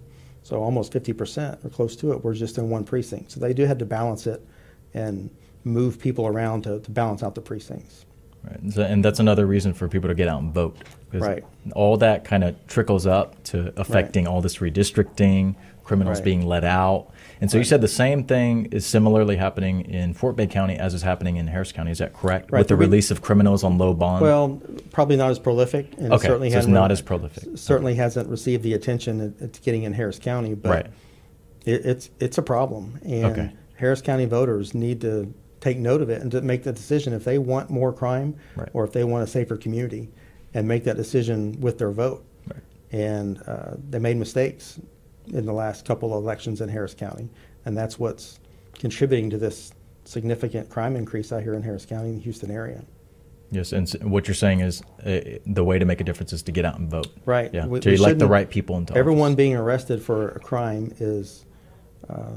So 0.47 0.63
almost 0.63 0.93
50% 0.93 1.65
or 1.65 1.69
close 1.69 1.97
to 1.97 2.13
it 2.13 2.23
were 2.23 2.33
just 2.33 2.57
in 2.57 2.69
one 2.69 2.85
precinct. 2.85 3.31
So 3.31 3.41
they 3.41 3.53
do 3.53 3.65
have 3.65 3.79
to 3.79 3.85
balance 3.85 4.25
it 4.27 4.41
and 4.93 5.29
move 5.65 5.99
people 5.99 6.25
around 6.25 6.63
to, 6.63 6.79
to 6.79 6.89
balance 6.89 7.21
out 7.21 7.35
the 7.35 7.41
precincts. 7.41 8.05
Right. 8.45 8.57
And, 8.61 8.73
so, 8.73 8.83
and 8.83 9.03
that's 9.03 9.19
another 9.19 9.45
reason 9.45 9.73
for 9.73 9.89
people 9.89 10.07
to 10.07 10.15
get 10.15 10.29
out 10.29 10.41
and 10.41 10.53
vote. 10.53 10.77
Right. 11.11 11.43
All 11.75 11.97
that 11.97 12.23
kind 12.23 12.45
of 12.45 12.55
trickles 12.67 13.05
up 13.05 13.43
to 13.45 13.73
affecting 13.75 14.25
all 14.25 14.39
this 14.39 14.59
redistricting, 14.59 15.55
criminals 15.83 16.19
Right. 16.19 16.23
being 16.23 16.45
let 16.45 16.63
out. 16.63 17.11
And 17.39 17.51
so 17.51 17.57
you 17.57 17.63
said 17.63 17.81
the 17.81 17.87
same 17.87 18.23
thing 18.23 18.65
is 18.71 18.85
similarly 18.85 19.35
happening 19.35 19.81
in 19.81 20.13
Fort 20.13 20.35
Bend 20.35 20.49
County 20.51 20.75
as 20.75 20.93
is 20.93 21.01
happening 21.03 21.37
in 21.37 21.47
Harris 21.47 21.71
County. 21.71 21.91
Is 21.91 21.99
that 21.99 22.13
correct? 22.13 22.51
Right. 22.51 22.59
With 22.59 22.67
the 22.67 22.73
The 22.75 22.79
release 22.79 23.11
of 23.11 23.21
criminals 23.21 23.63
on 23.63 23.77
low 23.77 23.93
bond? 23.93 24.21
Well, 24.23 24.61
probably 24.91 25.17
not 25.17 25.29
as 25.31 25.39
prolific, 25.39 25.93
and 25.97 26.13
Okay, 26.13 26.27
certainly 26.27 26.49
so 26.49 26.55
hasn't 26.55 26.73
not 26.73 26.91
as 26.91 27.01
prolific. 27.01 27.43
Certainly 27.55 27.95
hasn't 27.95 28.29
received 28.29 28.63
the 28.63 28.73
attention 28.73 29.35
it's 29.39 29.59
getting 29.59 29.83
in 29.83 29.93
Harris 29.93 30.17
County, 30.19 30.53
but 30.55 30.69
Right. 30.69 30.85
it, 31.65 31.85
it's 31.85 32.09
it's 32.19 32.37
a 32.37 32.41
problem, 32.43 32.99
and 33.03 33.25
Okay. 33.25 33.51
Harris 33.75 34.01
County 34.01 34.25
voters 34.25 34.73
need 34.73 35.01
to 35.01 35.31
take 35.59 35.77
note 35.77 36.01
of 36.01 36.09
it 36.09 36.21
and 36.21 36.31
to 36.31 36.41
make 36.41 36.63
the 36.63 36.71
decision 36.71 37.13
if 37.13 37.23
they 37.23 37.37
want 37.37 37.69
more 37.69 37.91
crime 37.93 38.35
Right. 38.55 38.69
or 38.73 38.83
if 38.83 38.91
they 38.93 39.03
want 39.03 39.23
a 39.23 39.27
safer 39.27 39.57
community, 39.57 40.09
and 40.53 40.67
make 40.67 40.83
that 40.85 40.97
decision 40.97 41.57
with 41.59 41.77
their 41.77 41.91
vote. 41.91 42.23
Right. 42.47 42.63
And 42.91 43.41
uh, 43.47 43.75
they 43.89 43.99
made 43.99 44.17
mistakes 44.17 44.79
in 45.33 45.45
the 45.45 45.53
last 45.53 45.85
couple 45.85 46.15
of 46.17 46.23
elections 46.23 46.61
in 46.61 46.69
Harris 46.69 46.93
County, 46.93 47.29
and 47.65 47.77
that's 47.77 47.99
what's 47.99 48.39
contributing 48.73 49.29
to 49.31 49.37
this 49.37 49.73
significant 50.05 50.69
crime 50.69 50.95
increase 50.95 51.31
out 51.31 51.43
here 51.43 51.53
in 51.53 51.61
Harris 51.63 51.85
County 51.85 52.09
and 52.09 52.19
the 52.19 52.23
Houston 52.23 52.49
area. 52.51 52.83
Yes, 53.51 53.71
and 53.71 53.89
what 54.11 54.27
you're 54.27 54.35
saying 54.35 54.59
is 54.59 54.81
uh, 55.05 55.19
the 55.45 55.63
way 55.63 55.79
to 55.79 55.85
make 55.85 56.01
a 56.01 56.03
difference 56.03 56.33
is 56.33 56.43
to 56.43 56.51
get 56.51 56.65
out 56.65 56.79
and 56.79 56.89
vote. 56.89 57.07
Right. 57.25 57.53
Yeah. 57.53 57.65
We- 57.65 57.79
to 57.79 57.93
elect 57.93 58.19
the 58.19 58.27
right 58.27 58.49
people 58.49 58.77
into 58.77 58.95
Everyone 58.95 59.31
office. 59.31 59.35
being 59.37 59.55
arrested 59.55 60.01
for 60.01 60.29
a 60.31 60.39
crime 60.39 60.93
is, 60.99 61.45
uh, 62.09 62.33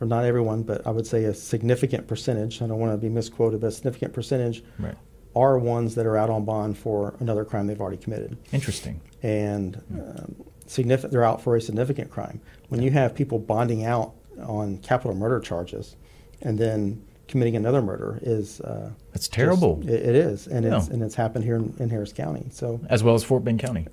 or 0.00 0.06
not 0.06 0.24
everyone, 0.26 0.62
but 0.62 0.86
I 0.86 0.90
would 0.90 1.06
say 1.06 1.24
a 1.24 1.32
significant 1.34 2.06
percentage, 2.06 2.60
I 2.60 2.66
don't 2.66 2.78
want 2.78 2.92
to 2.92 2.98
be 2.98 3.08
misquoted, 3.08 3.60
but 3.62 3.68
a 3.68 3.70
significant 3.70 4.12
percentage 4.12 4.62
Right. 4.78 4.94
are 5.34 5.58
ones 5.58 5.94
that 5.94 6.04
are 6.04 6.18
out 6.18 6.28
on 6.28 6.44
bond 6.44 6.76
for 6.76 7.14
another 7.20 7.46
crime 7.46 7.66
they've 7.66 7.80
already 7.80 7.96
committed. 7.96 8.36
Interesting. 8.52 9.00
And 9.22 9.80
um, 9.98 10.34
significant, 10.70 11.12
they're 11.12 11.24
out 11.24 11.40
for 11.42 11.56
a 11.56 11.60
significant 11.60 12.10
crime. 12.10 12.40
When 12.68 12.82
you 12.82 12.90
have 12.92 13.14
people 13.14 13.38
bonding 13.38 13.84
out 13.84 14.12
on 14.42 14.78
capital 14.78 15.14
murder 15.14 15.40
charges 15.40 15.96
and 16.42 16.58
then 16.58 17.02
committing 17.28 17.56
another 17.56 17.82
murder 17.82 18.18
is 18.22 18.60
uh, 18.60 18.90
That's 19.12 19.28
terrible. 19.28 19.76
just- 19.78 19.88
it, 19.88 20.08
it 20.10 20.14
is, 20.14 20.46
and 20.46 20.64
it's 20.64 20.86
Yeah. 20.88 20.94
and 20.94 21.02
it's 21.02 21.14
happened 21.14 21.44
here 21.44 21.56
in, 21.56 21.74
in 21.78 21.88
Harris 21.90 22.12
County. 22.12 22.46
So 22.50 22.80
As 22.88 23.02
well 23.02 23.14
as 23.14 23.24
Fort 23.24 23.42
Bend 23.44 23.58
County. 23.60 23.86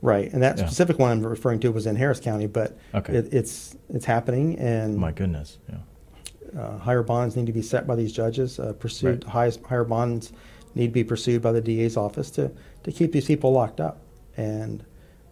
Right, 0.00 0.32
and 0.32 0.42
that 0.42 0.58
Yeah. 0.58 0.66
specific 0.66 0.98
one 0.98 1.12
I'm 1.12 1.24
referring 1.24 1.60
to 1.60 1.70
was 1.70 1.86
in 1.86 1.94
Harris 1.94 2.18
County, 2.18 2.46
but 2.48 2.76
Okay. 2.94 3.14
it, 3.14 3.32
it's 3.32 3.76
it's 3.88 4.04
happening, 4.04 4.58
and 4.58 4.96
My 4.96 5.12
goodness. 5.12 5.58
Yeah. 5.68 6.60
uh, 6.60 6.78
higher 6.78 7.04
bonds 7.04 7.36
need 7.36 7.46
to 7.46 7.52
be 7.52 7.62
set 7.62 7.86
by 7.86 7.94
these 7.94 8.12
judges. 8.12 8.58
Uh, 8.58 8.72
pursued 8.72 9.22
Right. 9.24 9.32
highest 9.32 9.62
higher 9.64 9.84
bonds 9.84 10.32
need 10.74 10.88
to 10.88 10.92
be 10.92 11.04
pursued 11.04 11.40
by 11.42 11.52
the 11.52 11.60
DA's 11.60 11.96
office 11.96 12.30
to 12.32 12.50
to 12.82 12.90
keep 12.90 13.12
these 13.12 13.26
people 13.26 13.52
locked 13.52 13.80
up, 13.80 13.98
and 14.36 14.82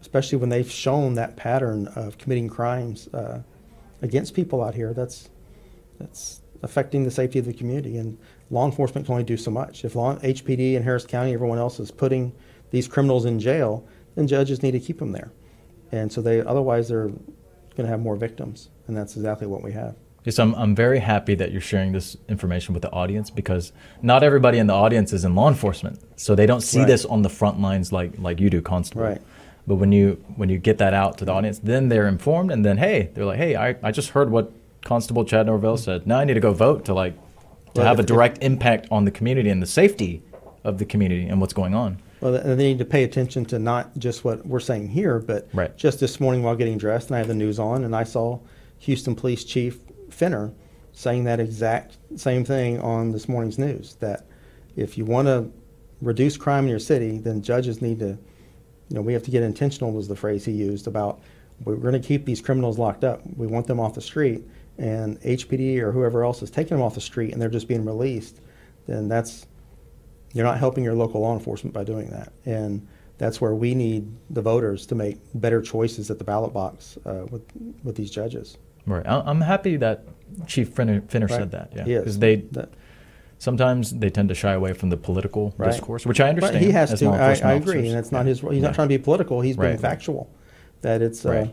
especially 0.00 0.38
when 0.38 0.48
they've 0.48 0.70
shown 0.70 1.14
that 1.14 1.36
pattern 1.36 1.88
of 1.88 2.18
committing 2.18 2.48
crimes 2.48 3.08
uh, 3.08 3.42
against 4.02 4.34
people 4.34 4.62
out 4.62 4.74
here. 4.74 4.92
That's 4.92 5.28
that's 5.98 6.40
affecting 6.62 7.04
the 7.04 7.10
safety 7.10 7.38
of 7.38 7.44
the 7.46 7.52
community, 7.52 7.96
and 7.96 8.18
law 8.50 8.66
enforcement 8.66 9.06
can 9.06 9.12
only 9.12 9.24
do 9.24 9.36
so 9.36 9.50
much. 9.50 9.84
If 9.84 9.94
law, 9.94 10.16
HPD 10.16 10.76
and 10.76 10.84
Harris 10.84 11.06
County, 11.06 11.32
everyone 11.32 11.58
else 11.58 11.80
is 11.80 11.90
putting 11.90 12.32
these 12.70 12.86
criminals 12.88 13.24
in 13.24 13.38
jail, 13.38 13.86
then 14.14 14.26
judges 14.26 14.62
need 14.62 14.72
to 14.72 14.80
keep 14.80 14.98
them 14.98 15.12
there, 15.12 15.32
and 15.92 16.12
so 16.12 16.20
they 16.22 16.40
otherwise 16.40 16.88
they're 16.88 17.08
going 17.08 17.84
to 17.84 17.86
have 17.88 18.00
more 18.00 18.16
victims, 18.16 18.70
and 18.86 18.96
that's 18.96 19.16
exactly 19.16 19.46
what 19.46 19.62
we 19.62 19.72
have. 19.72 19.96
Yes, 20.24 20.38
I'm, 20.38 20.54
I'm 20.54 20.74
very 20.74 20.98
happy 20.98 21.34
that 21.36 21.50
you're 21.50 21.62
sharing 21.62 21.92
this 21.92 22.14
information 22.28 22.74
with 22.74 22.82
the 22.82 22.90
audience 22.90 23.30
because 23.30 23.72
not 24.02 24.22
everybody 24.22 24.58
in 24.58 24.66
the 24.66 24.74
audience 24.74 25.14
is 25.14 25.24
in 25.24 25.34
law 25.34 25.48
enforcement, 25.48 25.98
so 26.16 26.34
they 26.34 26.44
don't 26.44 26.60
see 26.60 26.80
Right. 26.80 26.88
this 26.88 27.06
on 27.06 27.22
the 27.22 27.30
front 27.30 27.58
lines 27.60 27.90
like 27.90 28.18
like 28.18 28.38
you 28.40 28.50
do, 28.50 28.60
Constable. 28.60 29.02
Right. 29.02 29.22
But 29.70 29.76
when 29.76 29.92
you 29.92 30.20
when 30.34 30.48
you 30.48 30.58
get 30.58 30.78
that 30.78 30.94
out 30.94 31.16
to 31.18 31.24
the 31.24 31.30
audience, 31.30 31.60
then 31.60 31.90
they're 31.90 32.08
informed, 32.08 32.50
and 32.50 32.64
then 32.64 32.76
hey, 32.78 33.10
they're 33.14 33.24
like, 33.24 33.38
hey, 33.38 33.54
I, 33.54 33.76
I 33.84 33.92
just 33.92 34.10
heard 34.10 34.28
what 34.28 34.50
Constable 34.84 35.24
Chad 35.24 35.46
Norvell 35.46 35.76
said. 35.76 36.08
Now 36.08 36.18
I 36.18 36.24
need 36.24 36.34
to 36.34 36.40
go 36.40 36.52
vote 36.52 36.84
to 36.86 36.92
like 36.92 37.14
to 37.14 37.20
Well, 37.76 37.86
have 37.86 38.00
a 38.00 38.02
direct 38.02 38.42
impact 38.42 38.88
on 38.90 39.04
the 39.04 39.12
community 39.12 39.48
and 39.48 39.62
the 39.62 39.68
safety 39.68 40.24
of 40.64 40.78
the 40.78 40.84
community 40.84 41.28
and 41.28 41.40
what's 41.40 41.52
going 41.52 41.72
on. 41.72 42.02
Well, 42.20 42.34
and 42.34 42.58
they 42.58 42.64
need 42.64 42.80
to 42.80 42.84
pay 42.84 43.04
attention 43.04 43.44
to 43.46 43.60
not 43.60 43.96
just 43.96 44.24
what 44.24 44.44
we're 44.44 44.58
saying 44.58 44.88
here, 44.88 45.20
but 45.20 45.48
Right. 45.52 45.74
just 45.76 46.00
this 46.00 46.18
morning 46.18 46.42
while 46.42 46.56
getting 46.56 46.76
dressed, 46.76 47.06
and 47.10 47.14
I 47.14 47.18
had 47.20 47.28
the 47.28 47.34
news 47.34 47.60
on, 47.60 47.84
and 47.84 47.94
I 47.94 48.02
saw 48.02 48.40
Houston 48.80 49.14
Police 49.14 49.44
Chief 49.44 49.78
Finner 50.10 50.50
saying 50.90 51.22
that 51.24 51.38
exact 51.38 51.98
same 52.16 52.44
thing 52.44 52.80
on 52.80 53.12
this 53.12 53.28
morning's 53.28 53.56
news. 53.56 53.94
That 54.00 54.26
if 54.74 54.98
you 54.98 55.04
want 55.04 55.28
to 55.28 55.48
reduce 56.02 56.36
crime 56.36 56.64
in 56.64 56.70
your 56.70 56.80
city, 56.80 57.18
then 57.18 57.40
judges 57.40 57.80
need 57.80 58.00
to, 58.00 58.18
you 58.90 58.96
know, 58.96 59.02
we 59.02 59.12
have 59.12 59.22
to 59.22 59.30
get 59.30 59.42
intentional 59.42 59.92
was 59.92 60.08
the 60.08 60.16
phrase 60.16 60.44
he 60.44 60.52
used 60.52 60.86
about 60.86 61.20
we're 61.64 61.76
going 61.76 61.92
to 62.00 62.00
keep 62.06 62.24
these 62.24 62.40
criminals 62.40 62.78
locked 62.78 63.04
up. 63.04 63.20
We 63.36 63.46
want 63.46 63.66
them 63.66 63.78
off 63.78 63.94
the 63.94 64.00
street, 64.00 64.42
and 64.78 65.20
HPD 65.20 65.78
or 65.78 65.92
whoever 65.92 66.24
else 66.24 66.42
is 66.42 66.50
taking 66.50 66.76
them 66.76 66.82
off 66.84 66.94
the 66.94 67.00
street, 67.02 67.32
and 67.32 67.40
they're 67.40 67.50
just 67.50 67.68
being 67.68 67.84
released. 67.84 68.40
Then 68.86 69.08
that's 69.08 69.46
you're 70.32 70.44
not 70.44 70.58
helping 70.58 70.84
your 70.84 70.94
local 70.94 71.20
law 71.20 71.34
enforcement 71.34 71.74
by 71.74 71.84
doing 71.84 72.08
that. 72.10 72.32
And 72.46 72.86
that's 73.18 73.40
where 73.40 73.54
we 73.54 73.74
need 73.74 74.10
the 74.30 74.40
voters 74.40 74.86
to 74.86 74.94
make 74.94 75.18
better 75.34 75.60
choices 75.60 76.10
at 76.10 76.18
the 76.18 76.24
ballot 76.24 76.52
box 76.54 76.96
uh, 77.04 77.26
with 77.30 77.42
with 77.84 77.94
these 77.96 78.10
judges. 78.10 78.56
Right. 78.86 79.04
I'm 79.06 79.42
happy 79.42 79.76
that 79.76 80.04
Chief 80.46 80.70
Finner, 80.70 81.02
Finner 81.02 81.26
Right. 81.26 81.36
said 81.36 81.50
that. 81.50 81.72
Yeah. 81.86 81.98
Because 81.98 82.18
they 82.18 82.36
That- 82.52 82.70
sometimes 83.40 83.90
they 83.98 84.10
tend 84.10 84.28
to 84.28 84.34
shy 84.36 84.52
away 84.52 84.72
from 84.74 84.90
the 84.90 84.96
political 84.96 85.52
Right. 85.56 85.72
discourse, 85.72 86.06
which 86.06 86.20
I 86.20 86.24
But 86.32 86.44
understand. 86.44 86.64
he 86.64 86.70
has 86.70 86.96
to. 87.00 87.06
I, 87.08 87.30
I 87.42 87.52
agree, 87.54 87.88
and 87.88 87.98
it's 87.98 88.12
not 88.12 88.20
Yeah. 88.26 88.28
his. 88.28 88.40
He's 88.40 88.52
Yeah. 88.52 88.60
not 88.60 88.74
trying 88.74 88.88
to 88.88 88.96
be 88.96 89.02
political. 89.02 89.40
He's 89.40 89.56
being 89.56 89.78
factual. 89.78 90.30
That 90.82 91.02
it's 91.02 91.26
uh, 91.26 91.48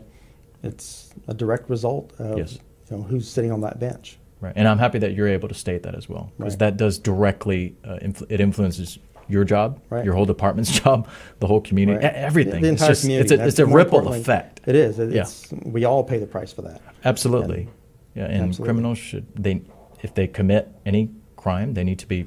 it's 0.62 1.10
a 1.26 1.34
direct 1.34 1.68
result 1.68 2.12
of 2.18 2.38
Yes. 2.38 2.58
you 2.90 2.96
know 2.96 3.02
who's 3.02 3.28
sitting 3.28 3.50
on 3.50 3.62
that 3.62 3.80
bench. 3.80 4.18
Right, 4.40 4.52
and 4.54 4.68
I'm 4.68 4.78
happy 4.78 4.98
that 5.00 5.14
you're 5.14 5.26
able 5.28 5.48
to 5.48 5.54
state 5.54 5.82
that 5.82 5.96
as 5.96 6.08
well, 6.08 6.30
because 6.38 6.52
Right. 6.52 6.58
that 6.60 6.76
does 6.76 6.98
directly 6.98 7.74
uh, 7.84 7.98
influ- 8.00 8.30
it 8.30 8.40
influences 8.40 8.98
your 9.28 9.42
job, 9.44 9.80
Right. 9.90 10.04
your 10.04 10.14
whole 10.14 10.24
department's 10.26 10.70
job, 10.84 11.08
the 11.40 11.46
whole 11.48 11.60
community, 11.60 12.04
Right. 12.04 12.14
everything. 12.14 12.62
The, 12.62 12.68
the 12.68 12.72
it's 12.74 12.86
just 12.86 13.00
community. 13.02 13.34
it's 13.34 13.42
a, 13.42 13.46
it's 13.46 13.58
a 13.58 13.66
ripple 13.66 14.12
effect. 14.12 14.60
It 14.66 14.76
is. 14.76 14.98
It- 15.00 15.12
Yeah. 15.12 15.22
It's, 15.22 15.52
We 15.64 15.84
all 15.84 16.04
pay 16.04 16.18
the 16.18 16.26
price 16.26 16.52
for 16.52 16.62
that. 16.62 16.80
Absolutely, 17.04 17.62
And- 17.62 17.68
yeah. 18.14 18.24
And 18.26 18.44
Absolutely. 18.48 18.64
criminals 18.64 18.98
should 18.98 19.26
they 19.36 19.62
if 20.02 20.14
they 20.14 20.28
commit 20.28 20.68
any 20.86 21.10
crime, 21.38 21.72
they 21.74 21.84
need 21.84 21.98
to 22.00 22.06
be 22.06 22.26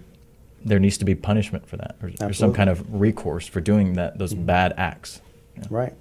there 0.63 0.79
needs 0.79 0.97
to 0.99 1.05
be 1.05 1.15
punishment 1.15 1.67
for 1.67 1.75
that, 1.77 1.95
or, 2.03 2.11
or 2.21 2.33
some 2.33 2.53
kind 2.53 2.69
of 2.69 2.83
recourse 3.01 3.47
for 3.47 3.59
doing 3.61 3.93
that 3.93 4.17
those 4.19 4.33
Mhm. 4.35 4.45
bad 4.45 4.73
acts. 4.77 5.19
Yeah. 5.57 5.63
Right. 5.71 5.93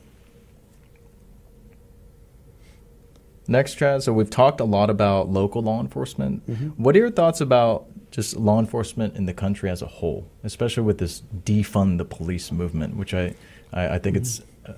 Next, 3.49 3.75
Chad. 3.75 4.03
So 4.03 4.13
we've 4.13 4.31
talked 4.31 4.61
a 4.61 4.65
lot 4.65 4.91
about 4.91 5.29
local 5.29 5.63
law 5.63 5.81
enforcement. 5.81 6.47
Mhm. 6.49 6.73
What 6.77 6.95
are 6.95 6.99
your 6.99 7.11
thoughts 7.11 7.41
about 7.41 7.87
just 8.11 8.37
law 8.37 8.59
enforcement 8.61 9.17
in 9.17 9.27
the 9.27 9.33
country 9.35 9.71
as 9.71 9.83
a 9.83 9.87
whole, 9.87 10.27
especially 10.45 10.83
with 10.83 10.99
this 10.99 11.23
defund 11.45 11.99
the 11.99 12.05
police 12.05 12.53
movement, 12.53 12.97
which 12.97 13.15
I, 13.15 13.35
I, 13.73 13.95
I 13.95 13.99
think 13.99 14.17
it's, 14.17 14.43
uh, 14.67 14.73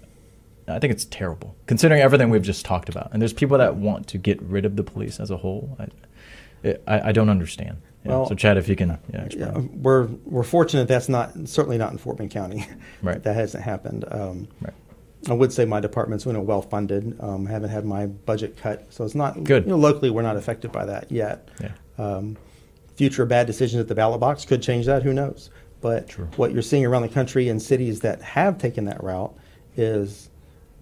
I 0.68 0.78
think 0.78 0.92
it's 0.92 1.06
terrible 1.06 1.54
considering 1.66 2.00
everything 2.00 2.30
we've 2.30 2.42
just 2.42 2.64
talked 2.64 2.88
about. 2.88 3.10
And 3.12 3.20
there's 3.20 3.32
people 3.32 3.58
that 3.58 3.76
want 3.76 4.06
to 4.08 4.18
get 4.18 4.40
rid 4.42 4.64
of 4.64 4.76
the 4.76 4.82
police 4.84 5.18
as 5.18 5.30
a 5.30 5.38
whole. 5.38 5.76
I, 5.78 5.86
it, 6.62 6.82
I, 6.86 7.08
I 7.08 7.12
don't 7.12 7.28
understand. 7.30 7.78
Yeah. 8.04 8.10
Well, 8.12 8.26
so 8.28 8.34
Chad, 8.34 8.56
if 8.56 8.68
you 8.68 8.76
can, 8.76 8.98
yeah. 9.12 9.28
Yeah, 9.30 9.58
we're 9.58 10.06
we're 10.24 10.42
fortunate 10.42 10.88
that's 10.88 11.08
not 11.08 11.32
certainly 11.48 11.78
not 11.78 11.92
in 11.92 11.98
Fort 11.98 12.16
Bend 12.16 12.30
County. 12.30 12.66
Right. 13.02 13.22
that 13.22 13.34
hasn't 13.34 13.62
happened. 13.64 14.04
Um, 14.10 14.48
Right. 14.60 14.74
I 15.28 15.34
would 15.34 15.52
say 15.52 15.64
my 15.64 15.78
department's 15.78 16.26
you 16.26 16.32
know, 16.32 16.40
well 16.40 16.62
funded. 16.62 17.16
Um, 17.20 17.46
haven't 17.46 17.70
had 17.70 17.84
my 17.84 18.06
budget 18.06 18.56
cut, 18.56 18.86
so 18.92 19.04
it's 19.04 19.14
not 19.14 19.42
Good. 19.44 19.64
You 19.64 19.70
know, 19.70 19.76
locally, 19.76 20.10
we're 20.10 20.22
not 20.22 20.36
affected 20.36 20.72
by 20.72 20.84
that 20.86 21.12
yet. 21.12 21.48
Yeah. 21.60 21.72
Um, 21.96 22.36
future 22.96 23.24
bad 23.24 23.46
decisions 23.46 23.80
at 23.80 23.88
the 23.88 23.94
ballot 23.94 24.20
box 24.20 24.44
could 24.44 24.62
change 24.62 24.86
that. 24.86 25.02
Who 25.04 25.12
knows? 25.12 25.50
But 25.80 26.08
True. 26.08 26.28
what 26.36 26.52
you're 26.52 26.62
seeing 26.62 26.84
around 26.84 27.02
the 27.02 27.08
country 27.08 27.48
in 27.48 27.60
cities 27.60 28.00
that 28.00 28.20
have 28.22 28.58
taken 28.58 28.84
that 28.86 29.02
route 29.02 29.34
is 29.76 30.28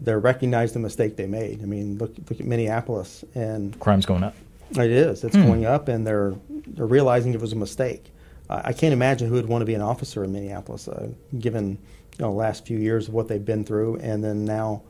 they're 0.01 0.19
recognizing 0.19 0.75
the 0.75 0.87
mistake 0.87 1.17
they 1.17 1.27
made. 1.27 1.63
I 1.63 1.67
mean, 1.67 1.99
look 1.99 2.15
look 2.29 2.41
at 2.41 2.47
Minneapolis, 2.47 3.25
and 3.35 3.79
Crime's 3.81 4.07
going 4.07 4.23
up. 4.23 4.35
It 4.77 4.91
is. 4.91 5.25
It's 5.25 5.37
Hmm. 5.37 5.43
going 5.47 5.65
up, 5.65 5.89
and 5.89 6.07
they're 6.07 6.35
they're 6.67 6.87
realizing 6.87 7.35
it 7.35 7.41
was 7.41 7.53
a 7.53 7.57
mistake. 7.57 8.13
I 8.49 8.61
I 8.69 8.73
can't 8.73 8.93
imagine 8.93 9.29
who 9.29 9.35
would 9.35 9.49
want 9.49 9.63
to 9.63 9.67
be 9.67 9.75
an 9.75 9.81
officer 9.83 10.23
in 10.25 10.33
Minneapolis, 10.33 10.89
uh, 10.89 11.09
given 11.39 11.71
you 12.19 12.25
know 12.25 12.31
the 12.31 12.37
last 12.37 12.67
few 12.67 12.79
years 12.79 13.09
of 13.09 13.15
what 13.15 13.29
they've 13.29 13.45
been 13.45 13.65
through, 13.65 13.97
and 13.97 14.23
then 14.23 14.45
now 14.45 14.83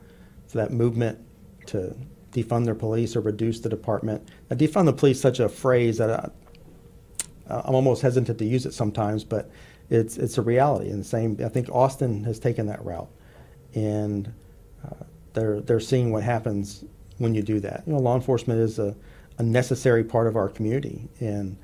for 0.47 0.57
that 0.57 0.71
movement 0.71 1.17
to 1.67 1.95
defund 2.33 2.65
their 2.65 2.75
police 2.75 3.15
or 3.15 3.21
reduce 3.21 3.59
the 3.59 3.69
department. 3.69 4.21
Now, 4.49 4.55
defund 4.57 4.85
the 4.85 4.93
police 4.93 5.17
is 5.17 5.21
such 5.21 5.39
a 5.39 5.47
phrase 5.49 5.97
that 5.97 6.09
I, 6.09 6.29
I'm 7.65 7.75
almost 7.75 8.01
hesitant 8.01 8.37
to 8.37 8.45
use 8.45 8.65
it 8.65 8.73
sometimes, 8.73 9.23
but 9.23 9.49
it's 9.89 10.17
it's 10.17 10.37
a 10.37 10.41
reality. 10.41 10.89
And 10.89 11.01
the 11.01 11.07
same, 11.07 11.37
I 11.43 11.49
think 11.49 11.69
Austin 11.69 12.23
has 12.23 12.39
taken 12.39 12.67
that 12.67 12.83
route, 12.85 13.09
and 13.75 14.31
uh, 14.85 15.03
they're 15.33 15.61
they're 15.61 15.79
seeing 15.79 16.11
what 16.11 16.23
happens 16.23 16.83
when 17.17 17.33
you 17.35 17.41
do 17.41 17.59
that. 17.59 17.83
You 17.85 17.93
know, 17.93 17.99
law 17.99 18.15
enforcement 18.15 18.59
is 18.59 18.79
a, 18.79 18.95
a 19.41 19.43
necessary 19.43 20.03
part 20.03 20.27
of 20.27 20.35
our 20.35 20.47
community, 20.47 21.09
and 21.19 21.57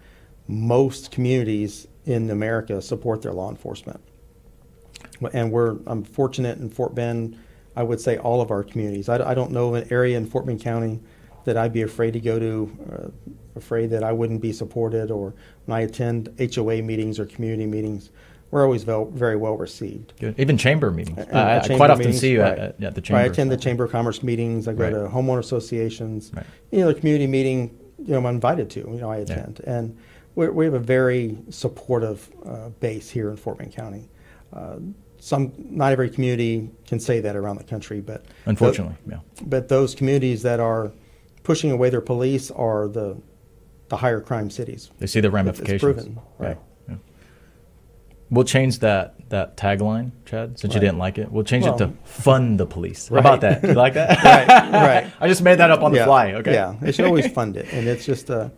most 0.47 1.11
communities 1.11 1.87
in 2.07 2.31
America 2.31 2.81
support 2.81 3.21
their 3.21 3.33
law 3.33 3.51
enforcement. 3.51 3.99
And 5.31 5.51
we're 5.51 5.77
I'm 5.85 6.03
fortunate 6.03 6.57
in 6.57 6.71
Fort 6.71 6.95
Bend. 6.95 7.37
I 7.75 7.83
would 7.83 8.01
say 8.01 8.17
all 8.17 8.41
of 8.41 8.49
our 8.49 8.63
communities. 8.63 9.09
I, 9.09 9.29
I 9.29 9.35
don't 9.35 9.51
know 9.51 9.67
of 9.69 9.83
an 9.83 9.93
area 9.93 10.17
in 10.17 10.25
Fort 10.25 10.47
Bend 10.47 10.59
County 10.59 10.99
that 11.45 11.55
I'd 11.55 11.71
be 11.71 11.83
afraid 11.83 12.13
to 12.13 12.19
go 12.19 12.39
to, 12.39 12.77
uh, 12.91 13.31
afraid 13.55 13.91
that 13.91 14.03
I 14.03 14.11
wouldn't 14.11 14.41
be 14.41 14.51
supported, 14.51 15.11
or 15.11 15.35
when 15.65 15.77
I 15.77 15.81
attend 15.81 16.33
HOA 16.39 16.81
meetings 16.81 17.19
or 17.19 17.27
community 17.27 17.67
meetings, 17.67 18.09
we're 18.51 18.63
always 18.63 18.83
very 18.83 19.35
well 19.35 19.57
received. 19.57 20.13
Good. 20.19 20.39
Even 20.39 20.57
chamber 20.57 20.89
meetings. 20.91 21.17
And 21.17 21.37
I, 21.37 21.57
I 21.57 21.59
chamber 21.59 21.77
quite 21.77 21.89
often 21.89 22.05
meetings, 22.05 22.21
see 22.21 22.31
you 22.31 22.41
right. 22.41 22.57
at, 22.57 22.81
at 22.83 22.95
the 22.95 23.01
chamber. 23.01 23.19
Right, 23.19 23.29
I 23.29 23.31
attend 23.31 23.51
the 23.51 23.57
Chamber 23.57 23.83
of 23.83 23.91
Commerce 23.91 24.23
meetings. 24.23 24.67
I 24.67 24.73
go 24.73 24.83
Right. 24.83 24.89
to 24.91 25.09
homeowner 25.09 25.39
associations. 25.39 26.31
Right. 26.33 26.45
know, 26.71 26.87
the 26.87 26.99
community 26.99 27.27
meeting, 27.27 27.77
you 27.99 28.13
know, 28.13 28.19
I'm 28.19 28.25
invited 28.27 28.69
to. 28.71 28.79
You 28.79 28.99
know, 29.01 29.11
I 29.11 29.17
attend, 29.17 29.61
and 29.65 29.97
we 30.35 30.47
we 30.49 30.65
have 30.65 30.73
a 30.75 30.79
very 30.79 31.37
supportive 31.49 32.29
uh, 32.45 32.69
base 32.79 33.09
here 33.09 33.29
in 33.29 33.37
Fort 33.37 33.57
Bend 33.57 33.73
County. 33.73 34.07
Uh, 34.53 34.77
some, 35.19 35.51
not 35.57 35.91
every 35.91 36.09
community 36.09 36.69
can 36.85 36.99
say 36.99 37.19
that 37.19 37.35
around 37.35 37.57
the 37.57 37.63
country, 37.63 38.01
but 38.01 38.23
Unfortunately, 38.45 38.95
yeah. 39.09 39.17
but 39.47 39.67
those 39.67 39.95
communities 39.95 40.43
that 40.43 40.59
are 40.59 40.91
pushing 41.43 41.71
away 41.71 41.89
their 41.89 42.01
police 42.01 42.51
are 42.51 42.87
the 42.87 43.17
the 43.89 43.97
higher 43.97 44.21
crime 44.21 44.49
cities. 44.49 44.91
They 44.99 45.07
see 45.07 45.19
the 45.21 45.31
ramifications. 45.31 45.73
It's 45.73 45.81
proven, 45.83 46.19
Yeah, 46.39 46.47
right? 46.47 46.57
Yeah. 48.29 48.35
We'll 48.35 48.45
change 48.45 48.79
that 48.79 49.15
that 49.29 49.57
tagline, 49.57 50.11
Chad, 50.25 50.57
since 50.57 50.73
you 50.73 50.79
didn't 50.79 50.99
like 50.99 51.17
it. 51.17 51.31
We'll 51.31 51.43
change 51.43 51.65
it 51.65 51.77
to 51.79 51.91
fund 52.03 52.59
the 52.59 52.65
police. 52.65 53.09
How 53.09 53.17
about 53.17 53.41
that? 53.41 53.63
You 53.63 53.73
like 53.73 53.93
that? 53.95 54.17
Right, 54.23 55.03
right. 55.03 55.13
I 55.19 55.27
just 55.27 55.41
made 55.41 55.59
that 55.59 55.71
up 55.71 55.81
on 55.81 55.91
the 55.91 56.03
fly. 56.03 56.33
Okay. 56.33 56.53
Yeah, 56.53 56.75
they 56.81 56.91
should 56.91 57.05
always 57.05 57.31
fund 57.31 57.57
it, 57.57 57.71
and 57.73 57.87
it's 57.87 58.05
just, 58.05 58.29
uh, 58.29 58.49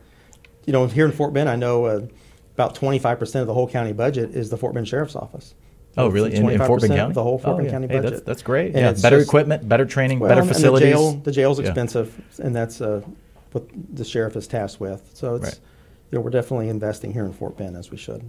you 0.66 0.74
know, 0.74 0.86
here 0.88 1.06
in 1.06 1.12
Fort 1.12 1.34
Bend, 1.34 1.50
I 1.50 1.56
know 1.56 1.86
uh, 1.86 2.08
about 2.54 2.76
twenty 2.76 3.00
five 3.00 3.20
percent 3.20 3.42
of 3.42 3.48
the 3.48 3.54
whole 3.54 3.68
county 3.68 3.94
budget 3.94 4.32
is 4.36 4.50
the 4.50 4.58
Fort 4.58 4.74
Bend 4.74 4.88
Sheriff's 4.88 5.16
Office. 5.16 5.56
Oh, 5.98 6.08
really? 6.08 6.34
In, 6.34 6.50
in 6.50 6.60
Fort 6.66 6.82
Bend 6.82 6.94
County? 6.94 7.14
the 7.14 7.24
whole 7.24 7.40
Fort 7.40 7.56
oh, 7.56 7.58
Bend 7.58 7.68
yeah. 7.68 7.72
County 7.72 7.88
hey, 7.88 7.96
budget. 7.96 8.12
That's, 8.12 8.24
that's 8.24 8.42
great. 8.42 8.76
And 8.76 8.78
yeah, 8.78 9.02
better 9.02 9.18
just- 9.18 9.30
equipment, 9.30 9.68
better 9.68 9.86
training, 9.86 10.20
Well, 10.20 10.30
better 10.30 10.46
facilities. 10.46 10.90
The, 10.90 10.96
jail, 10.96 11.12
the 11.14 11.32
jail's 11.32 11.60
Yeah. 11.60 11.66
expensive, 11.68 12.40
and 12.40 12.56
that's 12.56 12.80
uh, 12.80 13.02
what 13.52 13.66
the 13.94 14.06
sheriff 14.06 14.36
is 14.36 14.48
tasked 14.48 14.80
with. 14.80 15.10
So 15.14 15.36
it's, 15.36 15.46
Right. 15.46 15.60
you 16.12 16.18
know, 16.18 16.22
we're 16.22 16.30
definitely 16.30 16.70
investing 16.70 17.12
here 17.12 17.26
in 17.26 17.34
Fort 17.34 17.58
Bend 17.58 17.76
as 17.76 17.92
we 17.92 17.98
should. 17.98 18.24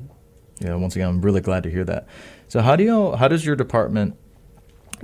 Yeah, 0.61 0.74
once 0.74 0.94
again, 0.94 1.08
I'm 1.08 1.20
really 1.22 1.40
glad 1.40 1.62
to 1.64 1.70
hear 1.70 1.84
that. 1.84 2.06
So, 2.48 2.61
how 2.61 2.76
do 2.76 2.84
you 2.84 3.12
how 3.12 3.28
does 3.28 3.44
your 3.44 3.56
department 3.56 4.14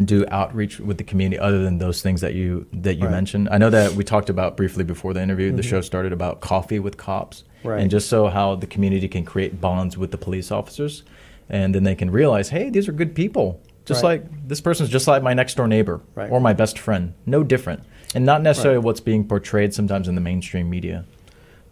do 0.04 0.26
outreach 0.30 0.78
with 0.78 0.98
the 0.98 1.04
community 1.04 1.38
other 1.38 1.62
than 1.62 1.78
those 1.78 2.02
things 2.02 2.20
that 2.20 2.34
you 2.34 2.66
that 2.72 2.96
you 2.96 3.04
Right. 3.04 3.10
mentioned? 3.12 3.48
I 3.50 3.58
know 3.58 3.70
that 3.70 3.92
we 3.92 4.04
talked 4.04 4.28
about 4.28 4.56
briefly 4.56 4.84
before 4.84 5.14
the 5.14 5.22
interview. 5.22 5.50
The 5.52 5.62
Mhm. 5.62 5.70
show 5.70 5.80
started 5.80 6.12
about 6.12 6.40
coffee 6.40 6.78
with 6.78 6.96
cops, 6.98 7.44
Right. 7.64 7.80
and 7.80 7.90
just 7.90 8.08
so 8.08 8.26
how 8.26 8.54
the 8.56 8.66
community 8.66 9.08
can 9.08 9.24
create 9.24 9.60
bonds 9.60 9.96
with 9.96 10.10
the 10.10 10.18
police 10.18 10.52
officers, 10.52 11.02
and 11.48 11.74
then 11.74 11.84
they 11.84 11.94
can 11.94 12.10
realize, 12.10 12.50
hey, 12.50 12.68
these 12.68 12.88
are 12.88 12.92
good 12.92 13.14
people. 13.14 13.60
Just 13.86 14.02
Right. 14.02 14.20
like 14.20 14.48
this 14.48 14.60
person's 14.60 14.90
just 14.90 15.06
like 15.08 15.22
my 15.22 15.32
next 15.32 15.56
door 15.56 15.68
neighbor 15.68 16.00
Right. 16.14 16.30
or 16.30 16.40
my 16.40 16.52
best 16.52 16.78
friend, 16.78 17.14
no 17.24 17.42
different, 17.42 17.80
and 18.14 18.26
not 18.26 18.42
necessarily 18.42 18.80
what's 18.80 19.00
being 19.00 19.24
portrayed 19.24 19.72
sometimes 19.72 20.08
in 20.08 20.16
the 20.16 20.20
mainstream 20.20 20.68
media. 20.68 21.04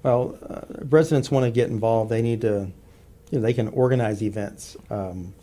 Well, 0.03 0.37
uh, 0.49 0.61
residents 0.89 1.31
want 1.31 1.45
to 1.45 1.51
get 1.51 1.69
involved. 1.71 2.11
They 2.11 2.23
need 2.23 2.41
to, 2.43 2.69
you 3.35 3.41
know, 3.41 3.47
they 3.47 3.53
can 3.53 3.67
organize 3.69 4.23
events. 4.23 4.77
Um, 4.91 5.35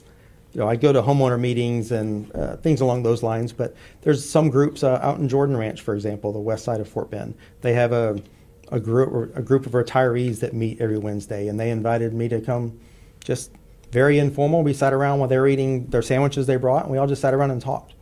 you 0.54 0.62
know, 0.62 0.68
I 0.70 0.78
go 0.78 0.94
to 0.94 1.02
homeowner 1.02 1.38
meetings 1.38 1.92
and 1.92 2.34
uh, 2.34 2.56
things 2.56 2.80
along 2.80 3.04
those 3.04 3.22
lines. 3.22 3.52
But 3.52 3.76
there's 4.02 4.28
some 4.28 4.50
groups 4.50 4.82
uh, 4.82 4.98
out 5.02 5.20
in 5.20 5.28
Jordan 5.28 5.58
Ranch, 5.58 5.82
for 5.82 5.94
example, 5.94 6.32
the 6.32 6.40
west 6.40 6.64
side 6.64 6.80
of 6.80 6.88
Fort 6.88 7.12
Bend. 7.12 7.36
They 7.60 7.74
have 7.74 7.92
a 7.92 8.22
a 8.70 8.80
group 8.80 9.36
a 9.36 9.42
group 9.42 9.66
of 9.66 9.74
retirees 9.74 10.40
that 10.40 10.54
meet 10.54 10.80
every 10.80 10.98
Wednesday, 10.98 11.50
and 11.50 11.60
they 11.60 11.70
invited 11.70 12.14
me 12.14 12.30
to 12.30 12.40
come. 12.40 12.80
Just 13.26 13.52
very 13.92 14.20
informal. 14.20 14.64
We 14.64 14.74
sat 14.74 14.94
around 14.94 15.20
while 15.20 15.28
they 15.28 15.38
were 15.38 15.50
eating 15.50 15.88
their 15.88 16.02
sandwiches 16.02 16.48
they 16.48 16.56
brought, 16.56 16.84
and 16.84 16.92
we 16.94 16.98
all 16.98 17.08
just 17.08 17.22
sat 17.22 17.34
around 17.34 17.52
and 17.52 17.62
talked. 17.62 17.94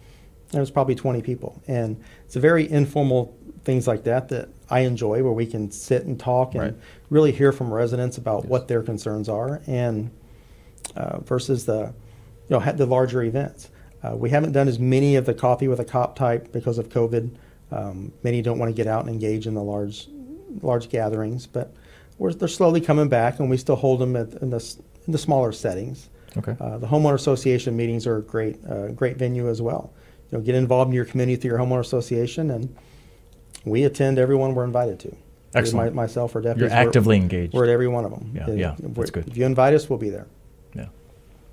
There 0.51 0.61
was 0.61 0.69
probably 0.69 0.93
20 0.93 1.23
people, 1.23 1.61
and 1.67 1.99
it's 2.25 2.35
a 2.35 2.39
very 2.39 2.69
informal 2.69 3.35
things 3.63 3.87
like 3.87 4.03
that 4.03 4.29
that 4.29 4.49
I 4.71 4.81
enjoy, 4.81 5.23
where 5.23 5.31
we 5.33 5.45
can 5.45 5.71
sit 5.71 6.05
and 6.05 6.19
talk 6.19 6.53
and 6.53 6.63
Right. 6.63 6.75
really 7.09 7.31
hear 7.31 7.51
from 7.51 7.73
residents 7.73 8.17
about 8.17 8.43
Yes. 8.43 8.49
what 8.49 8.67
their 8.67 8.81
concerns 8.81 9.27
are, 9.29 9.61
and 9.67 10.11
uh, 10.95 11.19
versus 11.21 11.65
the 11.65 11.93
you 12.49 12.59
know 12.59 12.71
the 12.73 12.85
larger 12.85 13.21
events. 13.23 13.69
Uh, 14.03 14.15
we 14.15 14.29
haven't 14.29 14.53
done 14.53 14.67
as 14.67 14.79
many 14.79 15.15
of 15.15 15.25
the 15.25 15.33
coffee 15.33 15.67
with 15.67 15.79
a 15.79 15.85
cop 15.85 16.15
type 16.15 16.51
because 16.51 16.77
of 16.77 16.89
COVID. 16.89 17.31
Um, 17.71 18.11
many 18.23 18.41
don't 18.41 18.57
want 18.57 18.69
to 18.69 18.73
get 18.75 18.87
out 18.87 19.01
and 19.01 19.09
engage 19.09 19.45
in 19.45 19.53
the 19.53 19.63
large 19.63 20.07
large 20.61 20.89
gatherings, 20.89 21.45
but 21.45 21.73
we're, 22.17 22.33
they're 22.33 22.47
slowly 22.47 22.81
coming 22.81 23.07
back, 23.07 23.39
and 23.39 23.49
we 23.49 23.57
still 23.57 23.75
hold 23.75 23.99
them 23.99 24.15
at, 24.15 24.33
in 24.41 24.49
the 24.49 24.75
in 25.05 25.11
the 25.11 25.17
smaller 25.19 25.51
settings. 25.51 26.09
Okay. 26.37 26.55
Uh, 26.59 26.77
the 26.77 26.87
homeowner 26.87 27.15
association 27.15 27.75
meetings 27.75 28.05
are 28.05 28.17
a 28.17 28.21
great, 28.21 28.57
uh, 28.69 28.89
great 28.89 29.17
venue 29.17 29.49
as 29.49 29.61
well. 29.63 29.91
You 30.31 30.37
know, 30.37 30.43
get 30.43 30.53
involved 30.55 30.89
in 30.89 30.95
your 30.95 31.05
community 31.05 31.35
through 31.37 31.51
your 31.51 31.59
homeowner 31.59 31.79
association, 31.81 32.51
and 32.51 32.75
we 33.65 33.83
attend 33.83 34.17
everyone 34.19 34.55
we're 34.55 34.63
invited 34.63 34.99
to. 35.01 35.15
Excellent. 35.55 35.95
My, 35.95 36.03
myself 36.03 36.35
or 36.35 36.39
You're 36.39 36.53
deputies. 36.53 36.71
we're- 36.71 36.85
actively 36.87 37.15
engaged. 37.17 37.53
We're 37.53 37.63
at 37.63 37.69
every 37.69 37.87
one 37.87 38.05
of 38.05 38.11
them. 38.11 38.31
Yeah, 38.35 38.47
Uh, 38.47 38.51
yeah, 38.51 38.75
that's 38.79 39.09
good. 39.11 39.27
If 39.27 39.35
you 39.37 39.45
invite 39.45 39.73
us, 39.73 39.89
we'll 39.89 39.97
be 39.99 40.09
there. 40.09 40.27
Yeah. 40.75 40.85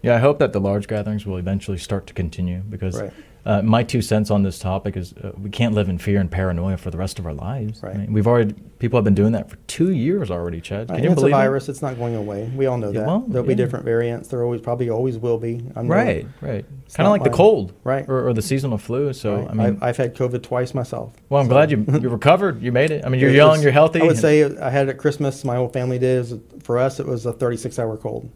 Yeah, 0.03 0.15
I 0.17 0.19
hope 0.19 0.39
that 0.39 0.53
the 0.53 0.61
large 0.61 0.87
gatherings 0.87 1.25
will 1.25 1.39
eventually 1.39 1.79
start 1.79 2.07
to 2.09 2.15
continue 2.15 2.59
because 2.69 3.01
Right. 3.01 3.13
Uh, 3.47 3.63
my 3.63 3.83
two 3.83 4.03
cents 4.03 4.31
on 4.31 4.43
this 4.43 4.59
topic 4.59 4.97
is 4.97 5.13
uh, 5.15 5.31
we 5.41 5.49
can't 5.51 5.73
live 5.75 5.89
in 5.89 5.97
fear 5.99 6.21
and 6.21 6.31
paranoia 6.31 6.77
for 6.77 6.91
the 6.91 6.99
rest 6.99 7.19
of 7.19 7.27
our 7.27 7.33
lives. 7.33 7.83
I 7.83 7.87
Right. 7.87 7.97
mean, 7.99 8.13
we've 8.13 8.27
already 8.27 8.55
people 8.81 8.97
have 8.99 9.05
been 9.05 9.15
doing 9.15 9.33
that 9.33 9.49
for 9.49 9.57
two 9.69 9.93
years 9.93 10.31
already, 10.31 10.61
Chad. 10.61 10.89
Can 10.89 10.97
Right, 10.97 11.05
you 11.05 11.11
it's 11.11 11.19
a 11.19 11.23
believe 11.23 11.35
it? 11.35 11.39
virus. 11.39 11.69
It's 11.69 11.81
not 11.81 11.97
going 11.97 12.15
away. 12.17 12.51
We 12.55 12.67
all 12.67 12.77
know 12.77 12.89
Yeah, 12.91 13.01
that. 13.01 13.07
well, 13.07 13.25
There'll 13.29 13.47
be 13.47 13.55
different 13.55 13.85
variants. 13.85 14.29
There 14.29 14.43
always 14.43 14.61
probably 14.61 14.91
always 14.91 15.17
will 15.17 15.39
be. 15.39 15.63
I'm 15.77 15.87
no- 15.87 15.95
Right, 15.95 16.27
right. 16.43 16.65
Kind 16.93 17.07
of 17.07 17.13
like 17.13 17.23
the 17.25 17.31
cold, 17.31 17.73
Right. 17.85 18.05
or, 18.09 18.27
or 18.29 18.33
the 18.35 18.43
seasonal 18.43 18.79
flu. 18.79 19.13
So 19.13 19.37
right. 19.37 19.49
I 19.51 19.55
mean, 19.55 19.67
I've, 19.67 19.83
I've 19.83 19.97
had 19.97 20.15
COVID 20.17 20.43
twice 20.43 20.75
myself. 20.75 21.13
well, 21.29 21.41
I'm 21.41 21.47
So- 21.47 21.53
glad 21.55 21.71
you 21.71 21.85
you 22.01 22.09
recovered. 22.09 22.61
You 22.63 22.73
made 22.73 22.91
it. 22.91 23.05
I 23.07 23.09
mean, 23.09 23.21
you're 23.21 23.31
It 23.31 23.37
young, 23.37 23.53
was- 23.53 23.63
you're 23.63 23.73
healthy. 23.73 24.01
I 24.03 24.07
would 24.07 24.19
say 24.19 24.45
I 24.45 24.71
had 24.71 24.89
it 24.89 24.91
at 24.91 24.99
Christmas. 24.99 25.45
My 25.45 25.57
whole 25.57 25.69
family 25.69 25.99
did. 25.99 26.19
Was- 26.19 26.35
for 26.63 26.79
us, 26.79 26.99
it 27.01 27.07
was 27.07 27.25
a 27.27 27.33
36 27.33 27.79
hour 27.79 27.97
cold. 27.97 28.29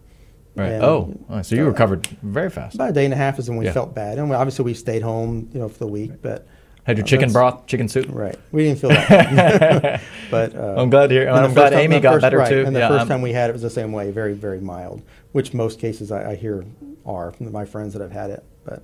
Right. 0.56 0.72
and- 0.72 0.82
Oh, 0.84 1.14
so 1.42 1.54
you 1.54 1.64
uh, 1.64 1.68
recovered 1.68 2.06
very 2.22 2.50
fast. 2.50 2.74
About 2.74 2.90
a 2.90 2.92
day 2.92 3.04
and 3.04 3.14
a 3.14 3.16
half 3.16 3.38
is 3.38 3.48
when 3.48 3.58
we 3.58 3.66
Yeah. 3.66 3.72
felt 3.72 3.94
bad, 3.94 4.18
and 4.18 4.32
obviously 4.32 4.64
we 4.64 4.74
stayed 4.74 5.02
home, 5.02 5.48
you 5.52 5.60
know, 5.60 5.68
for 5.68 5.78
the 5.78 5.86
week. 5.86 6.20
But 6.22 6.46
Had 6.84 6.96
your 6.98 7.04
uh, 7.04 7.06
chicken 7.06 7.32
broth, 7.32 7.66
chicken 7.66 7.88
soup. 7.88 8.06
right, 8.10 8.36
we 8.52 8.64
didn't 8.64 8.80
feel 8.80 8.90
that. 8.90 9.08
bad. 9.08 10.00
but 10.30 10.54
uh, 10.56 10.74
I'm 10.76 10.90
glad 10.90 11.08
to 11.08 11.14
hear. 11.14 11.28
and 11.28 11.36
the 11.36 11.42
I'm 11.42 11.54
glad 11.54 11.70
time- 11.70 11.80
Amy 11.80 11.96
the 11.96 12.00
got 12.00 12.12
first- 12.14 12.22
better 12.22 12.38
right, 12.38 12.48
too. 12.48 12.64
And 12.66 12.74
the 12.74 12.80
Yeah, 12.80 12.88
1st 12.90 12.98
I'm- 12.98 13.08
time 13.08 13.22
we 13.22 13.32
had 13.32 13.50
it 13.50 13.52
was 13.52 13.62
the 13.62 13.70
same 13.70 13.92
way, 13.92 14.10
very 14.10 14.32
very 14.34 14.60
mild, 14.60 15.02
which 15.32 15.54
most 15.54 15.78
cases 15.78 16.10
I, 16.10 16.32
I 16.32 16.34
hear 16.36 16.64
are 17.06 17.30
from 17.32 17.52
my 17.52 17.64
friends 17.64 17.92
that 17.94 18.02
have 18.02 18.12
had 18.12 18.30
it. 18.30 18.44
But 18.64 18.82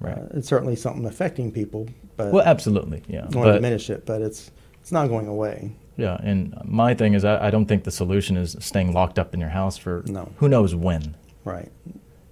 Right. 0.00 0.16
uh, 0.16 0.22
it's 0.34 0.46
certainly 0.48 0.76
something 0.76 1.04
affecting 1.06 1.50
people. 1.50 1.88
But 2.16 2.32
Well, 2.32 2.44
absolutely. 2.46 3.02
Yeah. 3.08 3.24
I 3.24 3.28
don't 3.30 3.36
want 3.42 3.48
to 3.48 3.52
diminish 3.54 3.88
it, 3.90 4.04
but 4.06 4.20
it's 4.22 4.50
it's 4.80 4.92
not 4.92 5.08
going 5.08 5.26
away. 5.26 5.72
Yeah, 5.98 6.16
and 6.22 6.54
my 6.64 6.94
thing 6.94 7.12
is, 7.14 7.24
I, 7.24 7.48
I 7.48 7.50
don't 7.50 7.66
think 7.66 7.82
the 7.84 7.90
solution 7.90 8.36
is 8.38 8.56
staying 8.60 8.92
locked 8.94 9.18
up 9.18 9.34
in 9.34 9.40
your 9.40 9.48
house 9.50 9.76
for 9.76 10.04
No. 10.06 10.30
who 10.36 10.48
knows 10.48 10.74
when. 10.74 11.16
Right. 11.44 11.70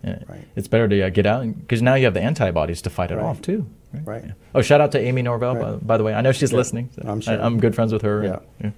Yeah. 0.05 0.21
Right. 0.29 0.47
It's 0.55 0.69
better 0.69 0.87
to 0.87 1.03
uh, 1.03 1.11
get 1.11 1.27
out 1.27 1.45
because 1.59 1.83
now 1.83 1.95
you 1.95 2.05
have 2.05 2.15
the 2.15 2.23
antibodies 2.23 2.81
to 2.83 2.91
fight 2.91 3.11
it 3.11 3.17
Right. 3.17 3.25
off 3.25 3.43
too. 3.43 3.67
Right. 4.05 4.23
Yeah. 4.25 4.33
Oh, 4.55 4.63
shout 4.63 4.81
out 4.81 4.93
to 4.93 5.01
Amy 5.01 5.23
Norvell, 5.23 5.55
by, 5.55 5.71
Right. 5.73 5.87
by 5.87 5.97
the 5.97 6.05
way. 6.05 6.15
I 6.15 6.21
know 6.21 6.31
she's 6.33 6.53
Yeah. 6.53 6.59
listening. 6.59 6.91
so 6.95 7.03
I'm 7.09 7.21
sure. 7.21 7.35
I, 7.43 7.45
am 7.45 7.59
good 7.59 7.75
friends 7.75 7.93
with 7.93 8.03
her. 8.03 8.23
and- 8.23 8.41
Yeah. 8.63 8.71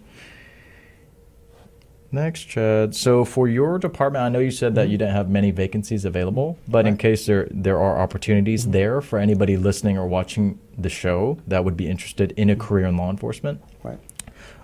Next, 2.11 2.45
Chad. 2.45 2.95
So 2.95 3.27
for 3.27 3.47
your 3.47 3.79
department, 3.79 4.25
I 4.25 4.31
know 4.31 4.39
you 4.39 4.51
said 4.51 4.75
that 4.77 4.85
Mm-hmm. 4.85 4.93
you 4.93 4.99
didn't 4.99 5.15
have 5.15 5.29
many 5.29 5.51
vacancies 5.51 6.07
available, 6.07 6.57
but 6.67 6.87
in 6.87 6.97
case 6.97 7.27
there 7.27 7.47
there 7.51 7.79
are 7.79 7.99
opportunities 7.99 8.63
Mm-hmm. 8.63 8.73
there 8.73 9.01
for 9.03 9.19
anybody 9.19 9.59
listening 9.59 9.99
or 9.99 10.07
watching 10.07 10.59
the 10.79 10.89
show 10.89 11.37
that 11.47 11.63
would 11.67 11.77
be 11.77 11.87
interested 11.89 12.33
in 12.39 12.49
a 12.49 12.55
Mm-hmm. 12.55 12.63
career 12.67 12.87
in 12.87 12.97
law 12.97 13.11
enforcement, 13.11 13.61
Right. 13.83 13.99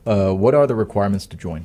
Uh, 0.06 0.32
what 0.32 0.54
are 0.54 0.66
the 0.66 0.74
requirements 0.74 1.26
to 1.26 1.36
join? 1.36 1.64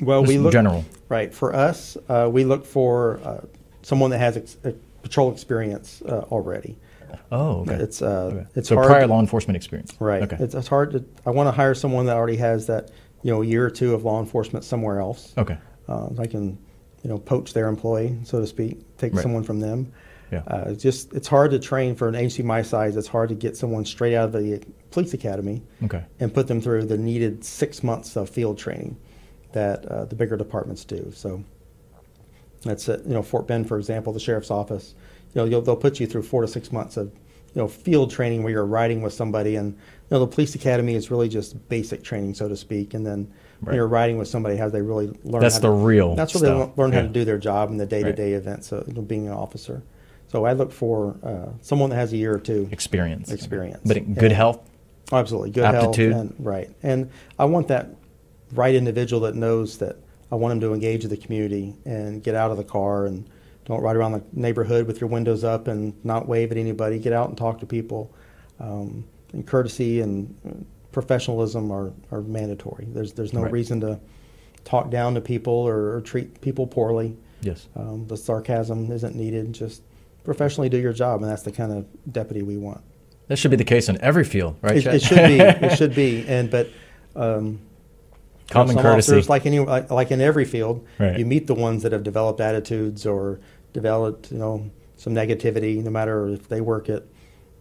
Well, 0.00 0.22
Just 0.22 0.28
we 0.28 0.36
in 0.36 0.42
look 0.44 0.52
general. 0.52 0.84
right 1.08 1.32
for 1.34 1.54
us. 1.54 1.96
Uh, 2.08 2.28
we 2.32 2.44
look 2.44 2.64
for 2.64 3.20
uh, 3.24 3.40
someone 3.82 4.10
that 4.10 4.18
has 4.18 4.36
ex- 4.36 4.56
uh, 4.64 4.72
patrol 5.02 5.32
experience 5.32 6.02
uh, 6.02 6.20
already. 6.30 6.76
Oh, 7.32 7.60
okay. 7.62 7.74
It's 7.74 8.00
uh, 8.02 8.06
Okay. 8.32 8.46
it's 8.54 8.68
so 8.68 8.76
hard 8.76 8.86
prior 8.88 9.00
to- 9.02 9.06
law 9.08 9.20
enforcement 9.20 9.56
experience. 9.56 9.92
Right. 9.98 10.22
Okay. 10.22 10.36
It's, 10.40 10.54
it's 10.54 10.68
hard 10.68 10.92
to. 10.92 11.04
I 11.26 11.30
want 11.30 11.46
to 11.48 11.52
hire 11.52 11.74
someone 11.74 12.06
that 12.06 12.16
already 12.16 12.36
has 12.36 12.66
that, 12.66 12.90
you 13.22 13.32
know, 13.32 13.42
year 13.42 13.64
or 13.66 13.70
two 13.70 13.94
of 13.94 14.04
law 14.04 14.20
enforcement 14.20 14.64
somewhere 14.64 15.00
else. 15.00 15.34
okay. 15.36 15.58
Uh, 15.88 16.10
I 16.18 16.26
can, 16.26 16.58
you 17.02 17.08
know, 17.10 17.18
poach 17.18 17.54
their 17.54 17.66
employee, 17.68 18.18
so 18.24 18.40
to 18.40 18.46
speak, 18.46 18.78
take 18.98 19.14
Right. 19.14 19.22
someone 19.22 19.42
from 19.42 19.58
them. 19.58 19.90
Yeah. 20.30 20.42
Uh, 20.46 20.64
it's 20.68 20.82
just 20.82 21.12
it's 21.14 21.28
hard 21.28 21.50
to 21.52 21.58
train 21.58 21.94
for 21.94 22.08
an 22.08 22.14
agency 22.14 22.42
my 22.42 22.62
size. 22.62 22.96
It's 22.96 23.08
hard 23.08 23.28
to 23.30 23.34
get 23.34 23.56
someone 23.56 23.84
straight 23.84 24.14
out 24.14 24.26
of 24.26 24.32
the 24.32 24.62
police 24.90 25.14
academy 25.14 25.62
Okay. 25.84 26.04
and 26.20 26.32
put 26.32 26.46
them 26.48 26.60
through 26.60 26.84
the 26.84 26.98
needed 26.98 27.44
six 27.44 27.82
months 27.82 28.16
of 28.16 28.28
field 28.28 28.58
training 28.58 28.96
that 29.52 29.84
uh, 29.86 30.04
the 30.04 30.14
bigger 30.14 30.36
departments 30.36 30.84
do. 30.84 31.10
So 31.14 31.42
that's 32.62 32.88
it. 32.88 33.04
You 33.06 33.14
know, 33.14 33.22
Fort 33.22 33.46
Bend, 33.46 33.68
for 33.68 33.78
example, 33.78 34.12
the 34.12 34.20
sheriff's 34.20 34.50
office. 34.50 34.94
You 35.34 35.40
know, 35.42 35.44
you'll, 35.46 35.62
they'll 35.62 35.76
put 35.76 36.00
you 36.00 36.06
through 36.06 36.22
four 36.22 36.42
to 36.42 36.48
six 36.48 36.72
months 36.72 36.96
of 36.96 37.06
you 37.54 37.62
know 37.62 37.68
field 37.68 38.10
training 38.10 38.42
where 38.42 38.52
you're 38.52 38.66
riding 38.66 39.00
with 39.02 39.12
somebody, 39.12 39.56
and 39.56 39.72
you 39.72 39.78
know 40.10 40.20
the 40.20 40.26
police 40.26 40.54
academy 40.54 40.94
is 40.94 41.10
really 41.10 41.28
just 41.28 41.68
basic 41.68 42.02
training, 42.02 42.34
so 42.34 42.48
to 42.48 42.56
speak, 42.56 42.94
and 42.94 43.06
then 43.06 43.30
Right. 43.60 43.68
when 43.70 43.74
you're 43.76 43.88
riding 43.88 44.18
with 44.18 44.28
somebody, 44.28 44.56
how 44.56 44.68
they 44.68 44.82
really 44.82 45.08
learn. 45.24 45.40
That's 45.42 45.56
how 45.56 45.62
the 45.62 45.68
to, 45.68 45.74
real 45.74 46.14
That's 46.14 46.32
where 46.32 46.42
they 46.42 46.72
learn 46.76 46.92
how 46.92 46.98
Yeah. 47.00 47.06
to 47.06 47.08
do 47.08 47.24
their 47.24 47.38
job 47.38 47.70
in 47.72 47.76
the 47.76 47.86
day 47.86 48.04
to 48.04 48.12
day 48.12 48.34
events 48.34 48.70
of 48.70 48.86
you 48.86 48.94
know, 48.94 49.00
being 49.02 49.26
an 49.26 49.32
officer. 49.32 49.82
So 50.28 50.44
I 50.44 50.52
look 50.52 50.70
for 50.72 51.16
uh, 51.22 51.48
someone 51.62 51.90
that 51.90 51.96
has 51.96 52.12
a 52.12 52.16
year 52.16 52.34
or 52.34 52.38
two 52.38 52.68
experience. 52.70 53.30
experience. 53.32 53.80
But 53.84 54.14
good 54.14 54.24
And- 54.24 54.32
health. 54.32 54.60
Absolutely, 55.10 55.50
good 55.50 55.64
Aptitude. 55.64 56.12
health, 56.12 56.30
and, 56.36 56.46
right? 56.46 56.70
And 56.82 57.08
I 57.38 57.46
want 57.46 57.68
that 57.68 57.88
right 58.52 58.74
individual 58.74 59.22
that 59.22 59.34
knows 59.34 59.78
that 59.78 59.96
I 60.30 60.34
want 60.34 60.52
him 60.52 60.60
to 60.60 60.74
engage 60.74 61.02
with 61.02 61.10
the 61.10 61.16
community 61.16 61.74
and 61.86 62.22
get 62.22 62.34
out 62.34 62.50
of 62.50 62.58
the 62.58 62.64
car 62.64 63.06
and 63.06 63.26
don't 63.64 63.80
ride 63.80 63.96
around 63.96 64.12
the 64.12 64.22
neighborhood 64.34 64.86
with 64.86 65.00
your 65.00 65.08
windows 65.08 65.44
up 65.44 65.66
and 65.66 65.94
not 66.04 66.28
wave 66.28 66.52
at 66.52 66.58
anybody. 66.58 66.98
Get 66.98 67.14
out 67.14 67.28
and 67.30 67.38
talk 67.38 67.58
to 67.60 67.66
people. 67.66 68.14
Um, 68.60 69.04
and 69.32 69.46
courtesy 69.46 70.00
and 70.02 70.66
professionalism 70.92 71.70
are, 71.70 71.90
are 72.10 72.20
mandatory. 72.22 72.86
There's 72.92 73.12
there's 73.14 73.32
no 73.32 73.42
Right. 73.42 73.52
reason 73.52 73.80
to 73.80 73.98
talk 74.64 74.90
down 74.90 75.14
to 75.14 75.20
people 75.22 75.52
or, 75.54 75.96
or 75.96 76.00
treat 76.02 76.40
people 76.42 76.66
poorly. 76.66 77.16
Yes. 77.40 77.66
Um, 77.76 78.06
the 78.08 78.16
sarcasm 78.16 78.90
isn't 78.92 79.14
needed. 79.14 79.52
Just 79.54 79.82
professionally 80.24 80.68
do 80.68 80.78
your 80.78 80.92
job, 80.92 81.22
and 81.22 81.30
that's 81.30 81.42
the 81.42 81.52
kind 81.52 81.72
of 81.72 81.86
deputy 82.12 82.42
we 82.42 82.56
want. 82.56 82.80
That 83.28 83.38
should 83.38 83.50
be 83.50 83.56
the 83.58 83.64
case 83.64 83.88
in 83.88 84.00
every 84.00 84.24
field, 84.24 84.56
right? 84.62 84.76
It, 84.76 84.86
it 84.86 85.02
should 85.02 85.16
be. 85.26 85.38
It 85.66 85.76
should 85.76 85.94
be. 85.94 86.26
And 86.26 86.50
but 86.50 86.68
um, 87.16 87.60
Common 88.50 88.74
some 88.74 88.82
courtesy. 88.82 89.12
officers, 89.12 89.28
like 89.28 89.44
any 89.44 89.58
like, 89.60 89.90
like 89.90 90.10
in 90.10 90.20
every 90.22 90.46
field, 90.46 90.86
Right. 90.98 91.18
you 91.18 91.26
meet 91.26 91.46
the 91.46 91.54
ones 91.54 91.82
that 91.82 91.92
have 91.92 92.02
developed 92.02 92.40
attitudes 92.40 93.04
or 93.04 93.40
developed 93.74 94.32
you 94.32 94.38
know 94.38 94.70
some 94.96 95.14
negativity. 95.14 95.82
No 95.84 95.90
matter 95.90 96.28
if 96.28 96.48
they 96.48 96.62
work 96.62 96.88
at 96.88 97.04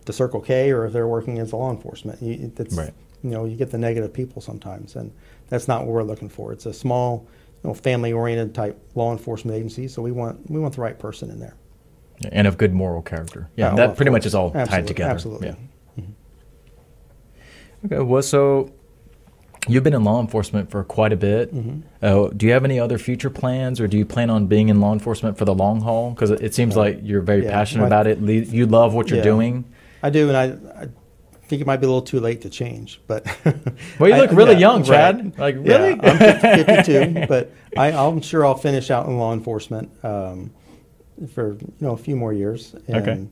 the 0.05 0.14
Circle 0.14 0.39
K 0.39 0.72
or 0.72 0.86
if 0.86 0.93
they're 0.93 1.08
working 1.08 1.39
as 1.39 1.51
law 1.51 1.70
enforcement, 1.70 2.22
you, 2.22 2.49
Right. 2.72 2.93
you 3.22 3.30
know 3.32 3.43
you 3.43 3.58
get 3.58 3.70
the 3.72 3.78
negative 3.78 4.14
people 4.14 4.41
sometimes, 4.41 4.95
and 4.95 5.12
that's 5.49 5.68
not 5.68 5.82
what 5.86 5.89
we're 5.93 6.03
looking 6.03 6.30
for. 6.30 6.53
It's 6.53 6.66
a 6.66 6.74
small, 6.74 7.28
you 7.62 7.70
know, 7.70 7.74
family-oriented 7.74 8.55
type 8.55 8.80
law 8.95 9.12
enforcement 9.12 9.58
agency. 9.58 9.89
So 9.89 10.01
we 10.01 10.14
want 10.14 10.49
we 10.49 10.62
want 10.62 10.76
the 10.76 10.82
right 10.82 10.97
person 10.97 11.30
in 11.30 11.39
there. 11.41 11.55
And 12.32 12.47
of 12.47 12.57
good 12.57 12.74
moral 12.74 13.01
character. 13.01 13.49
Yeah, 13.55 13.74
Uh, 13.74 13.76
that 13.76 13.89
of 13.91 13.95
pretty 13.95 14.11
much 14.11 14.26
is 14.26 14.34
all 14.36 14.51
tied 14.51 14.88
together. 14.88 15.11
Absolutely. 15.11 15.49
Yeah. 15.49 15.55
Okay. 17.86 17.99
Well, 17.99 18.22
so 18.24 18.72
you've 19.68 19.84
been 19.84 19.93
in 19.93 20.03
law 20.03 20.20
enforcement 20.20 20.72
for 20.72 20.84
quite 20.84 21.13
a 21.13 21.18
bit. 21.18 21.53
Mm-hmm. 21.53 21.80
Uh, 22.01 22.30
do 22.30 22.45
you 22.47 22.53
have 22.53 22.65
any 22.65 22.80
other 22.80 22.97
future 22.97 23.30
plans, 23.30 23.80
or 23.80 23.88
do 23.88 23.97
you 23.97 24.05
plan 24.05 24.30
on 24.30 24.47
being 24.47 24.70
in 24.70 24.82
law 24.82 24.93
enforcement 24.93 25.38
for 25.38 25.45
the 25.45 25.53
long 25.53 25.82
haul? 25.82 26.11
Because 26.11 26.32
it, 26.32 26.53
seems 26.55 26.76
Right. 26.76 26.95
like 26.95 27.05
you're 27.05 27.22
very 27.22 27.43
Yeah. 27.43 27.51
passionate 27.51 27.86
about 27.86 28.07
it. 28.07 28.22
Le- 28.22 28.32
You 28.34 28.65
love 28.65 28.93
what 28.93 29.09
you're 29.09 29.18
Yeah. 29.20 29.24
doing. 29.24 29.65
I 30.01 30.09
do, 30.09 30.28
and 30.30 30.38
I, 30.38 30.45
I 30.84 30.88
think 31.47 31.61
it 31.61 31.68
might 31.68 31.78
be 31.78 31.86
a 31.86 31.89
little 31.89 32.01
too 32.01 32.20
late 32.20 32.41
to 32.41 32.49
change. 32.49 32.99
But 33.07 33.26
Well, 33.99 34.09
you 34.09 34.15
I- 34.15 34.20
look 34.22 34.32
really 34.32 34.53
yeah, 34.53 34.59
young, 34.59 34.84
Chad. 34.84 35.18
right. 35.18 35.39
Like 35.39 35.55
Yeah, 35.63 35.78
really? 35.78 35.99
I'm 36.01 36.18
50, 36.18 36.63
52, 36.63 37.26
but 37.30 37.51
I, 37.78 37.91
I'm 37.91 38.22
sure 38.22 38.43
I'll 38.45 38.55
finish 38.57 38.89
out 38.89 39.05
in 39.07 39.18
law 39.18 39.34
enforcement 39.34 39.91
um, 40.03 40.51
for 41.34 41.53
you 41.61 41.74
know 41.80 41.91
a 41.93 41.97
few 41.97 42.15
more 42.15 42.34
years 42.34 42.76
and 42.88 42.97
Okay. 42.97 43.28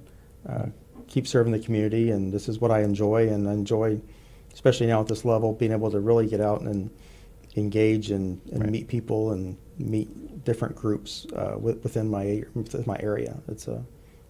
uh, 0.49 0.65
keep 1.07 1.27
serving 1.27 1.51
the 1.51 1.59
community. 1.59 2.11
And 2.11 2.33
this 2.33 2.47
is 2.49 2.59
what 2.59 2.71
I 2.71 2.81
enjoy, 2.81 3.27
and 3.29 3.47
I 3.47 3.53
enjoy, 3.53 3.99
especially 4.53 4.87
now 4.87 5.01
at 5.01 5.07
this 5.07 5.23
level, 5.25 5.53
being 5.53 5.71
able 5.71 5.91
to 5.91 5.99
really 5.99 6.27
get 6.27 6.41
out 6.41 6.61
and 6.61 6.89
engage 7.55 8.11
and, 8.11 8.41
and 8.51 8.61
Right. 8.63 8.71
meet 8.71 8.87
people 8.87 9.31
and 9.31 9.57
meet 9.77 10.43
different 10.43 10.75
groups 10.75 11.25
uh, 11.35 11.55
within 11.59 12.09
my 12.09 12.43
within 12.53 12.83
my 12.85 12.97
area. 13.01 13.37
It's 13.47 13.67
a 13.67 13.83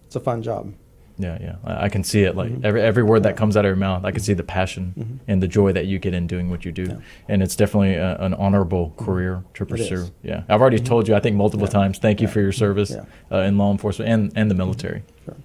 it's 0.04 0.16
a 0.16 0.20
fun 0.20 0.42
job. 0.42 0.72
Yeah, 1.18 1.38
yeah. 1.40 1.56
I, 1.64 1.84
I 1.84 1.88
can 1.88 2.04
see 2.04 2.24
it. 2.24 2.36
Like 2.36 2.50
Mhm. 2.52 2.64
every 2.64 2.82
every 2.82 3.02
word 3.02 3.22
that 3.22 3.36
comes 3.36 3.56
out 3.56 3.64
of 3.64 3.68
your 3.70 3.76
mouth, 3.76 4.04
I 4.04 4.10
can 4.10 4.20
see 4.20 4.34
the 4.34 4.42
passion 4.42 4.94
Mhm. 4.98 5.18
and 5.28 5.42
the 5.42 5.48
joy 5.48 5.72
that 5.72 5.86
you 5.86 5.98
get 5.98 6.12
in 6.12 6.26
doing 6.26 6.50
what 6.50 6.64
you 6.66 6.72
do. 6.72 6.82
Yeah. 6.84 6.96
And 7.28 7.42
it's 7.42 7.56
definitely 7.56 7.94
a, 7.94 8.16
an 8.18 8.34
honorable 8.34 8.92
career 8.98 9.42
to 9.54 9.64
pursue. 9.64 10.08
Yeah, 10.22 10.42
I've 10.48 10.60
already 10.60 10.78
Mhm. 10.78 10.84
told 10.84 11.08
you. 11.08 11.14
I 11.14 11.20
think 11.20 11.34
multiple 11.36 11.66
Yeah. 11.66 11.72
times. 11.72 11.98
Thank 11.98 12.20
you 12.20 12.28
for 12.28 12.40
your 12.40 12.52
service 12.52 12.94
uh, 13.32 13.36
in 13.38 13.56
law 13.56 13.70
enforcement 13.72 14.10
and 14.10 14.32
and 14.36 14.50
the 14.50 14.54
military. 14.54 15.02
Sure. 15.24 15.36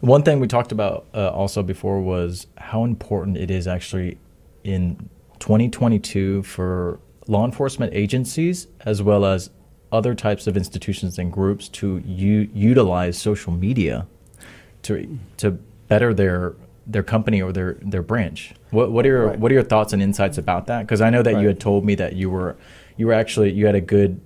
One 0.00 0.22
thing 0.22 0.40
we 0.40 0.46
talked 0.46 0.72
about 0.72 1.06
uh, 1.14 1.30
also 1.30 1.62
before 1.62 2.00
was 2.02 2.46
how 2.58 2.84
important 2.84 3.36
it 3.38 3.50
is 3.50 3.66
actually 3.66 4.18
in 4.64 5.08
2022 5.38 6.42
for 6.42 7.00
law 7.28 7.44
enforcement 7.44 7.92
agencies 7.94 8.66
as 8.84 9.02
well 9.02 9.24
as 9.24 9.50
other 9.92 10.14
types 10.14 10.46
of 10.46 10.56
institutions 10.56 11.18
and 11.18 11.32
groups 11.32 11.68
to 11.68 11.98
u- 12.04 12.48
utilize 12.52 13.16
social 13.16 13.52
media 13.52 14.06
to 14.82 15.18
to 15.36 15.52
better 15.88 16.12
their 16.12 16.54
their 16.86 17.02
company 17.02 17.40
or 17.42 17.52
their 17.52 17.74
their 17.82 18.02
branch. 18.02 18.54
What 18.70 18.90
what 18.92 19.04
are 19.06 19.08
your 19.08 19.26
Right. 19.28 19.38
what 19.38 19.50
are 19.50 19.54
your 19.54 19.62
thoughts 19.62 19.92
and 19.92 20.02
insights 20.02 20.38
about 20.38 20.66
that? 20.66 20.80
Because 20.82 21.00
I 21.00 21.10
know 21.10 21.22
that 21.22 21.40
you 21.40 21.46
had 21.46 21.60
told 21.60 21.84
me 21.84 21.94
that 21.96 22.14
you 22.14 22.30
were 22.30 22.56
you 22.96 23.06
were 23.06 23.12
actually 23.12 23.52
you 23.52 23.66
had 23.66 23.74
a 23.74 23.80
good 23.80 24.20